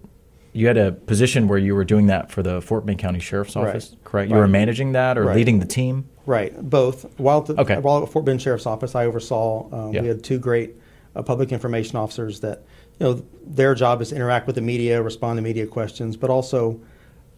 you 0.53 0.67
had 0.67 0.77
a 0.77 0.91
position 0.93 1.47
where 1.47 1.59
you 1.59 1.75
were 1.77 1.85
doing 1.85 2.07
that 2.09 2.31
for 2.31 2.43
the 2.43 2.61
Fort 2.61 2.85
Bend 2.85 2.99
County 2.99 3.21
Sheriff's 3.21 3.55
Right. 3.55 3.69
Office, 3.69 3.95
correct? 4.03 4.31
You 4.31 4.37
were 4.37 4.49
managing 4.49 4.93
that 4.93 5.17
or 5.17 5.25
Right. 5.27 5.37
leading 5.37 5.61
the 5.61 5.67
team. 5.67 6.07
Right, 6.27 6.53
both. 6.69 7.07
While, 7.19 7.39
at 7.39 7.47
the, 7.47 7.61
Okay. 7.61 7.79
while 7.79 8.03
at 8.03 8.09
Fort 8.09 8.25
Bend 8.25 8.43
Sheriff's 8.43 8.67
Office, 8.67 8.95
I 8.97 9.05
oversaw. 9.07 9.67
Um, 9.73 9.93
Yeah. 9.95 10.03
We 10.03 10.09
had 10.09 10.23
two 10.25 10.39
great 10.39 10.75
uh, 11.15 11.23
public 11.23 11.53
information 11.53 11.97
officers 11.97 12.41
that, 12.41 12.63
you 13.01 13.07
know, 13.07 13.25
their 13.47 13.75
job 13.75 14.03
is 14.03 14.11
to 14.11 14.17
interact 14.17 14.47
with 14.47 14.57
the 14.57 14.63
media, 14.63 15.03
respond 15.03 15.39
to 15.39 15.43
media 15.43 15.67
questions, 15.67 16.17
but 16.17 16.31
also, 16.31 16.79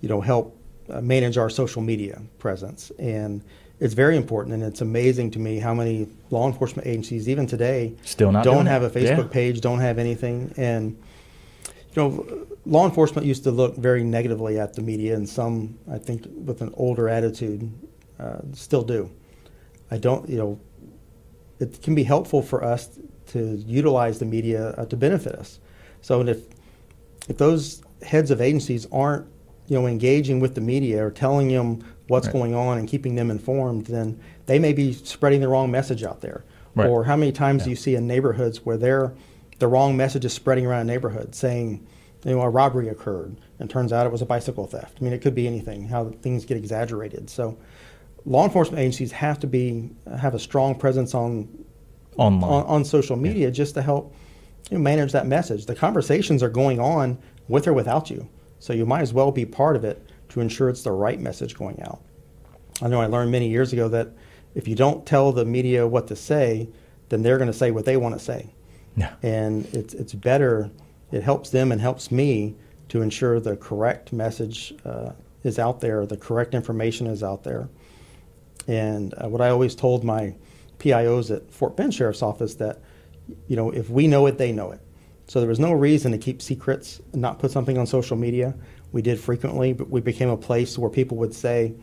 you 0.00 0.08
know, 0.08 0.20
help 0.20 0.58
uh, 0.90 1.00
manage 1.00 1.38
our 1.38 1.48
social 1.48 1.80
media 1.80 2.20
presence. 2.38 2.90
And 2.98 3.42
it's 3.78 3.94
very 3.94 4.16
important, 4.16 4.54
and 4.54 4.62
it's 4.64 4.80
amazing 4.80 5.30
to 5.32 5.38
me 5.38 5.58
how 5.58 5.72
many 5.72 6.08
law 6.30 6.46
enforcement 6.48 6.86
agencies, 6.86 7.28
even 7.28 7.46
today, 7.46 7.94
Still 8.02 8.32
not 8.32 8.44
don't 8.44 8.66
have 8.66 8.82
a 8.82 8.90
Facebook 8.90 9.26
Yeah. 9.26 9.38
page, 9.38 9.60
don't 9.60 9.80
have 9.80 9.98
anything, 9.98 10.52
and 10.56 10.96
you 11.94 12.02
know, 12.02 12.46
law 12.66 12.84
enforcement 12.84 13.26
used 13.26 13.44
to 13.44 13.50
look 13.50 13.76
very 13.76 14.02
negatively 14.02 14.58
at 14.58 14.74
the 14.74 14.82
media, 14.82 15.14
and 15.14 15.28
some, 15.28 15.78
I 15.90 15.98
think, 15.98 16.26
with 16.44 16.60
an 16.60 16.72
older 16.76 17.08
attitude, 17.08 17.70
uh, 18.18 18.38
still 18.52 18.82
do. 18.82 19.10
I 19.90 19.98
don't, 19.98 20.28
you 20.28 20.38
know, 20.38 20.60
it 21.60 21.82
can 21.82 21.94
be 21.94 22.02
helpful 22.02 22.42
for 22.42 22.64
us 22.64 22.98
to 23.32 23.56
utilize 23.66 24.18
the 24.18 24.24
media 24.24 24.70
uh, 24.78 24.84
to 24.86 24.96
benefit 24.96 25.34
us. 25.34 25.58
So 26.00 26.20
if 26.22 26.38
if 27.28 27.38
those 27.38 27.82
heads 28.02 28.30
of 28.30 28.40
agencies 28.40 28.86
aren't, 28.92 29.26
you 29.68 29.78
know, 29.78 29.86
engaging 29.86 30.40
with 30.40 30.54
the 30.54 30.60
media 30.60 31.04
or 31.06 31.10
telling 31.10 31.48
them 31.48 31.84
what's 32.08 32.26
Right. 32.26 32.32
going 32.32 32.54
on 32.54 32.78
and 32.78 32.88
keeping 32.88 33.14
them 33.14 33.30
informed, 33.30 33.86
then 33.86 34.18
they 34.46 34.58
may 34.58 34.72
be 34.72 34.92
spreading 34.92 35.40
the 35.40 35.48
wrong 35.48 35.70
message 35.70 36.02
out 36.02 36.20
there. 36.20 36.44
Right. 36.74 36.88
Or 36.88 37.04
how 37.04 37.16
many 37.16 37.30
times 37.32 37.60
Yeah. 37.60 37.64
do 37.64 37.70
you 37.70 37.76
see 37.76 37.94
in 37.94 38.06
neighborhoods 38.08 38.66
where 38.66 38.76
they're, 38.76 39.12
the 39.60 39.68
wrong 39.68 39.96
message 39.96 40.24
is 40.24 40.32
spreading 40.32 40.66
around 40.66 40.80
a 40.80 40.84
neighborhood 40.92 41.34
saying, 41.34 41.86
you 42.24 42.32
know, 42.32 42.40
a 42.42 42.48
robbery 42.50 42.88
occurred 42.88 43.36
and 43.60 43.70
turns 43.70 43.92
out 43.92 44.04
it 44.04 44.10
was 44.12 44.20
a 44.22 44.26
bicycle 44.26 44.66
theft. 44.66 44.98
I 45.00 45.04
mean, 45.04 45.12
it 45.12 45.22
could 45.22 45.34
be 45.34 45.46
anything, 45.46 45.86
how 45.88 46.10
things 46.22 46.44
get 46.44 46.56
exaggerated. 46.56 47.30
So 47.30 47.56
law 48.24 48.44
enforcement 48.44 48.80
agencies 48.80 49.12
have 49.12 49.38
to 49.40 49.46
be, 49.46 49.90
have 50.18 50.34
a 50.34 50.38
strong 50.40 50.74
presence 50.74 51.14
on 51.14 51.48
Online. 52.16 52.50
on, 52.50 52.66
on 52.66 52.84
social 52.84 53.16
media 53.16 53.50
just 53.50 53.74
to 53.74 53.82
help 53.82 54.14
you 54.70 54.76
know, 54.76 54.82
manage 54.82 55.12
that 55.12 55.26
message. 55.26 55.66
The 55.66 55.74
conversations 55.74 56.42
are 56.42 56.48
going 56.48 56.80
on 56.80 57.18
with 57.48 57.66
or 57.66 57.72
without 57.72 58.10
you, 58.10 58.28
so 58.58 58.72
you 58.72 58.86
might 58.86 59.02
as 59.02 59.12
well 59.12 59.30
be 59.30 59.44
part 59.44 59.76
of 59.76 59.84
it 59.84 60.06
to 60.30 60.40
ensure 60.40 60.68
it's 60.68 60.82
the 60.82 60.92
right 60.92 61.20
message 61.20 61.56
going 61.56 61.80
out. 61.82 62.00
I 62.80 62.88
know 62.88 63.00
I 63.00 63.06
learned 63.06 63.30
many 63.30 63.48
years 63.48 63.72
ago 63.72 63.88
that 63.88 64.08
if 64.54 64.68
you 64.68 64.74
don't 64.74 65.06
tell 65.06 65.32
the 65.32 65.44
media 65.44 65.86
what 65.86 66.06
to 66.08 66.16
say, 66.16 66.68
then 67.08 67.22
they're 67.22 67.38
going 67.38 67.50
to 67.50 67.56
say 67.56 67.70
what 67.70 67.84
they 67.84 67.96
want 67.96 68.14
to 68.14 68.20
say, 68.20 68.50
yeah. 68.96 69.14
and 69.22 69.66
it's 69.74 69.94
it's 69.94 70.14
better. 70.14 70.70
It 71.10 71.22
helps 71.22 71.50
them 71.50 71.72
and 71.72 71.80
helps 71.80 72.10
me 72.10 72.56
to 72.88 73.02
ensure 73.02 73.40
the 73.40 73.56
correct 73.56 74.12
message 74.12 74.74
uh, 74.84 75.12
is 75.44 75.58
out 75.58 75.80
there, 75.80 76.06
the 76.06 76.16
correct 76.16 76.54
information 76.54 77.06
is 77.06 77.22
out 77.22 77.42
there. 77.42 77.68
And 78.68 79.14
uh, 79.14 79.28
what 79.28 79.40
I 79.40 79.48
always 79.48 79.74
told 79.74 80.04
my 80.04 80.34
PIOs 80.82 81.34
at 81.34 81.50
Fort 81.52 81.76
Bend 81.76 81.94
Sheriff's 81.94 82.22
Office 82.22 82.54
that, 82.56 82.80
you 83.46 83.56
know, 83.56 83.70
if 83.70 83.88
we 83.88 84.06
know 84.06 84.26
it, 84.26 84.38
they 84.38 84.52
know 84.52 84.72
it. 84.72 84.80
So 85.28 85.40
there 85.40 85.48
was 85.48 85.60
no 85.60 85.72
reason 85.72 86.12
to 86.12 86.18
keep 86.18 86.42
secrets 86.42 87.00
and 87.12 87.22
not 87.22 87.38
put 87.38 87.50
something 87.50 87.78
on 87.78 87.86
social 87.86 88.16
media. 88.16 88.54
We 88.90 89.00
did 89.00 89.18
frequently, 89.18 89.72
but 89.72 89.88
we 89.88 90.00
became 90.00 90.28
a 90.28 90.36
place 90.36 90.76
where 90.76 90.90
people 90.90 91.16
would 91.18 91.34
say 91.34 91.74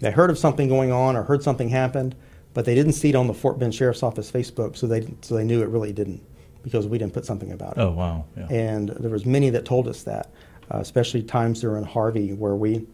they 0.00 0.10
heard 0.10 0.30
of 0.30 0.38
something 0.38 0.68
going 0.68 0.92
on 0.92 1.16
or 1.16 1.22
heard 1.22 1.42
something 1.42 1.68
happened, 1.68 2.14
but 2.54 2.64
they 2.64 2.74
didn't 2.74 2.92
see 2.92 3.10
it 3.10 3.14
on 3.14 3.26
the 3.26 3.34
Fort 3.34 3.58
Bend 3.58 3.74
Sheriff's 3.74 4.02
Office 4.02 4.30
Facebook, 4.30 4.76
so 4.76 4.86
they 4.86 5.06
so 5.20 5.34
they 5.34 5.44
knew 5.44 5.62
it 5.62 5.68
really 5.68 5.92
didn't 5.92 6.22
because 6.62 6.86
we 6.86 6.98
didn't 6.98 7.12
put 7.12 7.26
something 7.26 7.52
about 7.52 7.72
it. 7.72 7.80
Oh 7.80 7.90
wow. 7.90 8.24
Yeah. 8.36 8.46
And 8.48 8.88
there 8.90 9.10
was 9.10 9.26
many 9.26 9.50
that 9.50 9.64
told 9.64 9.88
us 9.88 10.02
that, 10.04 10.32
uh, 10.72 10.78
especially 10.78 11.22
times 11.22 11.60
during 11.60 11.84
Harvey 11.84 12.32
where 12.32 12.54
we, 12.54 12.86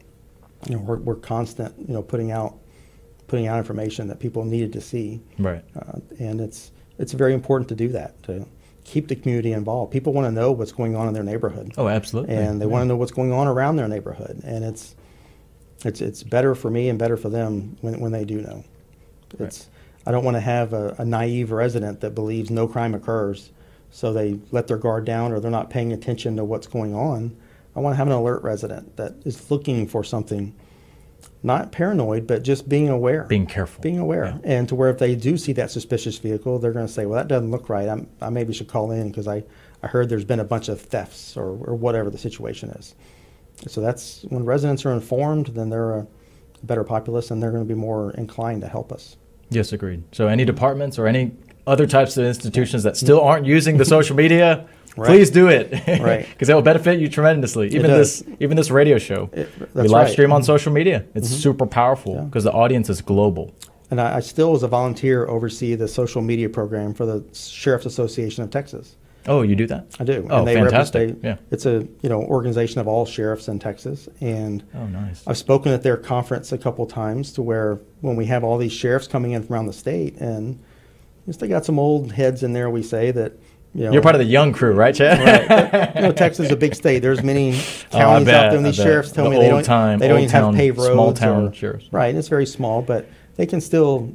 you 0.69 0.77
know, 0.77 0.79
we're, 0.79 0.99
we're 0.99 1.17
constant, 1.17 1.75
you 1.79 1.95
know, 1.95 2.03
putting 2.03 2.33
out, 2.33 2.59
putting 3.27 3.47
out 3.47 3.59
information 3.59 4.09
that 4.09 4.19
people 4.21 4.45
needed 4.45 4.73
to 4.75 4.81
see, 4.81 5.21
Right. 5.39 5.65
uh, 5.77 5.99
and 6.19 6.41
it's 6.41 6.71
it's 6.99 7.13
very 7.13 7.35
important 7.35 7.69
to 7.69 7.75
do 7.75 7.89
that 7.89 8.23
to 8.23 8.47
keep 8.85 9.09
the 9.09 9.17
community 9.17 9.53
involved. 9.53 9.93
People 9.93 10.13
want 10.15 10.27
to 10.27 10.33
know 10.33 10.51
what's 10.53 10.73
going 10.73 10.97
on 10.97 11.09
in 11.09 11.13
their 11.15 11.23
neighborhood, 11.25 11.73
Oh, 11.77 11.89
absolutely. 11.89 12.35
and 12.35 12.61
they 12.61 12.65
Yeah. 12.67 12.71
want 12.73 12.83
to 12.83 12.87
know 12.87 12.97
what's 12.97 13.13
going 13.13 13.33
on 13.33 13.47
around 13.49 13.77
their 13.77 13.89
neighborhood, 13.89 14.41
and 14.45 14.65
it's 14.65 14.95
it's 15.85 16.01
it's 16.01 16.23
better 16.23 16.55
for 16.55 16.71
me 16.71 16.89
and 16.89 16.99
better 16.99 17.17
for 17.17 17.29
them 17.29 17.77
when 17.81 18.01
when 18.01 18.13
they 18.13 18.25
do 18.25 18.41
know. 18.41 18.65
It's 19.39 19.69
I 20.07 20.13
don't 20.13 20.25
want 20.25 20.37
to 20.37 20.41
have 20.41 20.73
a, 20.73 20.95
a 20.99 21.05
naive 21.05 21.51
resident 21.51 22.01
that 22.01 22.15
believes 22.15 22.49
no 22.51 22.67
crime 22.69 22.95
occurs, 22.95 23.51
so 23.91 24.13
they 24.13 24.39
let 24.53 24.69
their 24.69 24.79
guard 24.79 25.05
down 25.05 25.33
or 25.33 25.41
they're 25.41 25.51
not 25.51 25.69
paying 25.69 25.93
attention 25.93 26.37
to 26.37 26.45
what's 26.45 26.67
going 26.69 26.95
on. 26.95 27.37
I 27.75 27.81
want 27.81 27.93
to 27.93 27.97
have 27.99 28.07
an 28.07 28.15
alert 28.15 28.43
resident 28.43 28.97
that 28.97 29.15
is 29.25 29.51
looking 29.51 29.87
for 29.87 30.03
something, 30.05 30.55
not 31.43 31.73
paranoid, 31.73 32.27
but 32.27 32.43
just 32.43 32.69
being 32.69 32.89
aware. 32.89 33.25
Being 33.25 33.47
careful. 33.47 33.81
Being 33.83 33.99
aware. 33.99 34.27
Yeah. 34.27 34.39
And 34.45 34.69
to 34.69 34.75
where 34.75 34.91
if 34.91 34.99
they 34.99 35.15
do 35.15 35.37
see 35.37 35.53
that 35.55 35.71
suspicious 35.71 36.19
vehicle, 36.19 36.59
they're 36.59 36.73
going 36.73 36.87
to 36.87 36.93
say, 36.93 37.07
well, 37.07 37.17
that 37.17 37.29
doesn't 37.29 37.51
look 37.51 37.69
right. 37.69 37.89
I'm, 37.89 38.09
I 38.21 38.31
maybe 38.31 38.53
should 38.53 38.69
call 38.69 38.91
in 38.91 39.09
because 39.09 39.29
I, 39.29 39.45
I 39.83 39.87
heard 39.87 40.09
there's 40.09 40.25
been 40.25 40.41
a 40.41 40.45
bunch 40.45 40.69
of 40.69 40.81
thefts 40.81 41.37
or, 41.37 41.45
or 41.45 41.75
whatever 41.75 42.11
the 42.11 42.19
situation 42.19 42.71
is. 42.71 42.95
So 43.69 43.81
that's 43.81 44.25
when 44.29 44.45
residents 44.45 44.85
are 44.85 44.93
informed, 44.93 45.49
then 45.49 45.71
they're 45.71 45.99
a 45.99 46.07
better 46.63 46.85
populace 46.85 47.31
and 47.31 47.43
they're 47.43 47.53
going 47.53 47.67
to 47.67 47.69
be 47.69 47.79
more 47.79 48.11
inclined 48.13 48.63
to 48.63 48.69
help 48.69 48.93
us. 48.93 49.17
Yes, 49.49 49.73
agreed. 49.73 50.03
So 50.13 50.27
any 50.27 50.45
departments 50.45 50.99
or 50.99 51.07
any 51.07 51.33
other 51.67 51.87
types 51.87 52.17
of 52.17 52.25
institutions 52.25 52.83
that 52.83 52.97
still 52.97 53.21
aren't 53.21 53.47
using 53.47 53.77
the 53.77 53.85
social 53.85 54.17
media, 54.17 54.69
Right. 54.97 55.09
please 55.09 55.31
do 55.31 55.49
it. 55.49 55.71
Right. 56.01 56.27
Because 56.33 56.49
it 56.49 56.55
will 56.55 56.63
benefit 56.63 56.99
you 57.01 57.09
tremendously. 57.09 57.69
Even 57.69 57.91
this 57.91 58.23
even 58.41 58.57
this 58.57 58.71
radio 58.71 58.99
show. 58.99 59.29
It- 59.33 59.51
we 59.75 59.83
live 59.83 59.91
right. 59.93 60.05
Mm-hmm. 60.05 60.13
stream 60.13 60.33
on 60.33 60.43
social 60.43 60.73
media. 60.73 61.05
It's 61.15 61.29
super 61.29 61.67
powerful 61.67 62.15
Yeah. 62.15 62.21
because 62.23 62.45
the 62.45 62.53
audience 62.53 62.89
is 62.89 63.01
global. 63.03 63.55
And 63.91 64.01
I, 64.01 64.17
I 64.17 64.21
still, 64.21 64.55
as 64.57 64.63
a 64.65 64.69
volunteer, 64.69 65.29
oversee 65.29 65.75
the 65.77 65.87
social 65.87 66.21
media 66.23 66.49
program 66.49 66.93
for 66.95 67.07
the 67.07 67.25
Sheriff's 67.35 67.87
Association 67.87 68.43
of 68.43 68.51
Texas. 68.51 68.97
Oh, 69.29 69.43
you 69.43 69.55
do 69.57 69.67
that? 69.67 69.87
I 70.01 70.05
do. 70.05 70.27
Oh, 70.31 70.39
and 70.39 70.47
they 70.49 70.55
fantastic. 70.55 71.01
represent- 71.09 71.25
Yeah. 71.25 71.37
It's 71.51 71.67
a 71.67 71.87
you 72.03 72.09
know 72.09 72.23
organization 72.23 72.81
of 72.81 72.89
all 72.89 73.05
sheriffs 73.07 73.49
in 73.49 73.59
Texas, 73.59 74.09
and 74.21 74.63
Oh, 74.75 74.87
nice. 74.87 75.23
I've 75.27 75.37
spoken 75.39 75.73
at 75.73 75.83
their 75.83 75.97
conference 75.97 76.53
a 76.53 76.59
couple 76.59 76.87
times 76.87 77.33
to 77.35 77.43
where 77.43 77.81
when 78.01 78.17
we 78.17 78.25
have 78.27 78.45
all 78.45 78.57
these 78.57 78.73
sheriffs 78.73 79.07
coming 79.09 79.33
in 79.33 79.43
from 79.43 79.55
around 79.55 79.67
the 79.67 79.73
state, 79.73 80.17
and 80.21 80.59
they 81.27 81.49
got 81.49 81.65
some 81.65 81.79
old 81.79 82.13
heads 82.13 82.43
in 82.45 82.53
there. 82.53 82.71
We 82.71 82.83
say 82.85 83.11
that 83.11 83.33
you 83.77 83.85
know 83.85 83.93
You're 83.93 84.03
part 84.03 84.15
of 84.15 84.21
the 84.21 84.25
young 84.27 84.53
crew, 84.53 84.73
right, 84.73 84.95
Chad? 84.95 85.95
you 85.97 86.01
know, 86.03 86.13
Texas 86.13 86.47
is 86.47 86.53
a 86.53 86.57
big 86.57 86.75
state. 86.75 87.01
There's 87.01 87.23
many 87.23 87.55
Oh, 87.55 87.99
counties 87.99 88.27
bet, 88.27 88.35
out 88.35 88.49
there, 88.51 88.57
and 88.57 88.65
these 88.67 88.77
sheriffs 88.77 89.13
tell 89.13 89.25
The 89.25 89.31
me 89.31 89.39
they 89.39 89.49
don't, 89.49 89.63
time- 89.65 89.99
they 89.99 90.09
don't 90.09 90.19
even 90.21 90.31
have 90.31 90.43
town- 90.45 90.55
paved 90.55 90.79
roads. 90.79 90.93
small 90.93 91.13
town 91.13 91.49
or- 91.49 91.53
sheriffs. 91.55 91.89
Right, 91.93 92.09
and 92.09 92.19
it's 92.19 92.29
very 92.29 92.47
small, 92.47 92.83
but 92.83 93.07
they 93.37 93.47
can 93.47 93.61
still, 93.61 94.13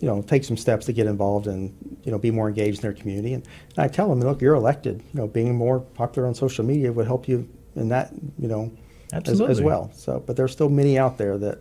you 0.00 0.08
know, 0.08 0.22
take 0.22 0.44
some 0.44 0.56
steps 0.56 0.86
to 0.86 0.92
get 0.92 1.06
involved 1.06 1.46
and 1.46 1.72
you 2.04 2.10
know 2.12 2.18
be 2.18 2.30
more 2.30 2.48
engaged 2.48 2.78
in 2.78 2.82
their 2.82 2.92
community. 2.92 3.32
And, 3.34 3.46
and 3.76 3.84
I 3.84 3.88
tell 3.88 4.08
them, 4.08 4.20
look, 4.20 4.40
you're 4.42 4.54
elected. 4.54 5.02
You 5.14 5.20
know, 5.20 5.26
being 5.28 5.54
more 5.54 5.80
popular 5.80 6.26
on 6.28 6.34
social 6.34 6.64
media 6.64 6.92
would 6.92 7.06
help 7.06 7.28
you 7.28 7.48
in 7.76 7.88
that, 7.90 8.12
you 8.38 8.48
know, 8.48 8.72
as, 9.12 9.40
as 9.40 9.60
well. 9.60 9.90
So, 9.94 10.22
but 10.26 10.36
there's 10.36 10.50
still 10.52 10.68
many 10.68 10.98
out 10.98 11.16
there 11.18 11.38
that 11.38 11.58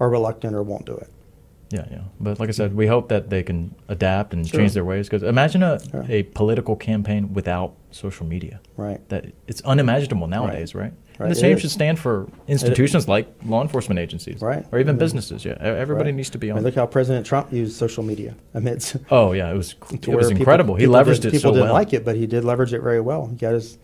are 0.00 0.08
reluctant 0.10 0.54
or 0.54 0.62
won't 0.62 0.86
do 0.86 0.94
it. 0.94 1.08
Yeah, 1.74 1.86
yeah. 1.90 1.98
But 2.20 2.38
like 2.40 2.48
I 2.48 2.52
said, 2.52 2.74
we 2.76 2.86
hope 2.86 3.08
that 3.08 3.30
they 3.30 3.42
can 3.42 3.74
adapt 3.88 4.32
and 4.32 4.46
Sure. 4.46 4.60
change 4.60 4.72
their 4.74 4.84
ways. 4.84 5.08
Because 5.08 5.22
imagine 5.24 5.62
a, 5.62 5.80
a 6.08 6.22
political 6.40 6.76
campaign 6.76 7.32
without 7.34 7.74
social 7.90 8.26
media. 8.26 8.60
Right. 8.76 9.00
That 9.08 9.22
it's 9.48 9.60
unimaginable 9.62 10.28
nowadays, 10.28 10.74
right? 10.74 10.92
Right, 11.18 11.26
And 11.26 11.30
the 11.30 11.40
same 11.46 11.58
should 11.58 11.70
stand 11.70 11.98
for 11.98 12.28
institutions 12.48 13.08
like 13.08 13.26
law 13.44 13.62
enforcement 13.62 13.98
agencies, 14.00 14.40
Right. 14.40 14.64
Or 14.72 14.78
even 14.78 14.96
businesses. 14.98 15.44
Yeah, 15.44 15.56
everybody 15.60 16.10
Right. 16.10 16.14
needs 16.16 16.30
to 16.30 16.38
be 16.38 16.48
I 16.48 16.52
on. 16.52 16.56
mean, 16.56 16.64
look 16.64 16.74
how 16.76 16.86
President 16.86 17.24
Trump 17.26 17.52
used 17.52 17.76
social 17.76 18.02
media 18.04 18.34
amidst 18.52 18.96
oh 19.10 19.32
yeah, 19.32 19.50
it 19.52 19.56
was 19.56 19.74
it 19.92 20.08
was 20.08 20.28
people- 20.28 20.30
incredible. 20.30 20.74
he 20.76 20.86
leveraged 20.86 21.22
did- 21.22 21.26
it 21.26 21.32
People 21.32 21.50
so 21.50 21.54
didn't 21.54 21.64
well. 21.66 21.72
like 21.74 21.92
it, 21.92 22.04
but 22.04 22.14
he 22.16 22.26
did 22.26 22.44
leverage 22.44 22.72
it 22.72 22.82
very 22.82 23.00
well. 23.00 23.26
He 23.28 23.36
got 23.36 23.54
his 23.54 23.78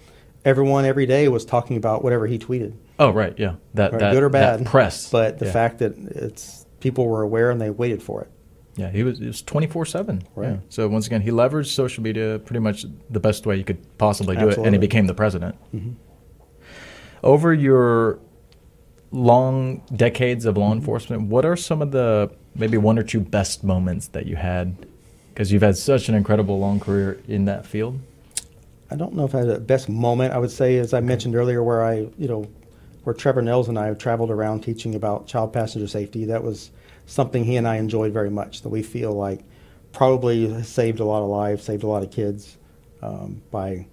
everyone 0.45 0.85
every 0.87 1.07
day 1.07 1.29
was 1.29 1.45
talking 1.45 1.77
about 1.77 2.03
whatever 2.05 2.27
he 2.27 2.39
tweeted, 2.39 2.73
Oh 2.99 3.11
right, 3.11 3.35
yeah. 3.39 3.55
That, 3.75 3.93
right, 3.93 4.01
that 4.01 4.13
good 4.13 4.23
or 4.25 4.31
that 4.31 4.59
bad. 4.59 4.67
press. 4.67 5.09
But 5.11 5.39
the 5.39 5.47
yeah. 5.47 5.53
fact 5.53 5.79
that 5.79 5.97
it's 5.99 6.60
people 6.81 7.07
were 7.07 7.23
aware 7.23 7.51
and 7.51 7.61
they 7.61 7.71
waited 7.71 8.03
for 8.03 8.23
it. 8.23 8.31
Yeah, 8.77 8.91
he 8.91 9.03
was 9.03 9.21
it 9.21 9.27
was 9.27 9.43
twenty 9.43 9.67
four 9.67 9.85
seven. 9.85 10.23
Right. 10.35 10.61
So 10.69 10.89
once 10.89 11.07
again, 11.07 11.21
he 11.21 11.31
leveraged 11.31 11.67
social 11.75 12.03
media 12.03 12.39
pretty 12.39 12.61
much 12.61 12.87
the 13.11 13.21
best 13.21 13.45
way 13.47 13.57
you 13.57 13.65
could 13.65 13.79
possibly 13.99 14.37
do 14.37 14.49
it, 14.49 14.59
and 14.59 14.75
he 14.75 14.79
became 14.79 15.07
the 15.07 15.15
president. 15.15 15.57
Mhm. 15.75 15.95
Over 17.23 17.53
your 17.53 18.19
long 19.11 19.83
decades 19.95 20.45
of 20.47 20.55
Mm-hmm. 20.55 20.61
law 20.63 20.73
enforcement, 20.73 21.23
what 21.23 21.45
are 21.45 21.57
some 21.57 21.83
of 21.83 21.91
the 21.91 22.31
maybe 22.55 22.77
one 22.79 22.99
or 22.99 23.03
two 23.03 23.21
best 23.21 23.65
moments 23.65 24.09
that 24.09 24.27
you 24.27 24.37
had? 24.37 24.87
Because 25.35 25.53
you've 25.53 25.63
had 25.63 25.77
such 25.77 26.09
an 26.09 26.15
incredible 26.15 26.59
long 26.59 26.81
career 26.81 27.21
in 27.29 27.45
that 27.47 27.67
field. 27.67 27.99
I 28.91 28.97
don't 28.97 29.15
know 29.15 29.25
if 29.25 29.35
I 29.35 29.39
had 29.39 29.49
a 29.49 29.61
best 29.61 29.89
moment. 29.89 30.33
I 30.33 30.39
would 30.39 30.51
say, 30.51 30.79
as 30.79 30.93
I 30.95 31.01
mentioned 31.01 31.35
earlier, 31.37 31.63
where 31.63 31.85
I, 31.85 32.09
you 32.19 32.29
know, 32.29 32.47
where 33.05 33.15
Trevor 33.15 33.43
Nehls 33.43 33.69
and 33.69 33.79
I 33.79 33.87
have 33.87 33.99
traveled 33.99 34.31
around 34.31 34.61
teaching 34.61 34.95
about 34.95 35.27
child 35.27 35.53
passenger 35.53 35.87
safety. 35.89 36.27
That 36.27 36.43
was 36.45 36.71
something 37.07 37.45
he 37.45 37.57
and 37.57 37.67
I 37.67 37.77
enjoyed 37.77 38.13
very 38.13 38.31
much. 38.31 38.63
That 38.63 38.69
we 38.69 38.83
feel 38.83 39.13
like 39.13 39.41
probably 39.93 40.63
saved 40.63 41.01
a 41.01 41.05
lot 41.05 41.23
of 41.23 41.29
lives, 41.29 41.65
saved 41.65 41.83
a 41.83 41.87
lot 41.87 42.03
of 42.03 42.11
kids 42.11 42.57
um, 43.03 43.43
by 43.51 43.87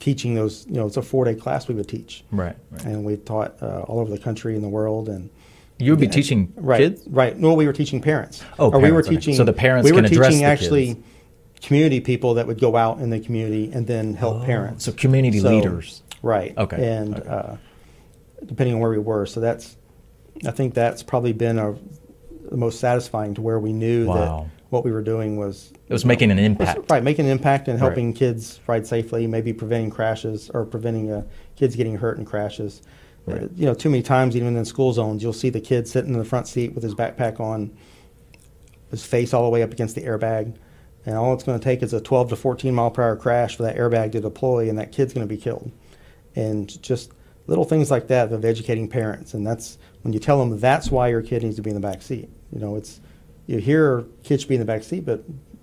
teaching 0.00 0.34
those. 0.34 0.66
You 0.68 0.74
know, 0.76 0.86
it's 0.86 0.96
a 0.96 1.02
four-day 1.02 1.34
class 1.34 1.68
we 1.68 1.74
would 1.74 1.88
teach, 1.88 2.24
Right. 2.32 2.56
right. 2.70 2.84
and 2.84 3.04
we've 3.04 3.24
taught 3.24 3.62
uh, 3.62 3.82
all 3.82 4.00
over 4.00 4.10
the 4.10 4.18
country 4.18 4.54
and 4.54 4.64
the 4.64 4.68
world. 4.68 5.08
And 5.08 5.30
You 5.78 5.92
would 5.92 6.00
be 6.00 6.06
Yeah. 6.06 6.12
teaching 6.12 6.52
right, 6.56 6.78
kids. 6.80 7.02
right. 7.08 7.38
No, 7.38 7.54
we 7.54 7.66
were 7.66 7.72
teaching 7.72 8.00
parents. 8.00 8.42
Oh, 8.58 8.70
or 8.72 8.78
we 8.80 8.90
were 8.90 9.02
parents, 9.02 9.08
okay. 9.08 9.16
teaching. 9.16 9.34
So 9.34 9.44
the 9.44 9.52
parents 9.52 9.88
we 9.88 9.92
were 9.94 10.02
teaching 10.08 10.42
actually 10.42 10.86
kids. 10.94 11.00
community 11.62 12.00
people 12.00 12.34
that 12.34 12.46
would 12.46 12.58
go 12.60 12.76
out 12.76 12.98
in 12.98 13.10
the 13.10 13.20
community 13.20 13.70
and 13.72 13.86
then 13.86 14.14
help 14.14 14.44
parents. 14.44 14.84
So 14.86 14.92
community 14.92 15.38
So- 15.40 15.50
leaders. 15.50 16.02
Right. 16.22 16.56
Okay, 16.58 16.84
And 16.96 17.14
okay. 17.20 17.28
Uh, 17.28 17.56
depending 18.44 18.74
on 18.74 18.80
where 18.80 18.90
we 18.90 18.98
were, 18.98 19.26
so 19.26 19.40
that's, 19.40 19.76
I 20.46 20.50
think 20.50 20.74
that's 20.74 21.02
probably 21.02 21.32
been 21.32 21.58
our, 21.58 21.76
the 22.50 22.56
most 22.56 22.78
satisfying 22.80 23.34
to 23.34 23.40
where 23.42 23.58
we 23.58 23.72
knew 23.72 24.06
Wow. 24.06 24.14
that 24.14 24.50
what 24.70 24.84
we 24.84 24.92
were 24.92 25.02
doing 25.02 25.36
was 25.36 25.72
It 25.88 25.92
was 25.92 26.04
making 26.04 26.30
an 26.30 26.36
was- 26.36 26.46
impact. 26.46 26.90
right, 26.90 27.02
making 27.02 27.24
an 27.26 27.30
impact 27.32 27.68
and 27.68 27.80
Right. 27.80 27.86
helping 27.86 28.12
kids 28.12 28.60
ride 28.66 28.86
safely, 28.86 29.26
maybe 29.26 29.52
preventing 29.52 29.90
crashes 29.90 30.50
or 30.50 30.64
preventing 30.64 31.10
uh, 31.10 31.22
kids 31.56 31.76
getting 31.76 31.96
hurt 31.96 32.18
in 32.18 32.24
crashes. 32.24 32.82
Uh, 33.28 33.48
you 33.56 33.66
know, 33.66 33.74
too 33.74 33.90
many 33.90 34.02
times, 34.02 34.36
even 34.36 34.56
in 34.56 34.64
school 34.64 34.92
zones, 34.92 35.22
you'll 35.22 35.32
see 35.32 35.50
the 35.50 35.60
kid 35.60 35.88
sitting 35.88 36.12
in 36.12 36.18
the 36.18 36.24
front 36.24 36.46
seat 36.46 36.74
with 36.74 36.84
his 36.84 36.94
backpack 36.94 37.40
on, 37.40 37.70
his 38.90 39.04
face 39.04 39.34
all 39.34 39.42
the 39.42 39.50
way 39.50 39.62
up 39.64 39.72
against 39.72 39.96
the 39.96 40.02
airbag, 40.02 40.54
and 41.04 41.16
all 41.16 41.32
it's 41.34 41.42
going 41.42 41.58
to 41.58 41.64
take 41.64 41.82
is 41.82 41.92
a 41.92 42.00
12 42.00 42.28
to 42.30 42.36
14 42.36 42.72
mile 42.72 42.90
per 42.90 43.02
hour 43.02 43.16
crash 43.16 43.56
for 43.56 43.64
that 43.64 43.76
airbag 43.76 44.12
to 44.12 44.20
deploy, 44.20 44.68
and 44.68 44.78
that 44.78 44.92
kid's 44.92 45.12
going 45.12 45.26
to 45.26 45.32
be 45.34 45.40
killed. 45.40 45.72
And 46.36 46.80
just 46.82 47.10
little 47.46 47.64
things 47.64 47.90
like 47.90 48.08
that 48.08 48.32
of 48.32 48.44
educating 48.44 48.88
parents, 48.88 49.34
and 49.34 49.46
that's 49.46 49.78
when 50.02 50.12
you 50.12 50.18
tell 50.18 50.38
them 50.38 50.58
that's 50.58 50.90
why 50.90 51.08
your 51.08 51.22
kid 51.22 51.42
needs 51.42 51.56
to 51.56 51.62
be 51.62 51.70
in 51.70 51.74
the 51.74 51.80
back 51.80 52.02
seat. 52.02 52.28
You 52.52 52.60
know, 52.60 52.76
it's 52.76 53.00
you 53.46 53.58
hear 53.58 54.04
kids 54.24 54.42
should 54.42 54.48
be 54.48 54.54
in 54.56 54.60
the 54.60 54.66
back 54.66 54.82
seat, 54.82 55.04
but 55.06 55.22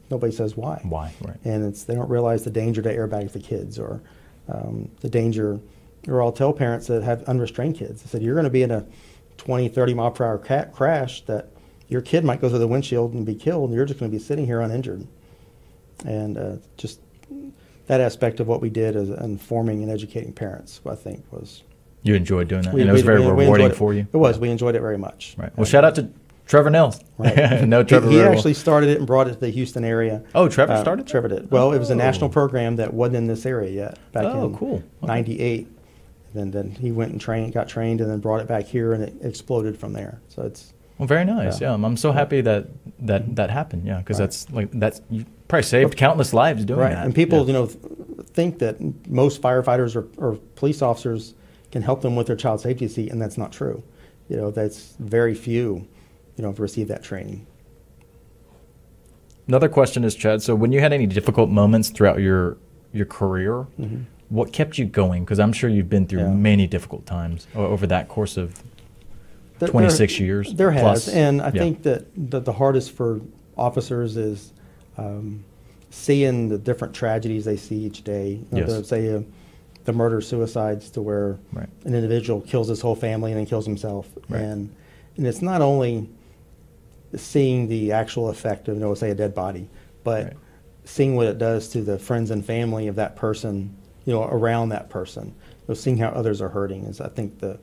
nobody 0.10 0.32
says 0.32 0.56
why 0.56 0.80
Why? 0.84 1.14
Right. 1.22 1.38
and 1.44 1.66
it's 1.66 1.84
they 1.84 1.96
don't 1.96 2.10
realize 2.10 2.44
the 2.44 2.52
danger 2.52 2.82
to 2.82 2.96
airbag 2.96 3.32
for 3.32 3.40
kids 3.40 3.80
or 3.80 4.02
um, 4.48 4.90
the 5.02 5.10
danger 5.10 5.60
or 6.08 6.22
I'll 6.22 6.32
tell 6.32 6.54
parents 6.54 6.88
that 6.88 7.02
have 7.04 7.24
unrestrained 7.24 7.76
kids 7.76 8.04
I 8.06 8.08
said 8.10 8.22
you're 8.22 8.36
going 8.36 8.44
to 8.44 8.52
be 8.52 8.62
in 8.62 8.72
a 8.72 8.86
20 9.38 9.70
30 9.70 9.94
mile 9.96 10.12
per 10.12 10.26
hour 10.26 10.38
ca- 10.38 10.66
crash 10.66 11.26
that 11.26 11.50
your 11.88 12.02
kid 12.02 12.24
might 12.24 12.42
go 12.42 12.50
through 12.50 12.60
the 12.60 12.68
windshield 12.68 13.14
and 13.14 13.26
be 13.26 13.34
killed 13.34 13.70
and 13.70 13.76
you're 13.76 13.86
just 13.86 14.00
going 14.00 14.12
to 14.12 14.16
be 14.16 14.24
sitting 14.24 14.46
here 14.46 14.62
uninjured 14.62 15.08
and 16.06 16.38
uh, 16.38 16.56
just 16.78 17.00
that 17.88 18.00
aspect 18.00 18.40
of 18.40 18.48
what 18.48 18.62
we 18.62 18.70
did 18.70 18.96
as 18.96 19.10
informing 19.10 19.82
and 19.82 19.92
educating 19.92 20.32
parents 20.34 20.80
I 20.88 20.96
think 20.96 21.26
was 21.32 21.64
You 22.04 22.16
enjoyed 22.16 22.47
doing 22.49 22.64
that, 22.64 22.74
we- 22.74 22.82
and 22.82 22.89
it 22.89 22.93
was 22.93 23.01
very 23.01 23.22
rewarding 23.26 23.68
it. 23.68 23.76
for 23.76 23.93
you. 23.93 24.06
it 24.12 24.18
was 24.18 24.38
we 24.39 24.49
enjoyed 24.49 24.76
it 24.76 24.82
very 24.82 24.97
much 24.97 25.36
Right. 25.38 25.56
Well, 25.58 25.66
shout 25.66 25.84
out 25.86 25.95
to 25.95 26.10
Trevor 26.45 26.70
Nehls. 26.70 27.01
Right. 27.18 27.64
no, 27.68 27.80
He- 27.80 27.86
Trevor. 27.86 28.10
he, 28.10 28.18
well. 28.18 28.32
actually 28.34 28.54
started 28.54 28.89
it 28.89 28.97
and 28.97 29.08
brought 29.08 29.28
it 29.30 29.34
to 29.34 29.39
the 29.39 29.49
Houston 29.49 29.84
area 29.86 30.22
Oh, 30.36 30.49
Trevor 30.49 30.74
Uh, 30.74 30.82
started. 30.82 31.08
Trevor 31.08 31.30
did. 31.30 31.49
Well, 31.51 31.72
it 31.72 31.80
was 31.80 31.89
a 31.89 31.95
national 31.95 32.30
Oh. 32.30 32.34
program 32.34 32.76
that 32.76 32.93
wasn't 32.93 33.16
in 33.18 33.28
this 33.28 33.45
area 33.45 33.72
yet 33.72 33.97
back 34.12 34.26
Oh, 34.26 34.45
in 34.47 34.56
cool. 34.58 34.76
Okay. 35.01 35.08
'98. 35.08 35.68
And 36.36 36.51
then 36.51 36.72
he 36.72 36.91
went 36.91 37.12
and 37.12 37.22
trained, 37.22 37.54
got 37.54 37.68
trained, 37.70 38.01
and 38.01 38.10
then 38.10 38.20
brought 38.20 38.41
it 38.41 38.47
back 38.47 38.66
here, 38.66 38.93
and 38.93 39.04
it 39.04 39.14
exploded 39.22 39.78
from 39.78 39.93
there. 39.93 40.20
So 40.30 40.41
it's 40.41 40.74
Well, 40.97 41.08
very 41.08 41.24
nice. 41.26 41.62
Yeah, 41.62 41.68
Yeah. 41.70 41.74
I'm, 41.76 41.86
I'm 41.86 41.95
so 41.97 42.12
happy 42.12 42.41
that 42.41 42.68
that 43.01 43.36
that 43.38 43.49
happened. 43.49 43.86
Yeah, 43.86 43.99
because 43.99 44.20
Right. 44.20 44.26
that's 44.26 44.51
like 44.51 44.70
that's 44.74 45.01
you 45.10 45.26
probably 45.47 45.64
saved 45.64 45.95
countless 45.95 46.34
lives 46.34 46.66
doing 46.66 46.80
right. 46.80 46.93
that. 46.93 47.06
And 47.06 47.14
people, 47.16 47.39
Yeah. 47.41 47.45
you 47.45 47.54
know, 47.54 47.66
th- 47.68 47.78
think 48.34 48.60
that 48.60 48.78
most 49.08 49.41
firefighters 49.41 49.95
or, 49.95 50.08
or 50.18 50.38
police 50.56 50.82
officers 50.82 51.36
can 51.74 51.82
help 51.82 52.02
them 52.02 52.16
with 52.16 52.28
their 52.28 52.36
child 52.36 52.62
safety 52.62 52.88
seat, 52.88 53.12
and 53.12 53.20
that's 53.20 53.36
not 53.38 53.52
true. 53.52 53.84
You 54.30 54.38
know, 54.38 54.52
that's 54.52 54.94
very 55.00 55.34
few, 55.34 55.88
you 56.38 56.44
know, 56.44 56.50
have 56.50 56.60
received 56.60 56.90
that 56.92 57.04
training. 57.04 57.48
Another 59.48 59.68
question 59.68 60.04
is, 60.06 60.14
Chad. 60.16 60.42
So, 60.44 60.54
when 60.56 60.72
you 60.72 60.80
had 60.80 60.94
any 60.94 61.08
difficult 61.08 61.50
moments 61.50 61.90
throughout 61.90 62.20
your 62.22 62.58
your 62.94 63.08
career, 63.08 63.66
what 64.30 64.54
kept 64.54 64.78
you 64.78 64.86
going? 64.86 65.24
Because 65.26 65.40
I'm 65.40 65.52
sure 65.52 65.70
you've 65.70 65.90
been 65.90 66.06
through 66.08 66.20
Mm-hmm. 66.22 66.32
Yeah. 66.32 66.52
many 66.52 66.68
difficult 66.68 67.06
times 67.08 67.48
over 67.56 67.88
that 67.88 68.08
course 68.08 68.38
of 68.38 68.54
There- 69.60 69.68
26 69.68 70.18
there- 70.18 70.26
years 70.26 70.54
There 70.54 70.72
has, 70.72 70.82
plus. 70.82 71.08
and 71.10 71.42
I 71.42 71.48
Yeah. 71.48 71.62
think 71.64 71.82
that 71.84 72.06
the, 72.16 72.40
the 72.40 72.54
hardest 72.54 72.92
for 72.92 73.20
officers 73.58 74.16
is 74.16 74.54
um, 74.98 75.44
seeing 75.90 76.50
the 76.50 76.58
different 76.60 76.94
tragedies 76.94 77.46
they 77.46 77.58
see 77.58 77.78
each 77.84 78.04
day. 78.04 78.40
You 78.52 78.62
know, 78.62 78.68
Yes. 78.78 78.88
say 78.88 79.08
a 79.08 79.24
the 79.86 79.94
murder 79.94 80.22
suicides 80.22 80.90
to 80.92 81.02
where 81.02 81.38
Right. 81.52 81.70
an 81.86 81.94
individual 81.94 82.42
kills 82.42 82.68
his 82.70 82.82
whole 82.82 82.96
family 82.96 83.32
and 83.32 83.40
then 83.40 83.46
kills 83.46 83.66
himself. 83.66 84.08
Right. 84.30 84.42
And 84.42 84.70
and 85.18 85.28
it's 85.28 85.42
not 85.44 85.62
only 85.62 86.10
seeing 87.16 87.68
the 87.68 87.92
actual 87.92 88.30
effect 88.30 88.68
of, 88.68 88.76
you 88.76 88.82
know, 88.82 88.96
say 88.96 89.12
a 89.12 89.16
dead 89.16 89.36
body, 89.36 89.70
but 90.04 90.24
Right. 90.24 90.34
seeing 90.86 91.16
what 91.16 91.28
it 91.28 91.38
does 91.38 91.68
to 91.70 91.82
the 91.82 92.00
friends 92.00 92.32
and 92.32 92.44
family 92.44 92.88
of 92.88 92.96
that 92.96 93.16
person, 93.16 93.76
you 94.06 94.14
know, 94.14 94.24
around 94.24 94.70
that 94.70 94.90
person. 94.90 95.26
You 95.28 95.34
know, 95.70 95.74
seeing 95.76 95.98
how 95.98 96.10
others 96.10 96.42
are 96.42 96.50
hurting 96.50 96.86
is, 96.86 97.00
I 97.00 97.10
think, 97.10 97.40
the 97.40 97.60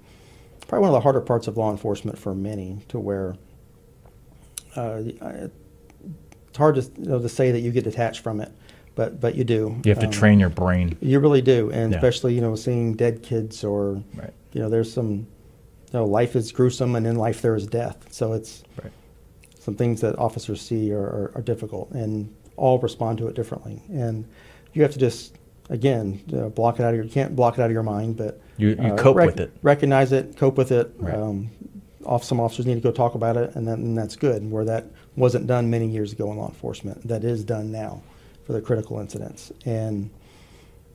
probably 0.68 0.82
one 0.82 0.90
of 0.90 0.94
the 0.94 1.00
harder 1.00 1.20
parts 1.20 1.48
of 1.48 1.56
law 1.56 1.70
enforcement 1.72 2.16
for 2.18 2.32
many. 2.34 2.78
To 2.88 3.00
where 3.00 3.34
uh, 4.76 5.02
it's 5.04 6.56
hard 6.56 6.76
to 6.76 6.82
you 6.82 7.06
know 7.06 7.18
to 7.18 7.28
say 7.28 7.50
that 7.50 7.60
you 7.60 7.72
get 7.72 7.84
detached 7.84 8.20
from 8.20 8.40
it, 8.40 8.52
but 8.94 9.20
but 9.20 9.34
you 9.34 9.44
do. 9.44 9.76
You 9.84 9.90
have 9.90 10.00
to 10.00 10.06
Um, 10.06 10.12
train 10.12 10.40
your 10.40 10.48
brain. 10.50 10.96
You 11.00 11.20
really 11.20 11.42
do, 11.42 11.70
and 11.70 11.92
Yeah. 11.92 11.98
especially 11.98 12.34
you 12.34 12.40
know 12.40 12.54
seeing 12.56 12.94
dead 12.94 13.22
kids 13.22 13.64
or 13.64 14.02
Right. 14.16 14.32
you 14.52 14.60
know 14.60 14.68
there's 14.68 14.92
some 14.92 15.10
you 15.92 15.94
know 15.94 16.04
life 16.04 16.36
is 16.36 16.52
gruesome 16.52 16.94
and 16.96 17.06
in 17.06 17.16
life 17.16 17.42
there 17.42 17.54
is 17.56 17.66
death. 17.66 17.96
So 18.10 18.32
it's 18.32 18.62
Right. 18.82 18.92
some 19.58 19.74
things 19.74 20.00
that 20.00 20.18
officers 20.18 20.60
see 20.60 20.92
are, 20.92 20.98
are, 21.00 21.32
are 21.36 21.42
difficult 21.42 21.90
and 21.92 22.28
all 22.56 22.78
respond 22.78 23.18
to 23.18 23.26
it 23.28 23.34
differently. 23.34 23.82
And 23.92 24.24
you 24.74 24.82
have 24.82 24.92
to 24.92 24.98
just, 24.98 25.34
again, 25.70 26.20
uh, 26.36 26.48
block 26.50 26.78
it 26.78 26.82
out 26.82 26.90
of 26.90 26.96
your, 26.96 27.04
you 27.04 27.10
can't 27.10 27.34
block 27.34 27.58
it 27.58 27.62
out 27.62 27.66
of 27.66 27.72
your 27.72 27.82
mind, 27.82 28.16
but 28.16 28.38
You- 28.58 28.70
you 28.70 28.76
uh, 28.92 28.96
cope 28.96 29.16
with 29.16 29.40
it. 29.40 29.50
Recognize 29.62 30.12
it, 30.12 30.36
cope 30.36 30.56
with 30.58 30.70
it. 30.70 30.92
Right. 30.98 31.14
Um, 31.14 31.48
off, 32.04 32.22
some 32.24 32.38
officers 32.40 32.66
need 32.66 32.74
to 32.74 32.80
go 32.80 32.90
talk 32.92 33.14
about 33.14 33.36
it, 33.36 33.54
and, 33.54 33.66
then, 33.66 33.74
and 33.80 33.96
that's 33.98 34.14
good. 34.16 34.50
Where 34.50 34.64
that 34.66 34.86
wasn't 35.16 35.46
done 35.46 35.68
many 35.70 35.86
years 35.88 36.12
ago 36.12 36.30
in 36.30 36.36
law 36.38 36.48
enforcement, 36.48 37.06
that 37.08 37.24
is 37.24 37.42
done 37.44 37.70
now 37.72 38.02
for 38.50 38.54
the 38.54 38.60
critical 38.60 38.98
incidents. 38.98 39.52
And 39.64 40.10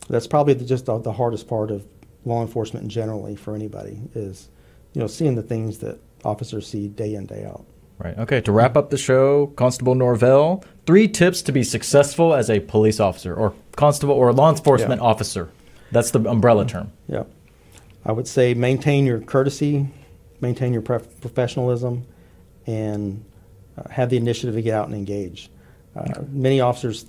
that's 0.09 0.27
probably 0.27 0.55
the, 0.55 0.65
just 0.65 0.87
the, 0.87 0.99
the 0.99 1.13
hardest 1.13 1.47
part 1.47 1.71
of 1.71 1.85
law 2.25 2.41
enforcement 2.41 2.89
generally 2.89 3.35
for 3.37 3.55
anybody 3.55 4.01
is, 4.13 4.49
you 4.93 4.99
know, 4.99 5.07
seeing 5.07 5.35
the 5.35 5.41
things 5.41 5.77
that 5.77 5.99
officers 6.25 6.67
see 6.67 6.89
day 6.89 7.15
in, 7.15 7.25
day 7.25 7.45
out. 7.45 7.65
Right. 7.97 8.17
Okay. 8.17 8.41
To 8.41 8.51
wrap 8.51 8.75
up 8.75 8.89
the 8.89 8.97
show, 8.97 9.47
Constable 9.55 9.95
Norvell, 9.95 10.65
three 10.85 11.07
tips 11.07 11.41
to 11.43 11.53
be 11.53 11.63
successful 11.63 12.33
as 12.33 12.49
a 12.49 12.59
police 12.59 12.99
officer 12.99 13.33
or 13.33 13.53
constable 13.77 14.15
or 14.15 14.33
law 14.33 14.49
enforcement 14.49 14.99
Yeah. 15.01 15.07
officer. 15.07 15.49
That's 15.93 16.11
the 16.11 16.19
umbrella 16.29 16.65
term. 16.65 16.91
Yeah. 17.07 17.23
I 18.05 18.11
would 18.11 18.27
say 18.27 18.53
maintain 18.53 19.05
your 19.05 19.21
courtesy, 19.21 19.87
maintain 20.41 20.73
your 20.73 20.81
prof- 20.81 21.21
professionalism, 21.21 22.05
and 22.67 23.23
uh, 23.77 23.87
have 23.89 24.09
the 24.09 24.17
initiative 24.17 24.55
to 24.55 24.61
get 24.61 24.73
out 24.73 24.87
and 24.87 24.95
engage. 24.95 25.49
Uh, 25.95 26.21
many 26.29 26.59
officers 26.59 27.05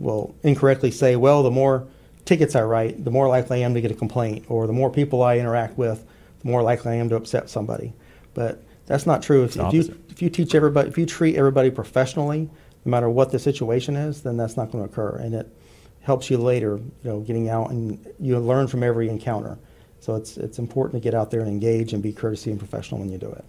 will 0.00 0.34
incorrectly 0.42 0.90
say, 0.90 1.14
well, 1.14 1.42
the 1.42 1.50
more 1.50 1.86
tickets 2.24 2.56
I 2.56 2.62
write, 2.62 3.04
the 3.04 3.10
more 3.10 3.28
likely 3.28 3.62
I 3.62 3.66
am 3.66 3.74
to 3.74 3.80
get 3.80 3.90
a 3.90 3.94
complaint, 3.94 4.46
or 4.48 4.66
the 4.66 4.72
more 4.72 4.90
people 4.90 5.22
I 5.22 5.38
interact 5.38 5.78
with, 5.78 6.04
the 6.42 6.48
more 6.48 6.62
likely 6.62 6.92
I 6.92 6.94
am 6.96 7.08
to 7.10 7.16
upset 7.16 7.50
somebody. 7.50 7.92
But 8.34 8.62
that's 8.86 9.06
not 9.06 9.22
true. 9.22 9.44
If, 9.44 9.56
if 9.56 9.72
you 9.72 10.00
if 10.08 10.22
you 10.22 10.30
teach 10.30 10.54
everybody, 10.54 10.88
if 10.88 10.98
you 10.98 11.06
treat 11.06 11.36
everybody 11.36 11.70
professionally, 11.70 12.50
no 12.84 12.90
matter 12.90 13.08
what 13.08 13.30
the 13.30 13.38
situation 13.38 13.94
is, 13.94 14.22
then 14.22 14.36
that's 14.36 14.56
not 14.56 14.72
going 14.72 14.82
to 14.84 14.90
occur, 14.90 15.16
and 15.16 15.34
it 15.34 15.54
helps 16.00 16.30
you 16.30 16.38
later, 16.38 16.78
you 16.78 17.10
know, 17.10 17.20
getting 17.20 17.48
out 17.48 17.70
and 17.70 18.04
you 18.18 18.38
learn 18.38 18.66
from 18.66 18.82
every 18.82 19.08
encounter. 19.08 19.58
So 20.00 20.16
it's 20.16 20.38
it's 20.38 20.58
important 20.58 21.02
to 21.02 21.04
get 21.04 21.14
out 21.14 21.30
there 21.30 21.40
and 21.40 21.48
engage 21.48 21.92
and 21.92 22.02
be 22.02 22.12
courtesy 22.12 22.50
and 22.50 22.58
professional 22.58 23.00
when 23.00 23.10
you 23.10 23.18
do 23.18 23.30
it. 23.30 23.44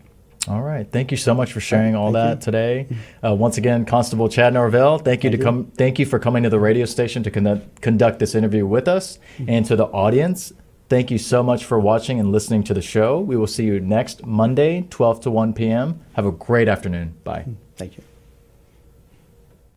All 0.47 0.61
right. 0.61 0.89
Thank 0.91 1.11
you 1.11 1.17
so 1.17 1.33
much 1.35 1.53
for 1.53 1.59
sharing 1.59 1.95
all 1.95 2.11
Thank 2.11 2.39
that 2.41 2.45
you. 2.47 2.51
today. 2.51 2.87
Uh, 3.23 3.35
once 3.35 3.57
again, 3.57 3.85
Constable 3.85 4.27
Chad 4.27 4.53
Norvell, 4.53 4.97
thank 4.97 5.23
you 5.23 5.29
Thank 5.29 5.33
to 5.33 5.37
you. 5.37 5.43
come. 5.43 5.65
Thank 5.77 5.99
you 5.99 6.05
for 6.07 6.17
coming 6.17 6.43
to 6.43 6.49
the 6.49 6.59
radio 6.59 6.85
station 6.85 7.21
to 7.23 7.31
conduct, 7.31 7.81
conduct 7.81 8.17
this 8.19 8.33
interview 8.33 8.65
with 8.65 8.87
us, 8.87 9.19
Mm-hmm. 9.37 9.49
and 9.49 9.65
to 9.67 9.75
the 9.75 9.85
audience. 9.85 10.51
Thank 10.89 11.09
you 11.11 11.17
so 11.19 11.41
much 11.43 11.63
for 11.63 11.79
watching 11.79 12.19
and 12.19 12.31
listening 12.31 12.63
to 12.65 12.73
the 12.73 12.81
show. 12.81 13.19
We 13.19 13.37
will 13.37 13.47
see 13.47 13.63
you 13.65 13.79
next 13.79 14.25
Monday, 14.25 14.87
12 14.89 15.21
to 15.21 15.31
1 15.31 15.53
p.m. 15.53 16.01
Have 16.13 16.25
a 16.25 16.31
great 16.31 16.67
afternoon. 16.67 17.13
Bye. 17.23 17.45
Thank 17.77 17.97
you. 17.97 18.03